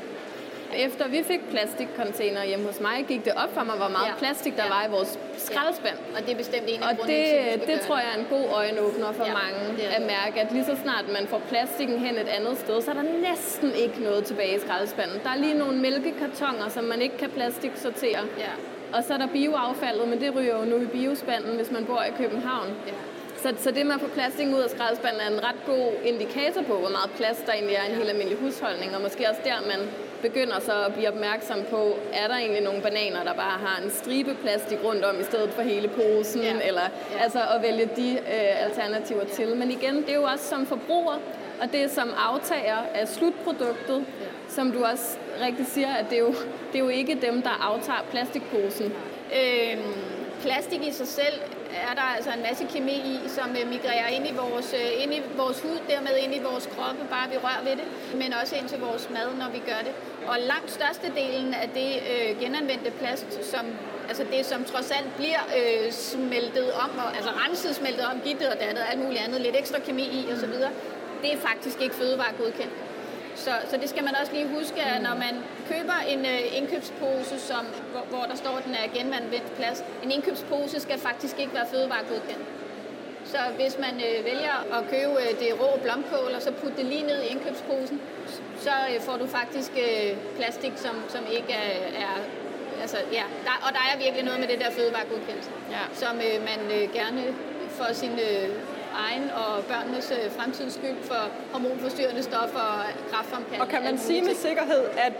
Efter 0.76 1.08
vi 1.08 1.22
fik 1.22 1.40
plastikcontainer 1.50 2.44
hjemme 2.44 2.66
hos 2.66 2.80
mig, 2.80 3.04
gik 3.08 3.24
det 3.24 3.32
op 3.32 3.54
for 3.54 3.64
mig, 3.64 3.76
hvor 3.76 3.88
meget 3.88 4.08
ja. 4.08 4.14
plastik 4.18 4.56
der 4.56 4.64
ja. 4.64 4.74
var 4.76 4.82
i 4.88 4.90
vores 4.90 5.18
skraldespand. 5.36 5.98
Ja. 6.00 6.16
Og 6.16 6.20
det 6.26 6.32
er 6.32 6.36
bestemt 6.36 6.66
en 6.68 6.82
af 6.82 6.88
Og 6.88 6.96
det, 6.96 7.24
det, 7.60 7.66
det 7.66 7.80
tror 7.80 7.98
jeg 7.98 8.08
er 8.14 8.18
en 8.18 8.26
god 8.30 8.46
øjenåbner 8.60 9.12
for 9.12 9.26
ja, 9.26 9.34
mange 9.42 9.60
at 9.96 10.02
mærke, 10.02 10.40
at 10.40 10.52
lige 10.52 10.64
så 10.64 10.76
snart 10.82 11.04
man 11.12 11.26
får 11.26 11.40
plastikken 11.48 11.98
hen 11.98 12.14
et 12.14 12.28
andet 12.28 12.58
sted, 12.58 12.82
så 12.82 12.90
er 12.90 12.94
der 12.94 13.08
næsten 13.28 13.70
ikke 13.84 14.02
noget 14.02 14.24
tilbage 14.24 14.56
i 14.56 14.60
skraldespanden. 14.60 15.20
Der 15.24 15.30
er 15.30 15.36
lige 15.36 15.54
nogle 15.54 15.76
mælkekartoner, 15.78 16.68
som 16.68 16.84
man 16.84 17.02
ikke 17.02 17.16
kan 17.16 17.30
plastiksortere. 17.30 18.22
Ja. 18.38 18.52
Og 18.92 19.04
så 19.04 19.14
er 19.14 19.18
der 19.18 19.26
bioaffaldet, 19.26 20.08
men 20.08 20.20
det 20.20 20.34
ryger 20.36 20.58
jo 20.58 20.64
nu 20.64 20.76
i 20.76 20.86
biospanden, 20.86 21.56
hvis 21.56 21.70
man 21.70 21.84
bor 21.84 22.02
i 22.02 22.12
København. 22.22 22.68
Ja. 22.86 22.92
Så, 23.42 23.54
så 23.58 23.70
det 23.70 23.86
med 23.86 23.94
at 23.94 24.00
få 24.00 24.08
plastik 24.08 24.46
ud 24.46 24.60
af 24.60 24.70
skraldespanden 24.70 25.20
er 25.20 25.30
en 25.30 25.44
ret 25.44 25.60
god 25.66 25.86
indikator 26.04 26.62
på, 26.62 26.74
hvor 26.78 26.88
meget 26.88 27.10
plads 27.16 27.38
der 27.46 27.52
egentlig 27.52 27.76
er 27.76 27.84
i 27.84 27.90
en 27.90 27.96
helt 27.96 28.10
almindelig 28.10 28.38
husholdning, 28.38 28.96
og 28.96 29.02
måske 29.02 29.30
også 29.30 29.40
der, 29.44 29.58
man 29.72 29.80
begynder 30.22 30.60
så 30.60 30.84
at 30.86 30.94
blive 30.94 31.08
opmærksom 31.08 31.58
på, 31.70 31.96
er 32.12 32.28
der 32.28 32.36
egentlig 32.36 32.62
nogle 32.62 32.82
bananer, 32.82 33.24
der 33.24 33.34
bare 33.34 33.58
har 33.66 33.82
en 33.82 33.90
stribe 33.90 34.34
plastik 34.42 34.78
rundt 34.84 35.04
om 35.04 35.20
i 35.20 35.22
stedet 35.22 35.50
for 35.50 35.62
hele 35.62 35.88
posen, 35.88 36.42
ja. 36.42 36.54
eller 36.68 36.82
ja. 36.82 37.22
altså 37.22 37.38
at 37.54 37.62
vælge 37.62 37.88
de 37.96 38.12
øh, 38.12 38.64
alternativer 38.64 39.24
ja. 39.28 39.34
til. 39.34 39.56
Men 39.56 39.70
igen, 39.70 39.96
det 39.96 40.10
er 40.10 40.14
jo 40.14 40.22
også 40.22 40.44
som 40.48 40.66
forbruger, 40.66 41.18
og 41.60 41.72
det 41.72 41.90
som 41.90 42.08
aftager 42.30 42.78
af 42.94 43.08
slutproduktet, 43.08 43.98
ja. 44.20 44.26
som 44.48 44.72
du 44.72 44.84
også 44.84 45.18
rigtig 45.46 45.66
siger, 45.66 45.92
at 45.94 46.10
det 46.10 46.16
er 46.18 46.22
jo, 46.22 46.34
det 46.72 46.74
er 46.74 46.84
jo 46.86 46.88
ikke 46.88 47.18
dem, 47.22 47.42
der 47.42 47.56
aftager 47.70 48.04
plastikposen. 48.10 48.92
Øhm, 49.40 49.94
plastik 50.42 50.86
i 50.86 50.92
sig 50.92 51.06
selv 51.08 51.34
er 51.90 51.94
der 51.94 52.06
altså 52.16 52.30
en 52.36 52.42
masse 52.48 52.64
kemi 52.74 52.96
i, 53.14 53.16
som 53.36 53.48
øh, 53.60 53.68
migrerer 53.74 54.08
ind 54.16 54.26
i, 54.32 54.34
vores, 54.42 54.74
øh, 54.80 55.02
ind 55.02 55.14
i 55.14 55.20
vores 55.36 55.60
hud, 55.60 55.78
dermed 55.88 56.14
ind 56.24 56.34
i 56.34 56.40
vores 56.48 56.66
kroppe, 56.74 57.02
bare 57.14 57.26
vi 57.30 57.36
rører 57.36 57.62
ved 57.68 57.76
det, 57.80 57.86
men 58.20 58.32
også 58.42 58.56
ind 58.56 58.68
til 58.68 58.80
vores 58.80 59.10
mad, 59.10 59.28
når 59.42 59.50
vi 59.56 59.60
gør 59.70 59.80
det. 59.86 59.94
Og 60.30 60.36
langt 60.52 60.70
størstedelen 60.78 61.54
af 61.54 61.68
det 61.78 61.90
øh, 62.12 62.40
genanvendte 62.40 62.90
plast, 62.90 63.30
som, 63.52 63.64
altså 64.08 64.24
det 64.32 64.46
som 64.46 64.64
trods 64.64 64.90
alt 64.90 65.10
bliver 65.16 65.42
øh, 65.58 65.92
smeltet 65.92 66.72
om, 66.84 66.90
og, 67.04 67.08
altså 67.16 67.30
renset 67.42 67.74
smeltet 67.74 68.04
om, 68.10 68.20
givet 68.24 68.48
og 68.54 68.58
dannet, 68.60 68.82
alt 68.90 69.00
muligt 69.04 69.20
andet, 69.26 69.40
lidt 69.40 69.56
ekstra 69.56 69.78
kemi 69.86 70.02
i 70.02 70.32
osv., 70.32 70.54
det 71.22 71.32
er 71.32 71.38
faktisk 71.38 71.80
ikke 71.80 71.94
fødevaregodkendt. 71.94 72.72
Så, 73.34 73.50
så 73.70 73.76
det 73.76 73.88
skal 73.88 74.04
man 74.04 74.14
også 74.20 74.32
lige 74.32 74.48
huske, 74.48 74.80
at 74.82 75.02
når 75.02 75.14
man 75.14 75.34
køber 75.68 75.98
en 76.08 76.20
øh, 76.26 76.56
indkøbspose, 76.58 77.38
som, 77.38 77.66
hvor, 77.92 78.04
hvor 78.10 78.24
der 78.30 78.36
står, 78.36 78.54
at 78.58 78.64
den 78.64 78.74
er 78.74 78.86
genanvendt 78.98 79.54
plads, 79.56 79.84
en 80.04 80.10
indkøbspose 80.10 80.80
skal 80.80 80.98
faktisk 80.98 81.38
ikke 81.38 81.54
være 81.54 81.66
fødevaregodkendt. 81.72 82.44
Så 83.24 83.38
hvis 83.56 83.78
man 83.78 83.94
øh, 84.08 84.24
vælger 84.24 84.56
at 84.76 84.82
købe 84.90 85.12
øh, 85.24 85.32
det 85.40 85.50
rå 85.60 85.78
blomkål, 85.82 86.32
og 86.36 86.42
så 86.42 86.50
putte 86.52 86.76
det 86.76 86.86
lige 86.86 87.02
ned 87.02 87.22
i 87.22 87.26
indkøbsposen, 87.26 88.00
så 88.60 88.74
øh, 88.90 89.00
får 89.00 89.16
du 89.16 89.26
faktisk 89.26 89.72
øh, 89.86 90.16
plastik, 90.36 90.72
som, 90.76 90.94
som 91.08 91.22
ikke 91.38 91.52
er, 91.52 91.72
er 92.04 92.14
altså, 92.80 92.96
ja, 93.12 93.24
der, 93.46 93.54
og 93.66 93.70
der 93.76 93.82
er 93.90 93.98
virkelig 94.04 94.24
noget 94.24 94.40
med 94.40 94.48
det 94.48 94.58
der 94.60 94.70
fødevaregodkendelse, 94.70 95.50
ja. 95.70 95.82
som 95.92 96.14
øh, 96.16 96.38
man 96.50 96.60
øh, 96.76 96.92
gerne 96.92 97.22
for 97.68 97.88
sin 97.92 98.12
øh, 98.12 98.48
egen 99.08 99.30
og 99.30 99.64
børnenes 99.64 100.12
øh, 100.18 100.30
fremtids 100.38 100.74
skyld 100.74 101.02
for 101.10 101.22
hormonforstyrrende 101.52 102.22
stoffer 102.22 102.60
og 102.60 102.84
kraftfremkaldende. 103.10 103.64
Og 103.64 103.68
kan 103.68 103.82
man 103.82 103.98
sige 103.98 104.22
med 104.22 104.34
sikkerhed, 104.34 104.84
at 105.06 105.12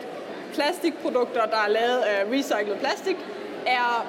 plastikprodukter, 0.55 1.47
der 1.47 1.61
er 1.67 1.69
lavet 1.69 1.99
af 1.99 2.25
recyclet 2.33 2.79
plastik, 2.79 3.17
er 3.67 4.07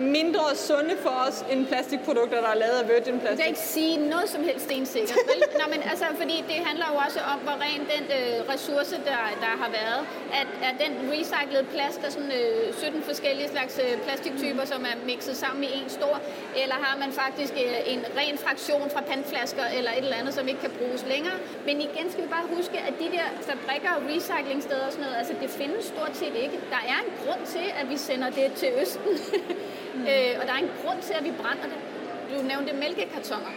mindre 0.00 0.44
sunde 0.54 0.94
for 1.04 1.14
os 1.28 1.44
end 1.52 1.66
plastikprodukter, 1.66 2.40
der 2.40 2.48
er 2.48 2.58
lavet 2.64 2.78
af 2.82 2.88
virgin 2.94 3.14
Jeg 3.14 3.20
plastik. 3.20 3.38
kan 3.44 3.46
ikke 3.54 3.66
sige 3.78 3.96
noget 4.14 4.28
som 4.34 4.42
helst 4.48 4.64
stensikkert, 4.64 5.18
vel? 5.30 5.40
Nå, 5.60 5.64
men 5.74 5.80
altså, 5.90 6.04
fordi 6.20 6.36
det 6.50 6.58
handler 6.68 6.86
jo 6.92 6.96
også 7.06 7.20
om, 7.32 7.38
hvor 7.46 7.56
ren 7.66 7.80
den 7.94 8.04
øh, 8.18 8.52
ressource, 8.52 8.94
der, 9.10 9.20
der 9.44 9.52
har 9.62 9.70
været. 9.80 10.00
At, 10.40 10.48
at 10.68 10.74
den 10.84 10.92
recyclede 11.12 11.64
plast, 11.74 11.96
der 12.00 12.06
er 12.06 12.10
sådan 12.18 12.32
øh, 12.40 12.74
17 12.74 13.02
forskellige 13.02 13.48
slags 13.54 13.74
øh, 13.84 13.92
plastiktyper, 14.06 14.64
som 14.72 14.80
er 14.90 14.96
mixet 15.10 15.36
sammen 15.36 15.64
i 15.64 15.72
en 15.82 15.90
stor, 15.98 16.14
eller 16.62 16.76
har 16.86 16.94
man 17.02 17.10
faktisk 17.12 17.52
øh, 17.64 17.92
en 17.94 18.00
ren 18.18 18.38
fraktion 18.44 18.86
fra 18.94 19.00
pandflasker 19.10 19.64
eller 19.78 19.90
et 19.90 19.98
eller 20.06 20.16
andet, 20.20 20.34
som 20.34 20.48
ikke 20.48 20.60
kan 20.60 20.72
bruges 20.80 21.02
længere. 21.12 21.36
Men 21.66 21.76
igen 21.88 22.06
skal 22.12 22.22
vi 22.24 22.28
bare 22.36 22.46
huske, 22.56 22.76
at 22.88 22.94
de 23.02 23.08
der 23.16 23.26
fabrikker 23.50 23.90
og 23.96 24.02
recyclingsteder 24.10 24.84
og 24.86 24.92
sådan 24.92 25.04
noget, 25.04 25.16
altså 25.20 25.34
det 25.42 25.50
findes 25.50 25.84
stort 25.84 26.14
set 26.20 26.34
ikke. 26.44 26.56
Der 26.74 26.82
er 26.92 26.98
en 27.06 27.10
grund 27.22 27.42
til, 27.54 27.66
at 27.80 27.90
vi 27.92 27.96
sender 27.96 28.30
det 28.30 28.46
til 28.60 28.68
Østen. 28.82 29.12
Mm. 29.94 30.00
øh, 30.12 30.32
og 30.40 30.44
der 30.46 30.52
er 30.56 30.62
en 30.66 30.72
grund 30.82 31.00
til, 31.02 31.14
at 31.18 31.24
vi 31.24 31.32
brænder 31.42 31.66
det. 31.72 31.80
Du 32.30 32.42
nævnte 32.52 32.72
mælkekartoner. 32.84 33.52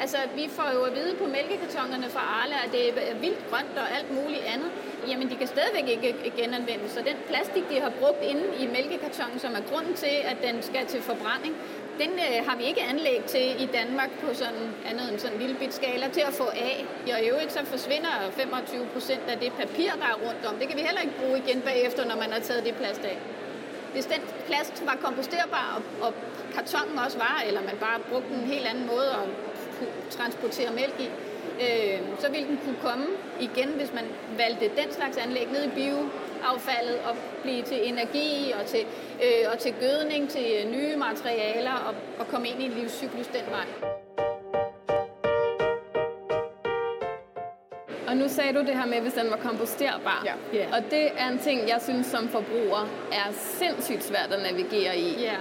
Altså, 0.00 0.18
vi 0.34 0.44
får 0.56 0.68
jo 0.76 0.82
at 0.88 0.94
vide 0.98 1.14
på 1.22 1.26
mælkekartonerne 1.36 2.08
fra 2.14 2.22
Arla, 2.40 2.56
at 2.64 2.72
det 2.72 2.82
er 3.10 3.14
vildt 3.24 3.42
grønt 3.50 3.74
og 3.82 3.86
alt 3.96 4.10
muligt 4.18 4.44
andet. 4.54 4.70
Jamen, 5.08 5.30
de 5.30 5.36
kan 5.36 5.46
stadigvæk 5.46 5.88
ikke 5.88 6.32
genanvendes. 6.36 6.90
Så 6.96 7.00
den 7.10 7.16
plastik, 7.28 7.64
de 7.70 7.80
har 7.80 7.92
brugt 8.00 8.22
inde 8.22 8.44
i 8.62 8.66
mælkekartonen, 8.76 9.38
som 9.38 9.52
er 9.58 9.64
grunden 9.70 9.94
til, 9.94 10.16
at 10.30 10.36
den 10.46 10.62
skal 10.62 10.86
til 10.86 11.00
forbrænding, 11.02 11.54
den 12.02 12.10
øh, 12.26 12.38
har 12.48 12.56
vi 12.56 12.64
ikke 12.64 12.82
anlæg 12.92 13.20
til 13.34 13.46
i 13.64 13.66
Danmark 13.78 14.10
på 14.22 14.34
sådan 14.34 14.64
andet 14.90 15.04
end 15.10 15.18
sådan 15.18 15.36
en 15.36 15.42
lille 15.42 15.56
bit 15.60 15.74
skala 15.74 16.08
til 16.08 16.24
at 16.30 16.34
få 16.40 16.46
af. 16.70 16.86
Og 17.14 17.18
i 17.24 17.28
øvrigt 17.32 17.52
så 17.52 17.64
forsvinder 17.64 18.14
25 18.30 18.86
procent 18.92 19.24
af 19.28 19.38
det 19.38 19.52
papir, 19.52 19.90
der 20.02 20.08
er 20.14 20.18
rundt 20.26 20.44
om. 20.48 20.54
Det 20.60 20.68
kan 20.68 20.76
vi 20.78 20.82
heller 20.82 21.00
ikke 21.00 21.16
bruge 21.20 21.38
igen 21.44 21.60
bagefter, 21.60 22.04
når 22.04 22.16
man 22.16 22.30
har 22.32 22.40
taget 22.40 22.64
det 22.64 22.74
plast 22.74 23.04
af. 23.04 23.18
Hvis 23.92 24.06
den 24.06 24.22
plast 24.46 24.86
var 24.86 24.98
komposterbar, 25.04 25.66
og, 25.76 26.06
og 26.06 26.14
kartongen 26.54 26.98
også 26.98 27.18
var, 27.18 27.42
eller 27.46 27.60
man 27.60 27.76
bare 27.80 27.98
brugte 28.10 28.34
en 28.34 28.46
helt 28.54 28.66
anden 28.66 28.86
måde 28.86 29.10
at 29.22 29.28
transportere 30.10 30.72
mælk 30.72 31.00
i, 31.00 31.08
øh, 31.64 32.00
så 32.18 32.30
ville 32.30 32.46
den 32.48 32.58
kunne 32.64 32.78
komme 32.82 33.06
igen, 33.40 33.68
hvis 33.68 33.92
man 33.94 34.04
valgte 34.38 34.64
den 34.64 34.92
slags 34.92 35.16
anlæg 35.16 35.48
ned 35.52 35.64
i 35.64 35.68
bioaffaldet 35.68 36.98
og 37.08 37.16
blive 37.42 37.62
til 37.62 37.88
energi 37.88 38.52
og 38.60 38.66
til, 38.66 38.84
øh, 39.24 39.52
og 39.52 39.58
til 39.58 39.74
gødning, 39.80 40.28
til 40.28 40.68
nye 40.70 40.96
materialer 40.96 41.74
og, 41.88 41.94
og 42.18 42.26
komme 42.28 42.48
ind 42.48 42.62
i 42.62 42.64
en 42.64 42.72
livscyklus 42.72 43.26
den 43.26 43.44
vej. 43.50 44.01
Og 48.12 48.18
nu 48.18 48.28
sagde 48.28 48.52
du 48.52 48.60
det 48.60 48.74
her 48.76 48.86
med, 48.86 49.00
hvis 49.00 49.12
den 49.12 49.30
var 49.30 49.36
komposterbar. 49.36 50.22
Ja. 50.24 50.58
Yeah. 50.58 50.66
Og 50.72 50.90
det 50.90 51.04
er 51.18 51.28
en 51.28 51.38
ting, 51.38 51.68
jeg 51.68 51.80
synes 51.82 52.06
som 52.06 52.28
forbruger 52.28 52.88
er 53.12 53.32
sindssygt 53.32 54.04
svært 54.04 54.32
at 54.32 54.42
navigere 54.42 54.98
i. 54.98 55.22
Ja. 55.22 55.40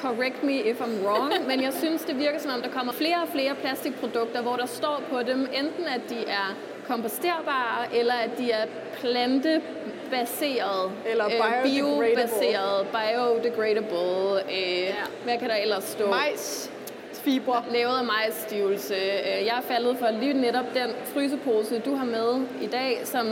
Correct 0.00 0.42
me 0.42 0.52
if 0.52 0.80
I'm 0.80 1.06
wrong, 1.06 1.32
men 1.48 1.62
jeg 1.62 1.72
synes, 1.72 2.02
det 2.02 2.18
virker 2.18 2.38
som 2.38 2.50
om, 2.54 2.62
der 2.62 2.68
kommer 2.68 2.92
flere 2.92 3.22
og 3.22 3.28
flere 3.28 3.54
plastikprodukter, 3.54 4.42
hvor 4.42 4.56
der 4.56 4.66
står 4.66 5.02
på 5.10 5.22
dem, 5.22 5.40
enten 5.40 5.84
at 5.84 6.00
de 6.08 6.18
er 6.26 6.56
komposterbare, 6.86 7.96
eller 7.96 8.14
at 8.14 8.30
de 8.38 8.50
er 8.50 8.66
plantebaseret, 9.00 10.92
Eller 11.06 11.28
biodegradable. 11.28 11.70
biobaseret, 11.70 12.86
biodegradable, 12.86 14.52
øh, 14.52 14.80
ja. 14.80 14.94
hvad 15.24 15.38
kan 15.38 15.48
der 15.48 15.56
ellers 15.56 15.84
stå? 15.84 16.10
Majs, 16.10 16.70
fibre. 17.24 17.64
lavet 17.70 17.98
af 17.98 18.04
majsstivelse. 18.04 18.94
Øh, 18.94 19.46
Jeg 19.46 19.56
er 19.58 19.64
faldet 19.72 19.96
for 19.98 20.10
lige 20.10 20.32
netop 20.32 20.64
den 20.74 20.90
frysepose, 21.14 21.78
du 21.78 21.94
har 21.94 22.04
med 22.04 22.46
i 22.60 22.66
dag, 22.66 23.00
som 23.04 23.26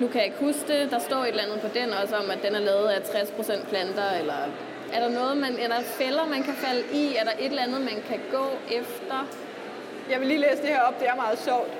nu 0.00 0.06
kan 0.08 0.16
jeg 0.16 0.24
ikke 0.24 0.38
huske 0.40 0.64
det. 0.68 0.90
Der 0.90 0.98
står 0.98 1.16
et 1.16 1.28
eller 1.28 1.42
andet 1.42 1.60
på 1.60 1.68
den 1.74 1.92
også 2.02 2.16
om, 2.16 2.30
at 2.30 2.38
den 2.42 2.54
er 2.54 2.60
lavet 2.60 2.88
af 2.88 3.00
60% 3.00 3.68
planter, 3.68 4.10
eller 4.20 4.34
er 4.92 5.00
der 5.00 5.08
noget, 5.08 5.36
man, 5.36 5.52
er 5.62 5.68
der 5.68 5.80
fælder, 5.82 6.26
man 6.26 6.42
kan 6.42 6.54
falde 6.54 6.82
i? 6.92 7.14
Er 7.16 7.24
der 7.24 7.30
et 7.38 7.46
eller 7.46 7.62
andet, 7.62 7.80
man 7.80 7.98
kan 8.08 8.20
gå 8.32 8.44
efter? 8.80 9.18
Jeg 10.10 10.20
vil 10.20 10.28
lige 10.28 10.40
læse 10.40 10.56
det 10.62 10.68
her 10.68 10.80
op, 10.80 11.00
det 11.00 11.08
er 11.08 11.14
meget 11.16 11.38
sjovt. 11.38 11.70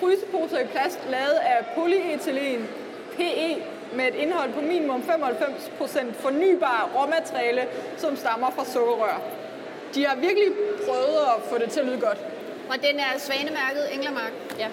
Fryseposer 0.00 0.58
i 0.58 0.64
plast 0.64 1.00
lavet 1.10 1.38
af 1.52 1.58
polyethylen 1.74 2.68
PE 3.16 3.62
med 3.94 4.04
et 4.08 4.14
indhold 4.14 4.52
på 4.52 4.60
minimum 4.60 5.00
95% 5.00 6.12
fornybar 6.12 6.90
råmateriale, 6.96 7.62
som 7.96 8.16
stammer 8.16 8.50
fra 8.50 8.64
sukkerrør. 8.64 9.22
De 9.94 10.06
har 10.06 10.16
virkelig 10.16 10.48
prøvet 10.86 11.18
at 11.34 11.42
få 11.50 11.58
det 11.58 11.70
til 11.70 11.80
at 11.80 11.86
lyde 11.86 12.00
godt. 12.00 12.18
Og 12.70 12.76
den 12.86 12.96
er 13.06 13.18
svanemærket 13.18 13.94
Englermark. 13.94 14.32
Ja. 14.58 14.68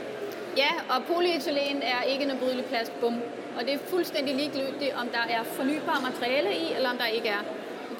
Ja, 0.57 0.71
og 0.89 0.97
polyethylen 1.11 1.81
er 1.93 2.01
ikke 2.11 2.25
nedbrydelig 2.25 2.65
plast, 2.65 2.91
bum. 3.01 3.15
Og 3.57 3.65
det 3.65 3.73
er 3.73 3.77
fuldstændig 3.87 4.35
ligegyldigt, 4.35 4.93
om 5.01 5.07
der 5.07 5.23
er 5.35 5.43
fornybare 5.43 6.01
materiale 6.09 6.51
i, 6.63 6.73
eller 6.75 6.89
om 6.89 6.97
der 6.97 7.05
ikke 7.05 7.27
er. 7.27 7.43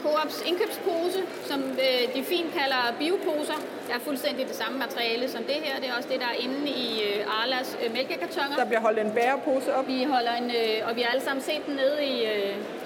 Coops 0.03 0.43
indkøbspose, 0.49 1.21
som 1.45 1.59
øh, 1.85 2.15
de 2.15 2.23
fint 2.23 2.53
kalder 2.59 2.81
bioposer, 2.99 3.59
er 3.93 3.99
fuldstændig 3.99 4.47
det 4.47 4.55
samme 4.55 4.79
materiale 4.79 5.29
som 5.29 5.43
det 5.43 5.55
her. 5.63 5.79
Det 5.79 5.89
er 5.89 5.95
også 5.97 6.09
det, 6.11 6.19
der 6.19 6.25
er 6.25 6.37
inde 6.45 6.69
i 6.69 7.03
øh, 7.03 7.41
Arlas 7.41 7.77
øh, 7.83 7.93
mælkekartoner. 7.93 8.55
Der 8.55 8.65
bliver 8.65 8.81
holdt 8.81 8.99
en 8.99 9.11
bærepose 9.11 9.75
op. 9.75 9.87
Vi 9.87 10.03
holder 10.03 10.33
en, 10.41 10.51
og 10.87 10.95
vi 10.95 11.01
har 11.01 11.09
alle 11.11 11.23
sammen 11.23 11.43
set 11.43 11.61
den 11.67 11.75
nede 11.75 12.05
i 12.05 12.15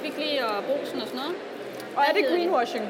Kvickly 0.02 0.32
og 0.48 0.64
Brosen 0.68 1.02
og 1.02 1.08
sådan 1.08 1.20
noget. 1.24 1.36
Og 1.96 2.04
er 2.08 2.14
det 2.14 2.22
hedder 2.30 2.66
det? 2.66 2.82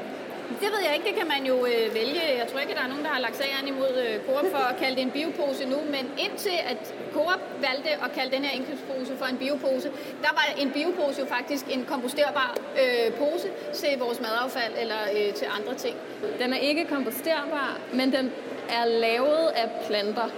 Det 0.62 0.68
ved 0.74 0.80
jeg 0.86 0.92
ikke, 0.96 1.08
det 1.10 1.16
kan 1.20 1.28
man 1.34 1.42
jo 1.50 1.56
øh, 1.66 1.94
vælge. 1.94 2.22
Jeg 2.40 2.46
tror 2.50 2.58
ikke, 2.60 2.72
at 2.72 2.78
der 2.78 2.84
er 2.84 2.88
nogen, 2.88 3.04
der 3.04 3.10
har 3.10 3.20
lagt 3.20 3.36
sagen 3.36 3.68
imod 3.68 3.92
øh, 4.06 4.14
Coop 4.26 4.46
for 4.54 4.64
at 4.72 4.76
kalde 4.76 4.96
det 4.96 5.02
en 5.02 5.10
biopose 5.10 5.64
nu, 5.74 5.78
men 5.94 6.04
indtil 6.26 6.58
at 6.72 6.94
Coop 7.14 7.40
valgte 7.66 7.90
at 8.04 8.10
kalde 8.16 8.30
den 8.36 8.44
her 8.44 8.52
indkøbspose 8.58 9.12
for 9.20 9.26
en 9.32 9.36
biopose, 9.36 9.88
der 10.24 10.32
var 10.38 10.46
en 10.62 10.70
biopose 10.70 11.20
jo 11.20 11.26
faktisk 11.26 11.64
en 11.70 11.84
komposterbar 11.84 12.56
øh, 12.82 13.12
pose 13.20 13.48
til 13.74 13.98
vores 13.98 14.20
madaffald 14.20 14.74
eller 14.82 15.00
øh, 15.16 15.34
til 15.34 15.46
andre 15.58 15.74
ting. 15.74 15.96
Den 16.40 16.52
er 16.52 16.58
ikke 16.58 16.84
komposterbar, 16.84 17.78
men 17.92 18.12
den 18.12 18.32
er 18.68 18.84
lavet 18.84 19.46
af 19.62 19.68
planter. 19.86 20.28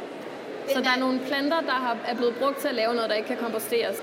Så 0.74 0.80
der 0.80 0.90
er 0.90 0.98
nogle 0.98 1.18
planter, 1.28 1.60
der 1.60 1.78
har, 1.86 1.96
er 2.06 2.14
blevet 2.14 2.34
brugt 2.36 2.58
til 2.58 2.68
at 2.68 2.74
lave 2.74 2.94
noget, 2.94 3.10
der 3.10 3.16
ikke 3.16 3.28
kan 3.28 3.36
komposteres. 3.36 3.96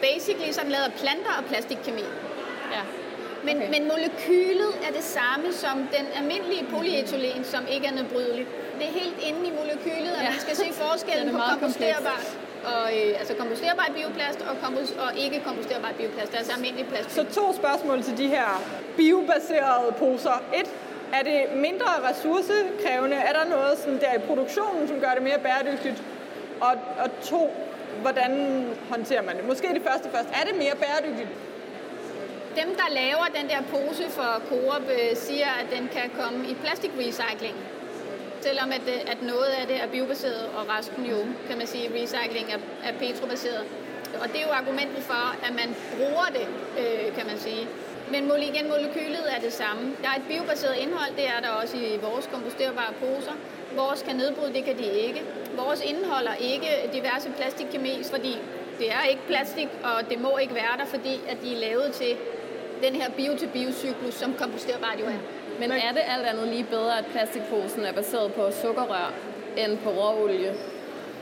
Basically 0.00 0.52
så 0.52 0.60
den 0.62 0.70
lavet 0.70 0.84
af 0.84 0.92
planter 0.92 1.32
og 1.38 1.44
plastikkemi. 1.44 2.04
Ja. 2.72 2.82
Men, 3.44 3.56
Okay. 3.56 3.70
men 3.74 3.82
molekylet 3.88 4.72
er 4.86 4.92
det 4.98 5.04
samme 5.04 5.46
som 5.52 5.76
den 5.96 6.06
almindelige 6.18 6.64
polyethylen, 6.74 7.44
som 7.44 7.62
ikke 7.74 7.86
er 7.86 7.92
nedbrydelig. 7.98 8.46
Det 8.78 8.84
er 8.88 8.92
helt 9.02 9.18
inde 9.28 9.40
i 9.48 9.52
molekylet, 9.58 10.12
at 10.18 10.22
Ja. 10.24 10.30
man 10.30 10.40
skal 10.46 10.56
se 10.56 10.68
forskellen 10.84 11.30
på 11.32 11.36
meget 11.36 11.60
komposterbar 11.60 12.20
og, 12.72 12.84
øh, 12.96 13.18
altså 13.20 13.34
komposterbar 13.34 13.86
bioplast 13.96 14.40
og, 14.48 14.54
kompos- 14.64 14.96
og 15.04 15.10
ikke 15.18 15.40
komposterbar 15.46 15.92
bioplast, 15.98 16.34
altså 16.34 16.52
almindelig 16.56 16.86
plast. 16.86 17.10
Så 17.18 17.24
to 17.38 17.44
spørgsmål 17.60 18.02
til 18.02 18.18
de 18.18 18.26
her 18.28 18.48
biobaserede 18.96 19.92
poser. 19.98 20.42
Et, 20.60 20.68
er 21.18 21.22
det 21.22 21.38
mindre 21.56 21.90
ressourcekrævende? 22.10 23.16
Er 23.16 23.32
der 23.32 23.44
noget 23.50 23.78
sådan 23.78 24.00
der 24.00 24.12
i 24.14 24.18
produktionen, 24.18 24.88
som 24.88 25.00
gør 25.00 25.12
det 25.14 25.22
mere 25.22 25.38
bæredygtigt? 25.38 26.02
Og, 26.60 26.72
og 27.02 27.08
to, 27.22 27.50
hvordan 28.02 28.64
håndterer 28.90 29.22
man 29.22 29.36
det? 29.36 29.44
Måske 29.46 29.66
det 29.74 29.82
første 29.88 30.08
først. 30.14 30.28
Er 30.40 30.44
det 30.48 30.54
mere 30.58 30.74
bæredygtigt? 30.84 31.28
Dem, 32.60 32.70
der 32.80 32.88
laver 33.00 33.26
den 33.38 33.46
der 33.52 33.60
pose 33.74 34.04
for 34.10 34.30
Coop, 34.48 34.84
øh, 34.96 35.16
siger, 35.16 35.50
at 35.60 35.66
den 35.76 35.88
kan 35.96 36.10
komme 36.20 36.38
i 36.50 36.54
plastikrecycling. 36.54 37.56
Selvom 38.40 38.72
at, 38.72 38.86
øh, 38.94 39.12
at 39.12 39.22
noget 39.22 39.50
af 39.60 39.66
det 39.66 39.76
er 39.82 39.86
biobaseret, 39.86 40.44
og 40.56 40.62
resten 40.74 41.04
jo, 41.12 41.18
kan 41.48 41.58
man 41.58 41.66
sige, 41.66 41.90
recycling 41.94 42.46
er, 42.54 42.60
er 42.88 42.92
petrobaseret. 42.98 43.64
Og 44.22 44.28
det 44.28 44.36
er 44.40 44.46
jo 44.48 44.52
argumentet 44.52 45.02
for, 45.10 45.22
at 45.46 45.52
man 45.60 45.68
bruger 45.96 46.26
det, 46.38 46.46
øh, 46.80 47.16
kan 47.16 47.26
man 47.26 47.38
sige. 47.38 47.68
Men 48.12 48.28
mole- 48.28 48.48
igen, 48.52 48.68
molekylet 48.68 49.24
er 49.36 49.40
det 49.40 49.52
samme. 49.52 49.82
Der 50.02 50.08
er 50.08 50.16
et 50.16 50.26
biobaseret 50.28 50.76
indhold, 50.84 51.12
det 51.16 51.26
er 51.26 51.40
der 51.42 51.48
også 51.48 51.76
i 51.76 51.98
vores 52.02 52.26
komposterbare 52.32 52.92
poser. 53.02 53.36
Vores 53.76 54.02
kan 54.02 54.16
nedbryde, 54.16 54.52
det 54.54 54.64
kan 54.64 54.78
de 54.78 54.88
ikke. 55.06 55.22
Vores 55.56 55.80
indeholder 55.80 56.34
ikke 56.34 56.70
diverse 56.92 57.28
plastikkemi, 57.38 57.94
fordi 58.10 58.36
det 58.78 58.92
er 58.92 59.04
ikke 59.10 59.22
plastik, 59.26 59.68
og 59.82 60.10
det 60.10 60.20
må 60.20 60.38
ikke 60.38 60.54
være 60.54 60.74
der, 60.78 60.84
fordi 60.84 61.20
at 61.28 61.36
de 61.42 61.54
er 61.54 61.58
lavet 61.58 61.92
til 61.92 62.16
den 62.82 62.94
her 62.94 63.10
bio-til-bio-cyklus, 63.10 64.14
som 64.14 64.34
komposterbart 64.34 65.00
jo 65.00 65.06
er. 65.06 65.20
Men 65.60 65.70
er 65.72 65.92
det 65.92 66.02
alt 66.06 66.26
andet 66.26 66.48
lige 66.48 66.64
bedre, 66.64 66.98
at 66.98 67.06
plastikposen 67.06 67.84
er 67.84 67.92
baseret 67.92 68.32
på 68.32 68.50
sukkerrør 68.62 69.12
end 69.56 69.78
på 69.78 69.90
råolie? 69.90 70.54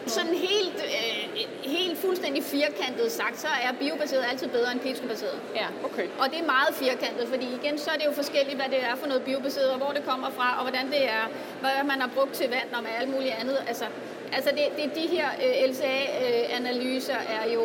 Sådan 0.07 0.35
helt, 0.35 0.77
øh, 0.77 1.47
helt 1.63 1.99
fuldstændig 1.99 2.43
firkantet 2.43 3.13
sagt, 3.13 3.41
så 3.41 3.47
er 3.47 3.73
biobaseret 3.81 4.25
altid 4.31 4.49
bedre 4.49 4.73
end 4.73 4.81
petrobaseret. 4.81 5.39
Ja. 5.55 5.67
Okay. 5.85 6.07
Og 6.19 6.31
det 6.31 6.39
er 6.39 6.47
meget 6.47 6.75
firkantet, 6.75 7.29
fordi 7.29 7.47
igen, 7.63 7.79
så 7.79 7.91
er 7.91 7.95
det 7.95 8.07
jo 8.07 8.13
forskelligt, 8.13 8.57
hvad 8.57 8.69
det 8.75 8.81
er 8.91 8.95
for 8.97 9.07
noget 9.07 9.23
biobaseret, 9.23 9.71
og 9.71 9.79
hvor 9.79 9.93
det 9.93 10.05
kommer 10.05 10.31
fra, 10.31 10.57
og 10.59 10.63
hvordan 10.63 10.87
det 10.87 11.05
er, 11.09 11.25
hvad 11.61 11.85
man 11.85 12.01
har 12.01 12.11
brugt 12.15 12.33
til 12.33 12.49
vand 12.51 12.69
og 12.77 12.83
med 12.83 12.91
alt 13.01 13.11
muligt 13.11 13.35
andet. 13.41 13.59
Altså, 13.69 13.85
altså 14.33 14.51
det, 14.51 14.65
det, 14.77 14.95
de 14.95 15.07
her 15.17 15.29
øh, 15.45 15.71
LCA-analyser 15.71 17.19
er 17.39 17.53
jo 17.55 17.63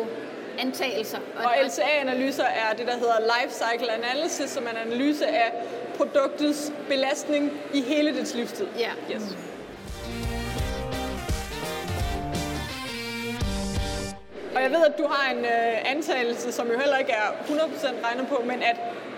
antagelser. 0.58 1.18
Og 1.36 1.52
LCA-analyser 1.66 2.44
er 2.44 2.74
det, 2.76 2.86
der 2.86 2.92
hedder 2.92 3.18
Life 3.20 3.54
Cycle 3.54 3.92
Analysis, 3.92 4.50
som 4.50 4.66
er 4.66 4.70
en 4.70 4.76
analyse 4.76 5.26
af 5.26 5.52
produktets 5.96 6.72
belastning 6.88 7.52
i 7.74 7.82
hele 7.82 8.16
dets 8.18 8.34
livstid. 8.34 8.66
Ja. 8.78 8.90
Yes. 9.14 9.36
Og 14.54 14.62
jeg 14.62 14.70
ved, 14.70 14.84
at 14.86 14.98
du 14.98 15.06
har 15.06 15.30
en 15.30 15.44
øh, 15.44 15.90
antagelse, 15.90 16.52
som 16.52 16.66
jo 16.66 16.78
heller 16.78 16.96
ikke 16.96 17.12
er 17.12 17.28
100% 17.48 18.06
regnet 18.06 18.26
på, 18.28 18.42
men 18.46 18.62
at 18.62 18.76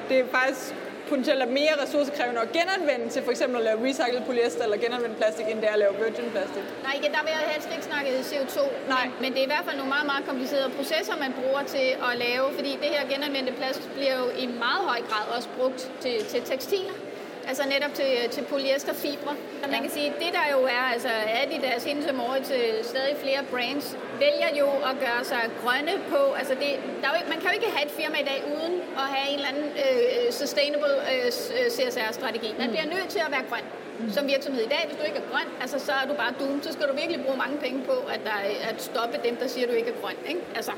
det 0.08 0.20
er 0.20 0.24
faktisk 0.32 0.74
potentielt 1.10 1.42
er 1.42 1.50
mere 1.60 1.74
ressourcekrævende 1.82 2.40
at 2.46 2.50
genanvende 2.58 3.06
til 3.14 3.20
for 3.26 3.32
eksempel 3.34 3.56
at 3.60 3.64
lave 3.68 3.78
recyclet 3.86 4.22
polyester 4.30 4.62
eller 4.66 4.78
genanvende 4.84 5.16
plastik, 5.20 5.46
end 5.52 5.58
det 5.62 5.68
er 5.70 5.76
at 5.78 5.82
lave 5.84 5.94
virgin 6.04 6.28
plastik? 6.34 6.64
Nej, 6.86 6.94
igen, 7.00 7.12
der 7.16 7.22
vil 7.26 7.32
jeg 7.38 7.44
helst 7.52 7.68
ikke 7.74 7.84
snakke 7.90 8.08
CO2. 8.30 8.58
Nej. 8.94 9.04
Men, 9.04 9.14
men 9.22 9.28
det 9.32 9.38
er 9.42 9.46
i 9.48 9.52
hvert 9.54 9.66
fald 9.68 9.76
nogle 9.80 9.92
meget, 9.96 10.06
meget 10.12 10.24
komplicerede 10.30 10.70
processer, 10.78 11.14
man 11.24 11.32
bruger 11.40 11.62
til 11.74 11.86
at 12.08 12.12
lave, 12.26 12.46
fordi 12.58 12.70
det 12.82 12.90
her 12.94 13.02
genanvendte 13.12 13.52
plast 13.60 13.82
bliver 13.96 14.16
jo 14.22 14.26
i 14.44 14.46
meget 14.64 14.82
høj 14.90 15.00
grad 15.10 15.24
også 15.36 15.48
brugt 15.58 15.80
til, 16.02 16.16
til 16.32 16.40
tekstiler. 16.50 16.96
Altså 17.48 17.62
netop 17.74 17.94
til, 17.94 18.12
til 18.30 18.42
polyesterfibre. 18.52 19.32
Og 19.62 19.68
man 19.74 19.80
kan 19.84 19.90
sige, 19.90 20.08
det 20.24 20.30
der 20.38 20.46
jo 20.54 20.60
er, 20.64 20.84
altså 20.94 21.08
Adidas, 21.42 21.84
hende 21.84 22.02
som 22.08 22.20
over 22.20 22.36
til 22.50 22.62
stadig 22.82 23.14
flere 23.22 23.40
brands, 23.52 23.96
vælger 24.24 24.50
jo 24.60 24.66
at 24.90 24.94
gøre 25.04 25.22
sig 25.24 25.42
grønne 25.62 25.94
på. 26.12 26.22
Altså 26.40 26.54
det, 26.62 26.70
der 27.00 27.06
er 27.08 27.12
jo, 27.14 27.18
man 27.32 27.38
kan 27.40 27.46
jo 27.50 27.54
ikke 27.58 27.70
have 27.76 27.86
et 27.88 27.94
firma 28.00 28.16
i 28.24 28.26
dag 28.32 28.40
uden 28.56 28.74
at 29.02 29.06
have 29.14 29.26
en 29.32 29.36
eller 29.38 29.48
anden 29.52 29.68
øh, 29.84 30.32
sustainable 30.40 30.92
øh, 31.12 31.26
CSR-strategi. 31.76 32.50
Man 32.58 32.68
bliver 32.70 32.86
nødt 32.94 33.08
til 33.08 33.18
at 33.26 33.30
være 33.36 33.44
grøn 33.50 33.66
som 34.16 34.26
virksomhed 34.34 34.62
i 34.62 34.68
dag. 34.74 34.82
Hvis 34.88 34.96
du 35.00 35.04
ikke 35.10 35.18
er 35.24 35.28
grøn, 35.32 35.48
altså, 35.62 35.78
så 35.78 35.92
er 36.02 36.06
du 36.10 36.14
bare 36.22 36.32
doomed. 36.40 36.62
Så 36.62 36.72
skal 36.72 36.86
du 36.90 36.94
virkelig 37.02 37.24
bruge 37.24 37.38
mange 37.44 37.56
penge 37.58 37.78
på 37.90 37.92
at, 38.14 38.20
der, 38.28 38.36
er- 38.48 38.68
at 38.70 38.82
stoppe 38.82 39.16
dem, 39.26 39.36
der 39.36 39.46
siger, 39.46 39.64
at 39.66 39.70
du 39.72 39.76
ikke 39.76 39.90
er 39.90 40.00
grøn. 40.02 40.16
Ikke? 40.28 40.40
Altså, 40.58 40.72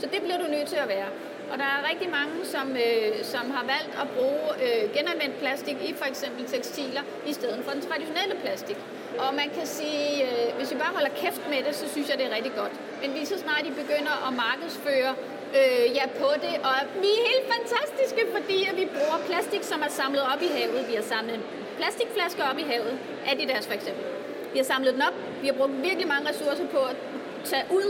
så 0.00 0.06
det 0.12 0.20
bliver 0.22 0.38
du 0.38 0.46
nødt 0.54 0.68
til 0.68 0.76
at 0.76 0.88
være. 0.88 1.08
Og 1.50 1.56
der 1.62 1.68
er 1.76 1.80
rigtig 1.90 2.10
mange, 2.18 2.34
som, 2.54 2.66
øh, 2.86 3.24
som 3.32 3.44
har 3.56 3.64
valgt 3.74 3.92
at 4.02 4.08
bruge 4.16 4.46
øh, 4.64 4.82
genanvendt 4.96 5.36
plastik 5.42 5.76
i 5.88 5.90
for 6.00 6.08
eksempel 6.12 6.42
tekstiler, 6.54 7.02
i 7.30 7.32
stedet 7.38 7.60
for 7.64 7.72
den 7.76 7.82
traditionelle 7.88 8.36
plastik. 8.42 8.78
Og 9.22 9.28
man 9.40 9.48
kan 9.56 9.66
sige, 9.78 10.08
øh, 10.26 10.46
hvis 10.58 10.68
vi 10.72 10.76
bare 10.84 10.94
holder 10.98 11.12
kæft 11.22 11.42
med 11.52 11.60
det, 11.66 11.74
så 11.80 11.86
synes 11.94 12.06
jeg, 12.10 12.16
det 12.18 12.26
er 12.30 12.34
rigtig 12.38 12.54
godt. 12.62 12.74
Men 13.00 13.08
lige 13.16 13.26
så 13.32 13.36
snart 13.44 13.62
de 13.68 13.72
begynder 13.82 14.14
at 14.26 14.32
markedsføre 14.46 15.12
øh, 15.58 15.84
ja, 15.98 16.04
på 16.22 16.30
det, 16.44 16.54
og 16.68 16.76
vi 17.02 17.10
er 17.16 17.22
helt 17.30 17.46
fantastiske, 17.54 18.22
fordi 18.36 18.58
at 18.70 18.74
vi 18.80 18.84
bruger 18.96 19.18
plastik, 19.28 19.62
som 19.72 19.78
er 19.86 19.92
samlet 20.00 20.22
op 20.32 20.42
i 20.48 20.50
havet. 20.56 20.80
Vi 20.90 20.94
har 21.00 21.06
samlet 21.14 21.40
plastikflasker 21.78 22.44
op 22.50 22.58
i 22.58 22.66
havet, 22.72 22.94
Adidas 23.30 23.66
for 23.66 23.74
eksempel. 23.74 24.04
Vi 24.52 24.58
har 24.58 24.68
samlet 24.72 24.94
den 24.94 25.02
op, 25.02 25.16
vi 25.42 25.46
har 25.46 25.54
brugt 25.54 25.82
virkelig 25.82 26.08
mange 26.08 26.28
ressourcer 26.30 26.66
på 26.74 26.80
at 26.90 26.96
tage 27.44 27.64
ud 27.70 27.88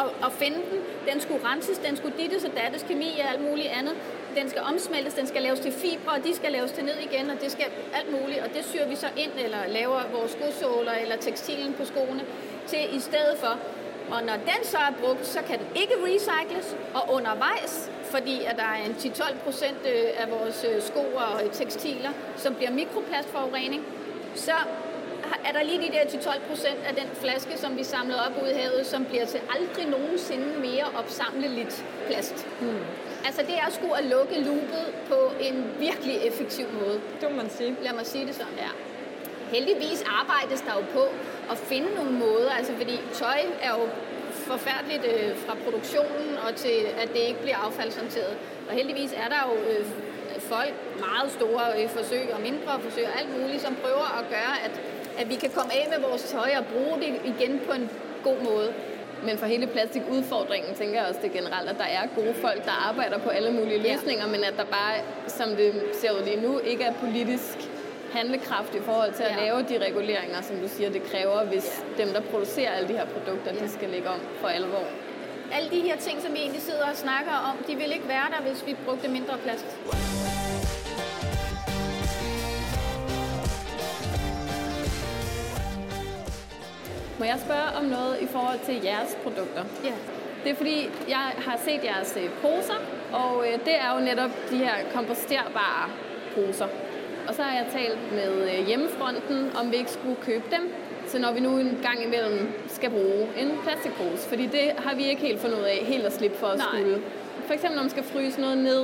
at, 0.00 0.26
at 0.26 0.32
finde 0.32 0.56
den. 0.70 0.78
Den 1.10 1.20
skulle 1.20 1.40
renses, 1.48 1.78
den 1.78 1.96
skulle 1.96 2.14
dittes 2.18 2.44
og 2.44 2.52
dattes, 2.56 2.82
kemi 2.88 3.20
og 3.22 3.30
alt 3.30 3.42
muligt 3.50 3.68
andet. 3.68 3.94
Den 4.36 4.50
skal 4.50 4.62
omsmeltes, 4.62 5.14
den 5.14 5.26
skal 5.26 5.42
laves 5.42 5.60
til 5.60 5.72
fibre, 5.72 6.12
og 6.16 6.24
de 6.24 6.34
skal 6.34 6.52
laves 6.52 6.72
til 6.72 6.84
ned 6.84 6.98
igen, 7.10 7.30
og 7.30 7.36
det 7.40 7.52
skal 7.52 7.66
alt 7.94 8.10
muligt. 8.20 8.40
Og 8.40 8.48
det 8.54 8.64
syr 8.64 8.88
vi 8.88 8.96
så 8.96 9.08
ind, 9.16 9.32
eller 9.44 9.58
laver 9.68 10.00
vores 10.12 10.30
skosåler 10.30 10.92
eller 10.92 11.16
tekstilen 11.16 11.74
på 11.74 11.84
skoene 11.84 12.24
til 12.66 12.96
i 12.96 13.00
stedet 13.00 13.36
for. 13.38 13.58
Og 14.10 14.22
når 14.22 14.32
den 14.32 14.60
så 14.62 14.76
er 14.76 14.92
brugt, 15.02 15.26
så 15.26 15.40
kan 15.48 15.58
den 15.58 15.66
ikke 15.76 15.94
recycles, 16.06 16.76
og 16.94 17.14
undervejs, 17.14 17.90
fordi 18.04 18.44
at 18.44 18.56
der 18.56 18.62
er 18.62 18.84
en 18.86 18.92
10-12 18.92 19.38
procent 19.44 19.78
øh, 19.86 20.22
af 20.22 20.30
vores 20.30 20.66
øh, 20.70 20.82
sko 20.82 21.04
og 21.16 21.52
tekstiler, 21.52 22.10
som 22.36 22.54
bliver 22.54 22.70
mikroplastforurening, 22.70 23.82
så 24.34 24.52
er 25.44 25.52
der 25.52 25.62
lige 25.62 25.80
de 25.86 25.92
der 25.92 26.04
10-12 26.04 26.48
procent 26.48 26.78
af 26.88 26.94
den 26.94 27.08
flaske, 27.14 27.58
som 27.58 27.78
vi 27.78 27.84
samlede 27.84 28.20
op 28.26 28.42
ud 28.42 28.48
i 28.48 28.54
havet, 28.54 28.86
som 28.86 29.04
bliver 29.04 29.26
til 29.26 29.40
aldrig 29.54 29.86
nogensinde 29.86 30.48
mere 30.60 30.86
opsamleligt 30.98 31.84
plast. 32.06 32.46
Hmm. 32.60 32.84
Altså 33.26 33.42
det 33.42 33.54
er 33.54 33.70
sgu 33.70 33.92
at 33.92 34.04
lukke 34.04 34.40
loopet 34.40 34.86
på 35.08 35.32
en 35.40 35.56
virkelig 35.78 36.16
effektiv 36.28 36.66
måde. 36.80 37.00
Det 37.20 37.30
må 37.30 37.36
man 37.36 37.50
sige. 37.50 37.76
Lad 37.82 37.92
mig 37.92 38.06
sige 38.06 38.26
det 38.26 38.34
sådan, 38.34 38.58
ja. 38.58 38.70
Heldigvis 39.56 40.04
arbejdes 40.20 40.60
der 40.60 40.72
jo 40.78 40.84
på 40.92 41.04
at 41.50 41.58
finde 41.58 41.94
nogle 41.94 42.12
måder, 42.12 42.50
altså 42.50 42.72
fordi 42.72 43.00
tøj 43.12 43.40
er 43.62 43.72
jo 43.78 43.88
forfærdeligt 44.32 45.04
øh, 45.04 45.36
fra 45.36 45.54
produktionen 45.64 46.30
og 46.46 46.54
til, 46.54 46.78
at 47.02 47.08
det 47.08 47.22
ikke 47.28 47.40
bliver 47.40 47.56
affaldshåndteret. 47.56 48.36
Og 48.68 48.74
heldigvis 48.74 49.12
er 49.12 49.28
der 49.34 49.40
jo 49.50 49.54
øh, 49.70 49.86
folk, 50.38 50.74
meget 51.06 51.32
store 51.38 51.64
øh, 51.78 51.88
forsøg 51.88 52.34
og 52.34 52.40
mindre 52.40 52.80
forsøg 52.80 53.04
og 53.10 53.20
alt 53.20 53.30
muligt, 53.40 53.62
som 53.62 53.74
prøver 53.82 54.08
at 54.18 54.24
gøre, 54.28 54.54
at, 54.66 54.74
at 55.18 55.28
vi 55.30 55.34
kan 55.34 55.50
komme 55.50 55.72
af 55.72 55.86
med 55.90 56.08
vores 56.08 56.22
tøj 56.22 56.50
og 56.58 56.64
bruge 56.72 56.96
det 57.00 57.20
igen 57.24 57.60
på 57.66 57.72
en 57.72 57.90
god 58.24 58.36
måde. 58.50 58.72
Men 59.26 59.38
for 59.38 59.46
hele 59.46 59.66
plastikudfordringen 59.66 60.74
tænker 60.74 60.94
jeg 61.00 61.08
også 61.08 61.20
det 61.22 61.32
generelt, 61.32 61.68
at 61.70 61.76
der 61.78 61.84
er 61.84 62.02
gode 62.16 62.34
folk, 62.34 62.64
der 62.64 62.88
arbejder 62.88 63.18
på 63.18 63.28
alle 63.28 63.50
mulige 63.52 63.80
Ja. 63.82 63.92
løsninger, 63.92 64.26
men 64.26 64.44
at 64.44 64.54
der 64.56 64.64
bare, 64.64 64.94
som 65.26 65.48
det 65.56 65.82
ser 66.00 66.10
ud 66.12 66.24
lige 66.24 66.40
nu, 66.40 66.58
ikke 66.58 66.84
er 66.84 66.92
politisk 66.92 67.56
handlekraft 68.12 68.74
i 68.74 68.80
forhold 68.80 69.12
til 69.12 69.22
at 69.22 69.30
Ja. 69.36 69.44
lave 69.44 69.58
de 69.70 69.84
reguleringer, 69.86 70.40
som 70.42 70.56
du 70.56 70.68
siger, 70.68 70.90
det 70.90 71.02
kræver, 71.02 71.44
hvis 71.44 71.84
dem, 71.98 72.08
der 72.08 72.20
producerer 72.20 72.70
alle 72.70 72.88
de 72.88 72.92
her 72.92 73.06
produkter, 73.06 73.52
Ja. 73.54 73.64
de 73.64 73.68
skal 73.70 73.88
lægge 73.88 74.08
om 74.08 74.20
for 74.40 74.48
alvor. 74.48 74.84
Alle 75.52 75.70
de 75.70 75.80
her 75.80 75.96
ting, 75.96 76.22
som 76.22 76.32
vi 76.34 76.38
egentlig 76.38 76.62
sidder 76.62 76.86
og 76.90 76.96
snakker 76.96 77.32
om, 77.50 77.64
de 77.68 77.76
vil 77.76 77.92
ikke 77.92 78.08
være 78.08 78.26
der, 78.36 78.42
hvis 78.50 78.66
vi 78.66 78.76
brugte 78.86 79.08
mindre 79.08 79.34
plast. 79.44 79.66
Må 87.22 87.26
jeg 87.26 87.40
spørge 87.48 87.70
om 87.78 87.84
noget 87.84 88.14
i 88.20 88.26
forhold 88.26 88.60
til 88.68 88.76
jeres 88.84 89.18
produkter? 89.24 89.64
Ja. 89.84 89.94
Det 90.42 90.50
er 90.50 90.54
fordi, 90.54 90.90
jeg 91.08 91.26
har 91.46 91.56
set 91.66 91.80
jeres 91.84 92.18
øh, 92.22 92.30
poser, 92.42 92.78
og 93.12 93.32
øh, 93.46 93.52
det 93.66 93.74
er 93.84 93.88
jo 93.94 94.00
netop 94.10 94.30
de 94.50 94.56
her 94.56 94.74
komposterbare 94.94 95.84
poser. 96.34 96.68
Og 97.28 97.34
så 97.34 97.42
har 97.42 97.54
jeg 97.60 97.66
talt 97.72 98.12
med 98.12 98.32
øh, 98.50 98.66
hjemmefronten, 98.66 99.50
om 99.60 99.70
vi 99.70 99.76
ikke 99.76 99.90
skulle 99.90 100.16
købe 100.16 100.44
dem, 100.50 100.74
så 101.06 101.18
når 101.18 101.32
vi 101.32 101.40
nu 101.40 101.58
en 101.58 101.78
gang 101.82 102.04
imellem 102.04 102.52
skal 102.68 102.90
bruge 102.90 103.22
en 103.40 103.50
plastikpose. 103.62 104.28
Fordi 104.28 104.46
det 104.46 104.66
har 104.78 104.94
vi 104.94 105.04
ikke 105.04 105.22
helt 105.22 105.40
fundet 105.40 105.58
ud 105.58 105.64
af, 105.64 105.78
helt 105.84 106.04
at 106.04 106.12
slippe 106.12 106.36
for 106.36 106.46
at 106.46 106.58
Nej. 106.58 106.66
skulle. 106.68 107.02
For 107.46 107.54
eksempel 107.54 107.76
når 107.76 107.82
man 107.82 107.90
skal 107.90 108.04
fryse 108.04 108.40
noget 108.40 108.58
ned, 108.58 108.82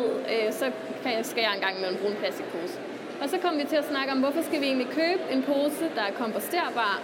så 0.51 0.67
kan 1.03 1.13
jeg, 1.17 1.27
skal 1.27 1.41
jeg 1.43 1.53
en 1.55 1.61
gang 1.61 1.77
imellem 1.77 1.99
bruge 1.99 2.13
en 2.13 2.19
plastikpose. 2.19 2.75
Og 3.23 3.29
så 3.29 3.39
kom 3.39 3.59
vi 3.59 3.65
til 3.65 3.77
at 3.77 3.89
snakke 3.93 4.13
om, 4.13 4.19
hvorfor 4.19 4.43
skal 4.43 4.61
vi 4.61 4.67
egentlig 4.67 4.89
købe 4.89 5.23
en 5.33 5.43
pose, 5.43 5.85
der 5.97 6.03
er 6.03 6.13
komposterbar? 6.23 7.03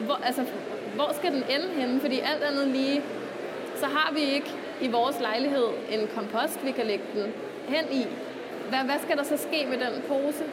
Hvor, 0.00 0.20
altså, 0.24 0.44
hvor 0.94 1.10
skal 1.18 1.32
den 1.32 1.44
ende 1.54 1.68
henne? 1.80 2.00
Fordi 2.00 2.20
alt 2.20 2.42
andet 2.42 2.66
lige, 2.68 3.02
så 3.76 3.86
har 3.86 4.12
vi 4.12 4.20
ikke 4.20 4.50
i 4.80 4.88
vores 4.88 5.16
lejlighed 5.20 5.66
en 5.90 6.08
kompost, 6.16 6.58
vi 6.64 6.70
kan 6.70 6.86
lægge 6.86 7.04
den 7.14 7.32
hen 7.68 7.84
i. 7.92 8.06
Hvad, 8.68 8.78
hvad 8.78 8.98
skal 9.04 9.16
der 9.16 9.24
så 9.24 9.36
ske 9.36 9.66
med 9.70 9.78
den 9.84 10.02
pose? 10.08 10.44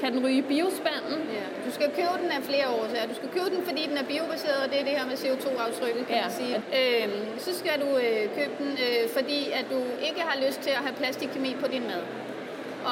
Kan 0.00 0.12
den 0.12 0.26
ryge 0.26 0.38
i 0.38 0.42
biospanden? 0.42 1.18
Ja. 1.38 1.44
Du 1.66 1.70
skal 1.76 1.86
købe 1.98 2.14
den 2.22 2.30
af 2.36 2.42
flere 2.50 2.66
årsager. 2.78 3.06
Du 3.12 3.14
skal 3.20 3.28
købe 3.36 3.50
den, 3.56 3.62
fordi 3.68 3.82
den 3.90 3.96
er 4.02 4.06
biobaseret, 4.12 4.58
og 4.64 4.68
det 4.70 4.78
er 4.80 4.84
det 4.88 4.94
her 4.98 5.06
med 5.06 5.16
CO2-aftrykket, 5.22 6.06
kan 6.06 6.16
Ja. 6.16 6.22
man 6.22 6.32
sige. 6.40 6.56
Øhm, 6.78 7.38
så 7.38 7.50
skal 7.60 7.74
du 7.84 7.88
øh, 8.04 8.22
købe 8.36 8.54
den, 8.62 8.70
øh, 8.86 9.02
fordi 9.16 9.40
at 9.58 9.64
du 9.72 9.78
ikke 10.08 10.20
har 10.28 10.36
lyst 10.46 10.60
til 10.66 10.70
at 10.78 10.82
have 10.86 10.94
plastikkemi 11.02 11.50
på 11.62 11.66
din 11.74 11.82
mad. 11.90 12.02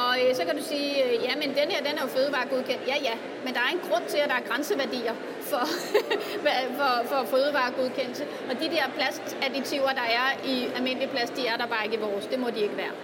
Og 0.00 0.12
øh, 0.22 0.30
så 0.38 0.42
kan 0.48 0.54
du 0.60 0.62
sige, 0.72 0.90
øh, 1.04 1.12
ja, 1.26 1.32
men 1.42 1.48
den 1.60 1.68
her, 1.72 1.80
den 1.88 1.94
er 1.98 2.02
jo 2.06 2.10
fødevaregodkendt. 2.16 2.82
Ja, 2.92 2.96
ja, 3.08 3.14
men 3.44 3.50
der 3.56 3.60
er 3.66 3.70
en 3.76 3.82
grund 3.88 4.04
til, 4.12 4.18
at 4.24 4.28
der 4.32 4.38
er 4.42 4.44
grænseværdier 4.50 5.14
for, 5.52 5.64
for, 6.80 6.92
for 7.10 7.20
fødevaregodkendelse. 7.32 8.24
Og 8.50 8.54
de 8.60 8.66
der 8.76 8.84
plastadditiver, 8.96 9.90
der 10.00 10.06
er 10.22 10.28
i 10.54 10.56
almindelig 10.76 11.10
plast, 11.10 11.36
de 11.36 11.46
er 11.46 11.56
der 11.56 11.66
bare 11.66 11.84
ikke 11.84 11.96
i 11.96 12.00
vores. 12.00 12.26
Det 12.26 12.38
må 12.38 12.48
de 12.50 12.60
ikke 12.66 12.76
være. 12.76 12.94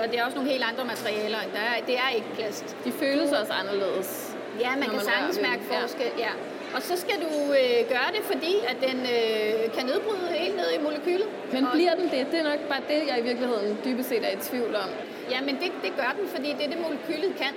Og 0.00 0.04
det 0.10 0.18
er 0.18 0.24
også 0.24 0.36
nogle 0.36 0.50
helt 0.50 0.64
andre 0.70 0.84
materialer. 0.84 1.38
Der 1.56 1.62
er, 1.70 1.76
det 1.88 1.96
er 2.04 2.08
ikke 2.16 2.30
plast. 2.34 2.76
De 2.84 2.92
føles 2.92 3.32
også 3.32 3.52
anderledes. 3.52 4.36
Ja, 4.60 4.70
man 4.70 4.78
når 4.78 4.84
kan 4.86 4.94
man 4.94 5.04
sagtens 5.12 5.38
mærke 5.48 5.62
forskel. 5.72 6.12
Ja. 6.18 6.32
Og 6.74 6.82
så 6.82 6.94
skal 7.04 7.16
du 7.24 7.32
øh, 7.60 7.80
gøre 7.94 8.10
det, 8.16 8.22
fordi 8.32 8.54
at 8.70 8.76
den 8.86 8.98
øh, 9.16 9.72
kan 9.76 9.84
nedbryde 9.90 10.26
helt 10.44 10.56
ned 10.56 10.70
i 10.78 10.82
molekylet. 10.84 11.28
Men 11.52 11.66
bliver 11.72 11.94
den 12.00 12.06
det? 12.14 12.22
Det 12.32 12.38
er 12.42 12.46
nok 12.52 12.62
bare 12.72 12.82
det, 12.92 13.00
jeg 13.10 13.16
i 13.22 13.24
virkeligheden 13.30 13.78
dybest 13.84 14.08
set 14.08 14.24
er 14.28 14.32
i 14.38 14.40
tvivl 14.48 14.74
om. 14.84 14.90
Ja, 15.30 15.40
men 15.46 15.54
det, 15.62 15.70
det 15.84 15.92
gør 16.00 16.10
den, 16.18 16.28
fordi 16.34 16.48
det 16.58 16.64
er 16.66 16.70
det, 16.72 16.78
molekylet 16.86 17.32
kan. 17.42 17.52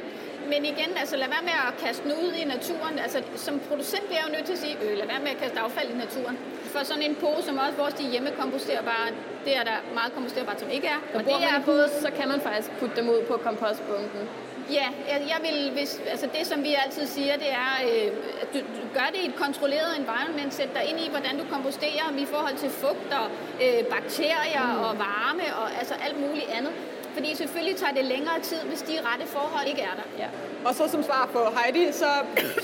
Men 0.52 0.66
igen, 0.66 0.92
altså 1.02 1.16
lad 1.18 1.30
være 1.36 1.46
med 1.50 1.58
at 1.68 1.74
kaste 1.86 2.04
den 2.04 2.12
ud 2.24 2.32
i 2.42 2.44
naturen. 2.56 3.00
Altså 3.00 3.20
som 3.36 3.60
producent 3.68 4.06
bliver 4.08 4.20
jeg 4.22 4.28
jo 4.30 4.34
nødt 4.36 4.46
til 4.46 4.54
at 4.54 4.60
sige, 4.60 4.76
øh, 4.84 4.98
lad 4.98 5.08
være 5.08 5.20
med 5.20 5.32
at 5.36 5.40
kaste 5.44 5.60
affald 5.60 5.90
i 5.96 5.98
naturen. 6.06 6.38
For 6.74 6.84
sådan 6.84 7.04
en 7.04 7.16
pose, 7.16 7.44
som 7.48 7.58
også 7.58 7.78
vores 7.78 7.94
de 7.94 8.04
er 8.06 8.12
hjemmekomposterbare, 8.12 9.08
det 9.46 9.54
er 9.60 9.64
der 9.64 9.78
meget 9.94 10.14
komposterbart, 10.14 10.60
som 10.60 10.70
ikke 10.70 10.88
er. 10.88 11.00
Og, 11.14 11.20
og 11.20 11.24
det 11.26 11.34
er 11.52 11.62
både, 11.66 11.90
så 12.02 12.10
kan 12.18 12.28
man 12.28 12.42
faktisk 12.42 12.70
putte 12.80 12.96
dem 12.96 13.10
ud 13.10 13.22
på 13.30 13.36
kompostbunken. 13.48 14.24
Ja, 14.72 14.88
jeg, 15.12 15.20
jeg 15.34 15.40
vil, 15.48 15.72
hvis, 15.72 16.02
altså 16.08 16.28
det 16.38 16.48
som 16.48 16.64
vi 16.64 16.76
altid 16.86 17.08
siger, 17.08 17.38
det 17.38 17.52
er, 17.52 17.74
øh, 17.90 18.12
at 18.42 18.54
du, 18.54 18.60
du 18.60 18.84
gør 18.94 19.08
det 19.14 19.20
i 19.24 19.28
et 19.28 19.36
kontrolleret 19.36 20.00
environment, 20.00 20.54
sæt 20.54 20.70
dig 20.74 20.84
ind 20.90 21.00
i, 21.00 21.10
hvordan 21.10 21.38
du 21.38 21.46
komposterer 21.52 22.18
i 22.18 22.26
forhold 22.26 22.56
til 22.56 22.70
fugt 22.70 23.10
og 23.22 23.28
øh, 23.64 23.86
bakterier 23.96 24.66
mm. 24.74 24.84
og 24.86 25.00
varme 25.00 25.56
og 25.62 25.68
altså 25.80 25.94
alt 26.06 26.20
muligt 26.20 26.50
andet. 26.58 26.74
Fordi 27.14 27.36
selvfølgelig 27.36 27.76
tager 27.78 27.94
det 27.94 28.06
længere 28.06 28.40
tid, 28.50 28.58
hvis 28.70 28.82
de 28.82 28.94
rette 29.08 29.26
forhold 29.28 29.68
ikke 29.68 29.82
er 29.82 29.96
der. 30.00 30.08
Ja. 30.24 30.28
Og 30.66 30.76
så 30.76 30.88
som 30.88 31.04
svar 31.04 31.30
på 31.34 31.40
Heidi, 31.58 31.92
så 31.92 32.10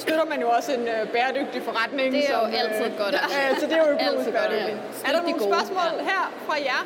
støtter 0.04 0.26
man 0.26 0.40
jo 0.42 0.50
også 0.50 0.74
en 0.74 0.88
øh, 0.88 1.08
bæredygtig 1.16 1.62
forretning. 1.64 2.14
Det 2.14 2.30
er 2.30 2.34
jo 2.34 2.44
som, 2.44 2.54
øh, 2.54 2.60
altid 2.62 2.98
godt. 2.98 3.14
Ja, 3.16 3.56
så 3.60 3.66
det 3.66 3.74
er 3.78 3.84
jo 3.86 3.90
økonomisk 3.96 4.28
Altid 4.28 4.32
godt, 4.32 4.50
bæredygtigt. 4.50 4.78
ja. 5.04 5.08
Er 5.08 5.12
der 5.16 5.22
nogle 5.22 5.40
gode, 5.40 5.50
spørgsmål 5.52 5.92
ja. 5.98 6.04
her 6.12 6.24
fra 6.46 6.56
jer? 6.70 6.82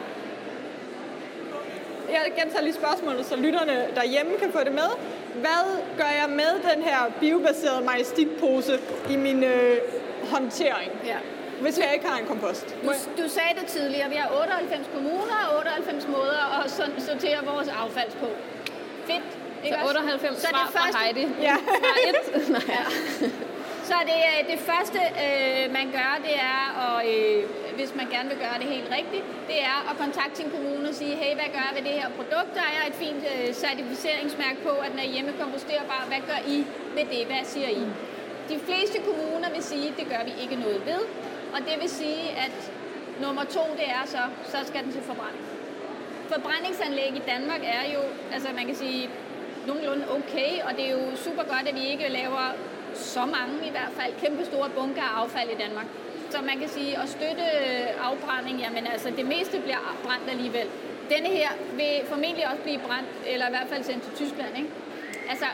Jeg 2.12 2.22
gentager 2.40 2.64
lige 2.64 2.74
spørgsmålet, 2.74 3.26
så 3.26 3.36
lytterne 3.36 3.88
derhjemme 3.96 4.32
kan 4.42 4.52
få 4.52 4.60
det 4.64 4.72
med. 4.74 4.90
Hvad 5.36 5.64
gør 5.98 6.12
jeg 6.22 6.30
med 6.30 6.52
den 6.74 6.84
her 6.84 7.00
biobaserede 7.20 7.86
majestikpose 7.86 8.80
i 9.10 9.16
min 9.16 9.44
øh, 9.44 9.78
håndtering? 10.32 10.92
Ja. 11.06 11.18
Hvis 11.66 11.78
jeg 11.84 11.90
ikke 11.96 12.08
har 12.08 12.18
en 12.20 12.26
kompost. 12.34 12.66
Du, 12.86 12.92
du 13.24 13.26
sagde 13.38 13.54
det 13.60 13.66
tidligere, 13.76 14.10
vi 14.10 14.16
har 14.16 14.30
98 14.42 14.90
kommuner 14.96 15.38
og 15.52 15.58
98 15.58 16.08
måder 16.08 16.42
at 16.60 16.66
so- 16.78 17.00
sortere 17.10 17.40
vores 17.52 17.68
affald 17.68 18.12
på. 18.24 18.28
Fedt. 19.10 19.24
Så 19.70 19.76
98 19.88 20.42
så 20.42 20.48
svar 20.48 20.64
det 20.66 20.74
første, 20.78 20.98
fra 20.98 21.04
Heidi. 21.04 21.24
Ja. 21.50 21.56
Svar 21.80 21.96
et. 22.10 22.20
Nej. 22.58 22.66
Ja. 22.78 22.84
Så 23.90 23.96
det, 24.10 24.20
øh, 24.32 24.40
det 24.52 24.60
første, 24.70 25.00
øh, 25.26 25.64
man 25.78 25.86
gør, 25.98 26.12
det 26.28 26.36
er, 26.56 26.62
og, 26.86 26.98
øh, 27.14 27.40
hvis 27.80 27.92
man 28.00 28.08
gerne 28.16 28.28
vil 28.32 28.40
gøre 28.46 28.58
det 28.62 28.68
helt 28.76 28.90
rigtigt, 29.00 29.24
det 29.50 29.58
er 29.72 29.78
at 29.90 29.96
kontakte 30.04 30.36
sin 30.42 30.50
kommune 30.56 30.90
og 30.90 30.96
sige, 31.02 31.16
hey, 31.22 31.34
hvad 31.40 31.50
gør 31.56 31.64
jeg 31.70 31.74
ved 31.78 31.84
det 31.90 31.96
her 32.02 32.10
produkt? 32.20 32.50
Der 32.60 32.68
er 32.78 32.82
et 32.90 32.96
fint 33.04 33.24
øh, 33.34 33.48
certificeringsmærke 33.64 34.60
på, 34.68 34.74
at 34.86 34.90
den 34.92 35.00
er 35.06 35.10
hjemmekomposterbar. 35.16 36.02
Hvad 36.12 36.22
gør 36.30 36.40
I 36.56 36.58
ved 36.98 37.06
det? 37.14 37.22
Hvad 37.32 37.44
siger 37.54 37.70
I? 37.84 37.86
De 38.52 38.58
fleste 38.68 38.98
kommuner 39.08 39.50
vil 39.56 39.64
sige, 39.72 39.86
at 39.92 39.96
det 40.00 40.06
gør 40.14 40.22
vi 40.30 40.34
ikke 40.44 40.56
noget 40.66 40.80
ved. 40.92 41.02
Og 41.54 41.60
det 41.60 41.76
vil 41.82 41.90
sige, 41.90 42.30
at 42.46 42.72
nummer 43.22 43.44
to, 43.44 43.64
det 43.80 43.88
er 43.98 44.04
så, 44.06 44.24
så 44.52 44.58
skal 44.68 44.84
den 44.84 44.92
til 44.92 45.02
forbrænding. 45.02 45.46
Forbrændingsanlæg 46.34 47.12
i 47.16 47.22
Danmark 47.32 47.62
er 47.64 47.84
jo, 47.94 48.00
altså 48.34 48.50
man 48.56 48.66
kan 48.66 48.76
sige, 48.76 49.10
nogenlunde 49.68 50.06
okay, 50.18 50.52
og 50.68 50.72
det 50.78 50.84
er 50.88 50.92
jo 50.92 51.16
super 51.16 51.44
godt, 51.44 51.68
at 51.70 51.76
vi 51.76 51.86
ikke 51.88 52.08
laver 52.10 52.46
så 52.94 53.20
mange 53.20 53.68
i 53.68 53.72
hvert 53.72 53.94
fald 54.00 54.14
kæmpe 54.22 54.46
store 54.46 54.70
bunker 54.70 55.02
af 55.02 55.22
affald 55.22 55.50
i 55.50 55.58
Danmark. 55.64 55.86
Så 56.30 56.42
man 56.42 56.60
kan 56.60 56.70
sige, 56.70 56.98
at 57.02 57.10
støtte 57.10 57.46
afbrænding, 58.08 58.60
jamen 58.60 58.88
altså 58.88 59.10
det 59.18 59.26
meste 59.26 59.60
bliver 59.60 59.96
brændt 60.04 60.30
alligevel. 60.30 60.68
Denne 61.10 61.30
her 61.30 61.50
vil 61.74 61.94
formentlig 62.12 62.48
også 62.52 62.62
blive 62.64 62.80
brændt, 62.88 63.10
eller 63.28 63.48
i 63.48 63.50
hvert 63.50 63.68
fald 63.70 63.84
sendt 63.84 64.04
til 64.04 64.14
Tyskland, 64.22 64.58
ikke? 64.58 64.70
Altså, 65.30 65.46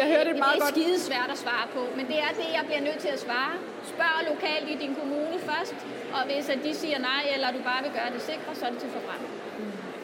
jeg 0.00 0.06
hørte 0.14 0.30
et 0.34 0.38
meget 0.44 0.54
det 0.54 0.60
er 0.62 0.64
godt- 0.66 0.74
skide 0.76 0.96
svært 1.08 1.30
at 1.34 1.38
svare 1.44 1.66
på, 1.76 1.80
men 1.96 2.04
det 2.10 2.18
er 2.26 2.32
det, 2.40 2.46
jeg 2.58 2.62
bliver 2.68 2.80
nødt 2.88 2.98
til 3.06 3.08
at 3.16 3.20
svare. 3.26 3.52
Spørg 3.92 4.16
lokalt 4.32 4.66
i 4.74 4.76
din 4.84 4.94
kommune 5.00 5.36
først, 5.50 5.74
og 6.16 6.20
hvis 6.28 6.48
at 6.54 6.58
de 6.66 6.72
siger 6.82 6.98
nej, 7.10 7.22
eller 7.34 7.48
du 7.56 7.60
bare 7.70 7.80
vil 7.86 7.92
gøre 7.98 8.10
det 8.16 8.22
sikre, 8.30 8.50
så 8.58 8.62
er 8.66 8.70
det 8.74 8.78
til 8.84 8.90
forbrænding. 8.96 9.32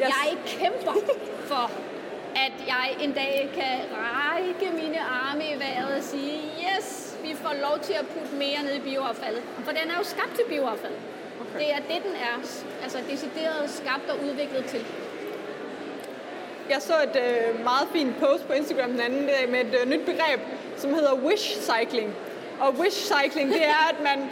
Jeg- 0.02 0.12
Jeg 0.24 0.38
kæmper 0.60 0.94
for, 1.50 1.64
at 2.46 2.54
jeg 2.72 2.86
en 3.04 3.12
dag 3.12 3.50
kan 3.58 3.74
række 4.04 4.66
mine 4.82 5.00
arme 5.00 5.44
i 5.54 5.56
vejret 5.64 5.92
og 5.98 6.02
sige, 6.02 6.36
yes, 6.66 7.16
vi 7.24 7.34
får 7.42 7.54
lov 7.66 7.76
til 7.88 7.92
at 7.92 8.06
putte 8.12 8.34
mere 8.44 8.60
ned 8.66 8.74
i 8.74 8.80
bioaffaldet. 8.80 9.42
For 9.64 9.72
den 9.78 9.86
er 9.92 9.96
jo 9.98 10.04
skabt 10.04 10.34
til 10.38 10.44
bioaffald. 10.48 10.96
Okay. 11.42 11.58
Det 11.60 11.68
er 11.76 11.80
det, 11.90 11.98
den 12.06 12.14
er. 12.28 12.36
Altså 12.82 12.98
decideret 13.10 13.70
skabt 13.70 14.06
og 14.12 14.16
udviklet 14.26 14.64
til. 14.64 14.84
Jeg 16.70 16.82
så 16.82 16.92
et 17.02 17.16
øh, 17.16 17.64
meget 17.64 17.88
fint 17.92 18.20
post 18.20 18.46
på 18.46 18.52
Instagram 18.52 18.90
den 18.90 19.00
anden 19.00 19.26
dag 19.26 19.48
med 19.48 19.60
et 19.60 19.80
øh, 19.80 19.90
nyt 19.90 20.04
begreb, 20.04 20.40
som 20.76 20.94
hedder 20.94 21.14
wish 21.14 21.60
cycling. 21.60 22.14
Og 22.60 22.74
wish 22.74 23.12
cycling, 23.12 23.48
det 23.52 23.64
er, 23.64 23.88
at 23.90 24.02
man 24.02 24.30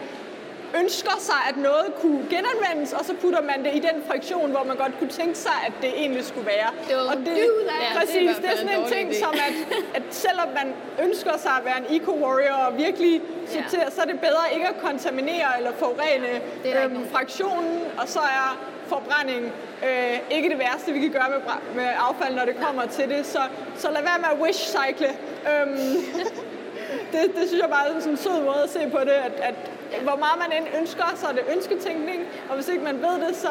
ønsker 0.78 1.16
sig, 1.18 1.40
at 1.48 1.56
noget 1.56 1.86
kunne 2.00 2.26
genanvendes, 2.30 2.92
og 2.92 3.04
så 3.04 3.14
putter 3.14 3.42
man 3.42 3.64
det 3.64 3.74
i 3.74 3.78
den 3.78 4.02
friktion, 4.08 4.50
hvor 4.50 4.64
man 4.64 4.76
godt 4.76 4.98
kunne 4.98 5.10
tænke 5.10 5.38
sig, 5.38 5.52
at 5.66 5.72
det 5.82 5.88
egentlig 5.96 6.24
skulle 6.24 6.46
være. 6.46 6.70
Og 7.10 7.16
det. 7.16 7.26
Ja, 7.26 7.32
det 7.32 7.46
er 7.90 8.00
præcis, 8.00 8.36
det 8.36 8.46
er 8.52 8.56
sådan 8.56 8.78
en 8.78 8.84
en 8.84 8.92
ting, 8.92 9.10
idé. 9.10 9.18
som 9.18 9.34
at, 9.48 9.54
at 9.94 10.02
selvom 10.10 10.48
man 10.48 10.74
ønsker 11.04 11.38
sig 11.38 11.52
at 11.58 11.64
være 11.64 11.78
en 11.78 12.00
eco-warrior 12.00 12.66
og 12.66 12.78
virkelig 12.78 13.22
sortere, 13.48 13.90
så 13.90 14.00
er 14.02 14.06
det 14.06 14.20
bedre 14.20 14.44
ikke 14.54 14.68
at 14.68 14.80
kontaminere 14.82 15.48
eller 15.58 15.72
forurene 15.78 16.40
ikke 16.64 16.84
øhm, 16.84 17.10
fraktionen, 17.12 17.80
og 17.98 18.08
så 18.08 18.20
er 18.20 18.58
forbrænding 18.86 19.52
øh, 19.88 20.36
ikke 20.36 20.48
det 20.48 20.58
værste, 20.58 20.92
vi 20.92 21.00
kan 21.00 21.10
gøre 21.10 21.28
med, 21.30 21.40
med 21.74 21.88
affald, 22.08 22.34
når 22.34 22.44
det 22.44 22.56
kommer 22.66 22.86
til 22.86 23.08
det. 23.08 23.26
Så, 23.26 23.40
så 23.76 23.90
lad 23.90 24.02
være 24.02 24.18
med 24.18 24.28
at 24.32 24.38
wish-cycle. 24.44 25.10
Øhm, 25.50 25.96
det, 27.12 27.20
det 27.36 27.48
synes 27.48 27.62
jeg 27.62 27.70
bare 27.70 27.88
er 27.88 28.00
sådan 28.00 28.12
en 28.12 28.16
sød 28.16 28.42
måde 28.44 28.62
at 28.64 28.70
se 28.70 28.88
på 28.90 29.00
det, 29.00 29.10
at, 29.28 29.32
at 29.40 29.54
hvor 30.03 30.16
meget 30.24 30.36
man 30.45 30.51
end 30.59 30.66
ønsker, 30.80 31.07
så 31.16 31.26
er 31.26 31.32
det 31.32 31.45
ønsketænkning, 31.57 32.20
og 32.49 32.55
hvis 32.55 32.68
ikke 32.68 32.84
man 32.84 32.97
ved 33.03 33.14
det, 33.26 33.36
så 33.36 33.49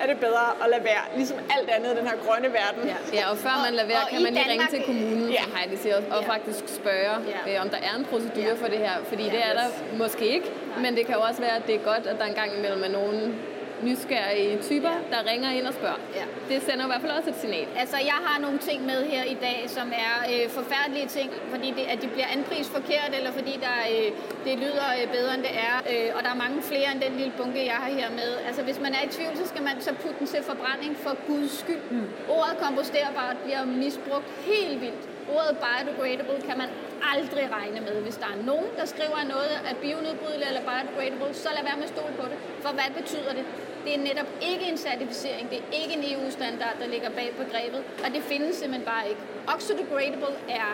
er 0.00 0.06
det 0.06 0.18
bedre 0.20 0.46
at 0.64 0.70
lade 0.70 0.84
være, 0.84 1.02
ligesom 1.16 1.38
alt 1.58 1.68
andet 1.70 1.92
i 1.94 1.96
den 2.00 2.06
her 2.10 2.16
grønne 2.26 2.48
verden. 2.60 2.82
Ja, 2.92 2.96
ja, 3.18 3.30
og 3.30 3.36
før 3.36 3.54
man 3.64 3.72
lader 3.74 3.88
være, 3.88 4.04
kan 4.10 4.22
man 4.22 4.32
lige 4.32 4.42
ringe 4.50 4.52
Danmark- 4.64 4.70
til 4.70 4.82
kommunen, 4.86 5.28
Ja. 5.30 5.42
som 5.42 5.52
Heidi 5.56 5.76
siger, 5.76 5.96
og 5.96 6.22
Ja. 6.22 6.28
faktisk 6.34 6.62
spørge, 6.80 7.16
Ja. 7.46 7.54
øh, 7.54 7.62
om 7.64 7.68
der 7.74 7.76
er 7.88 7.94
en 7.98 8.04
procedure 8.04 8.44
Ja. 8.54 8.62
for 8.62 8.68
det 8.68 8.78
her. 8.78 8.94
Fordi 9.10 9.24
det 9.24 9.40
er 9.48 9.52
der 9.60 9.66
måske 10.02 10.24
ikke, 10.26 10.48
men 10.82 10.96
det 10.96 11.06
kan 11.06 11.14
jo 11.14 11.20
også 11.28 11.40
være, 11.40 11.56
at 11.56 11.66
det 11.66 11.74
er 11.74 11.78
godt, 11.78 12.04
at 12.06 12.16
der 12.20 12.24
engang 12.24 12.50
imellem 12.58 12.82
er 12.84 12.88
nogen 12.88 13.40
nysgerrige 13.88 14.62
typer, 14.68 14.94
der 15.12 15.20
ringer 15.30 15.50
ind 15.58 15.66
og 15.66 15.74
spørger. 15.74 16.00
Ja. 16.18 16.24
Det 16.50 16.62
sender 16.62 16.84
i 16.84 16.90
hvert 16.92 17.02
fald 17.04 17.12
også 17.18 17.30
et 17.30 17.40
signal. 17.44 17.68
Altså, 17.82 17.96
jeg 18.12 18.18
har 18.26 18.40
nogle 18.40 18.58
ting 18.58 18.78
med 18.86 19.00
her 19.12 19.24
i 19.34 19.36
dag, 19.46 19.58
som 19.76 19.88
er 20.06 20.14
øh, 20.32 20.50
forfærdelige 20.58 21.08
ting, 21.16 21.30
fordi 21.52 21.68
det, 21.78 21.84
at 21.92 21.98
de 22.02 22.08
bliver 22.14 22.28
anprist 22.36 22.70
forkert, 22.78 23.10
eller 23.18 23.32
fordi 23.38 23.54
der, 23.66 23.76
øh, 23.92 24.08
det 24.46 24.54
lyder 24.64 24.88
øh, 24.98 25.04
bedre, 25.16 25.34
end 25.36 25.42
det 25.48 25.54
er. 25.68 25.76
Øh, 25.92 26.08
og 26.16 26.20
der 26.24 26.30
er 26.34 26.38
mange 26.44 26.62
flere 26.70 26.88
end 26.92 27.00
den 27.06 27.12
lille 27.20 27.32
bunke, 27.38 27.66
jeg 27.72 27.78
har 27.82 27.90
her 28.00 28.10
med. 28.20 28.30
Altså, 28.48 28.62
hvis 28.62 28.78
man 28.84 28.92
er 28.98 29.02
i 29.08 29.08
tvivl, 29.16 29.34
så 29.36 29.46
skal 29.52 29.62
man 29.68 29.74
så 29.86 29.92
putte 30.02 30.18
den 30.18 30.26
til 30.26 30.42
forbrænding 30.50 30.92
for 31.04 31.12
guds 31.26 31.52
skyld. 31.62 31.84
Mm. 31.90 32.08
Ordet 32.36 32.54
komposterbart 32.62 33.36
bliver 33.44 33.64
misbrugt 33.64 34.28
helt 34.50 34.80
vildt. 34.80 35.04
Ordet 35.36 35.56
biodegradable 35.64 36.36
kan 36.48 36.58
man 36.58 36.68
aldrig 37.14 37.44
regne 37.58 37.80
med. 37.80 38.02
Hvis 38.02 38.16
der 38.16 38.26
er 38.34 38.38
nogen, 38.50 38.70
der 38.78 38.84
skriver 38.94 39.20
noget 39.34 39.52
er 39.70 39.74
bionedbrydeligt 39.82 40.48
eller 40.50 40.62
biodegradable, 40.68 41.34
så 41.34 41.48
lad 41.56 41.64
være 41.68 41.76
med 41.80 41.86
at 41.88 41.92
stole 41.96 42.14
på 42.20 42.24
det. 42.30 42.38
For 42.64 42.72
hvad 42.78 42.90
betyder 43.00 43.32
det? 43.38 43.44
Det 43.84 43.94
er 43.94 43.98
netop 43.98 44.26
ikke 44.50 44.64
en 44.72 44.78
certificering, 44.78 45.50
det 45.50 45.58
er 45.58 45.82
ikke 45.82 45.94
en 45.98 46.04
EU-standard, 46.14 46.74
der 46.80 46.86
ligger 46.86 47.10
bag 47.10 47.30
begrebet, 47.38 47.82
og 48.04 48.14
det 48.14 48.22
findes 48.22 48.56
simpelthen 48.56 48.84
bare 48.86 49.08
ikke. 49.08 49.20
Oxidogradable 49.54 50.34
er 50.48 50.70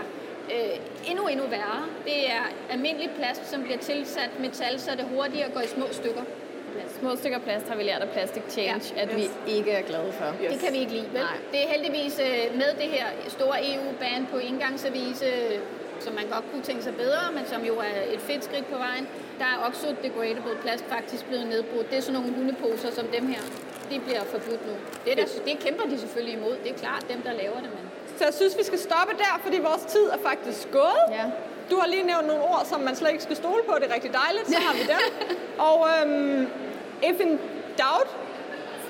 øh, 0.54 1.10
endnu, 1.10 1.26
endnu 1.26 1.46
værre. 1.46 1.80
Det 2.04 2.30
er 2.30 2.42
almindelig 2.70 3.10
plast, 3.18 3.50
som 3.50 3.62
bliver 3.62 3.78
tilsat 3.78 4.30
metal, 4.40 4.80
så 4.80 4.90
det 4.90 5.04
hurtigere 5.14 5.50
går 5.50 5.60
i 5.60 5.66
små 5.66 5.86
stykker. 5.92 6.22
Små 7.00 7.16
stykker 7.16 7.38
plast 7.38 7.68
har 7.68 7.76
vi 7.76 7.82
lært 7.82 8.02
af 8.02 8.08
Plastic 8.08 8.42
Change, 8.48 8.94
Ja. 8.96 9.02
at 9.02 9.16
vi 9.16 9.24
ikke 9.46 9.70
er 9.70 9.82
glade 9.82 10.12
for. 10.12 10.24
Yes. 10.44 10.52
Det 10.52 10.60
kan 10.60 10.72
vi 10.72 10.78
ikke 10.78 10.92
lide, 10.92 11.08
vel? 11.12 11.20
Nej. 11.20 11.36
Det 11.52 11.64
er 11.64 11.68
heldigvis 11.68 12.20
øh, 12.28 12.56
med 12.58 12.70
det 12.80 12.88
her 12.96 13.06
store 13.28 13.56
EU-ban 13.74 14.26
på 14.30 14.38
indgangsavise, 14.38 15.26
øh, 15.26 15.58
som 16.00 16.12
man 16.14 16.26
godt 16.34 16.44
kunne 16.50 16.62
tænke 16.62 16.82
sig 16.82 16.94
bedre, 16.94 17.24
men 17.34 17.44
som 17.46 17.64
jo 17.64 17.74
er 17.78 17.96
et 18.14 18.20
fedt 18.20 18.44
skridt 18.44 18.66
på 18.72 18.78
vejen. 18.78 19.08
Der 19.38 19.44
er 19.44 19.56
også 19.68 19.94
degradable 20.02 20.56
plast 20.62 20.84
faktisk 20.94 21.24
blevet 21.26 21.46
nedbrudt. 21.46 21.90
Det 21.90 21.96
er 21.98 22.02
sådan 22.02 22.20
nogle 22.20 22.34
hundeposer 22.36 22.90
som 22.98 23.06
dem 23.06 23.26
her. 23.26 23.40
De 23.90 24.00
bliver 24.00 24.24
forbudt 24.24 24.66
nu. 24.66 24.74
Det, 25.04 25.12
er 25.12 25.16
der, 25.16 25.26
det 25.46 25.58
kæmper 25.58 25.84
de 25.90 25.98
selvfølgelig 25.98 26.34
imod. 26.34 26.56
Det 26.64 26.70
er 26.70 26.78
klart 26.84 27.04
dem, 27.12 27.22
der 27.22 27.32
laver 27.32 27.54
det, 27.64 27.70
men... 27.76 27.84
Så 28.18 28.24
jeg 28.24 28.34
synes, 28.34 28.58
vi 28.58 28.64
skal 28.64 28.78
stoppe 28.78 29.14
der, 29.18 29.40
fordi 29.44 29.58
vores 29.58 29.82
tid 29.94 30.04
er 30.16 30.18
faktisk 30.30 30.70
gået. 30.72 31.02
Ja. 31.10 31.24
Du 31.70 31.76
har 31.80 31.86
lige 31.86 32.02
nævnt 32.02 32.26
nogle 32.26 32.42
ord, 32.42 32.62
som 32.70 32.80
man 32.80 32.96
slet 32.96 33.10
ikke 33.10 33.22
skal 33.22 33.36
stole 33.36 33.62
på. 33.68 33.74
Det 33.80 33.90
er 33.90 33.94
rigtig 33.94 34.12
dejligt, 34.24 34.46
så 34.48 34.58
har 34.66 34.74
vi 34.74 34.82
dem. 34.92 35.00
Og 35.68 35.78
øhm, 35.92 36.42
if 37.02 37.20
in 37.20 37.28
doubt, 37.82 38.10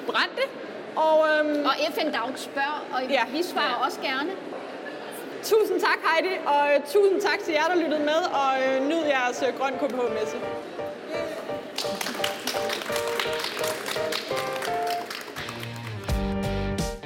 brænd 0.07 0.30
det. 0.36 0.48
Og 0.96 1.26
øhm, 1.30 1.64
Og 1.64 1.74
FN 1.94 2.09
Doubt 2.18 2.40
spørger, 2.40 2.78
og 2.94 3.00
Ja. 3.11 3.22
vi 3.32 3.42
svarer 3.42 3.74
også 3.84 4.00
gerne. 4.00 4.30
Tusind 5.51 5.80
tak, 5.80 5.99
Heidi, 6.07 6.34
og 6.47 6.62
øh, 6.74 6.80
tusind 6.92 7.20
tak 7.20 7.38
til 7.44 7.53
jer, 7.55 7.66
der 7.72 7.76
lyttede 7.82 8.05
med, 8.11 8.20
og 8.40 8.51
øh, 8.64 8.88
nyd 8.88 9.03
jeres 9.14 9.42
øh, 9.47 9.59
Grøn 9.59 9.72
KBH-messe. 9.80 10.36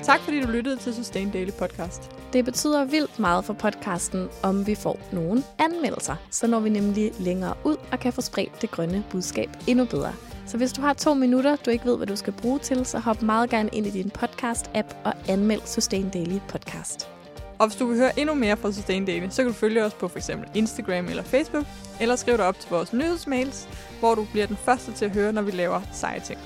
Tak 0.02 0.20
fordi 0.20 0.40
du 0.40 0.48
lyttede 0.50 0.76
til 0.76 0.94
Sustain 0.94 1.30
Daily 1.30 1.50
Podcast. 1.58 2.10
Det 2.32 2.44
betyder 2.44 2.84
vildt 2.84 3.18
meget 3.18 3.44
for 3.44 3.52
podcasten, 3.52 4.28
om 4.42 4.66
vi 4.66 4.74
får 4.74 4.98
nogle 5.12 5.42
anmeldelser. 5.58 6.16
Så 6.30 6.46
når 6.46 6.60
vi 6.60 6.68
nemlig 6.68 7.12
længere 7.18 7.54
ud 7.64 7.76
og 7.92 8.00
kan 8.00 8.12
få 8.12 8.20
spredt 8.20 8.62
det 8.62 8.70
grønne 8.70 9.04
budskab 9.10 9.50
endnu 9.66 9.84
bedre. 9.84 10.12
Så 10.46 10.56
hvis 10.56 10.72
du 10.72 10.80
har 10.80 10.92
to 10.92 11.14
minutter, 11.14 11.56
du 11.56 11.70
ikke 11.70 11.84
ved, 11.84 11.96
hvad 11.96 12.06
du 12.06 12.16
skal 12.16 12.32
bruge 12.32 12.58
til, 12.58 12.86
så 12.86 12.98
hop 12.98 13.22
meget 13.22 13.50
gerne 13.50 13.68
ind 13.72 13.86
i 13.86 13.90
din 13.90 14.10
podcast-app 14.18 14.96
og 15.04 15.12
anmeld 15.28 15.60
Sustain 15.64 16.10
Daily 16.10 16.38
Podcast. 16.48 17.19
Og 17.60 17.66
hvis 17.66 17.76
du 17.76 17.86
vil 17.86 17.96
høre 17.98 18.18
endnu 18.20 18.34
mere 18.34 18.56
fra 18.56 18.72
Sustain 18.72 19.04
Daily, 19.04 19.28
så 19.30 19.42
kan 19.42 19.52
du 19.52 19.58
følge 19.58 19.84
os 19.84 19.94
på 19.94 20.08
f.eks. 20.08 20.30
Instagram 20.54 21.08
eller 21.08 21.22
Facebook, 21.22 21.64
eller 22.00 22.16
skriv 22.16 22.36
dig 22.36 22.46
op 22.46 22.60
til 22.60 22.70
vores 22.70 22.92
nyhedsmails, 22.92 23.68
hvor 23.98 24.14
du 24.14 24.26
bliver 24.32 24.46
den 24.46 24.56
første 24.56 24.92
til 24.92 25.04
at 25.04 25.10
høre, 25.10 25.32
når 25.32 25.42
vi 25.42 25.50
laver 25.50 25.80
seje 25.92 26.20
ting. 26.20 26.38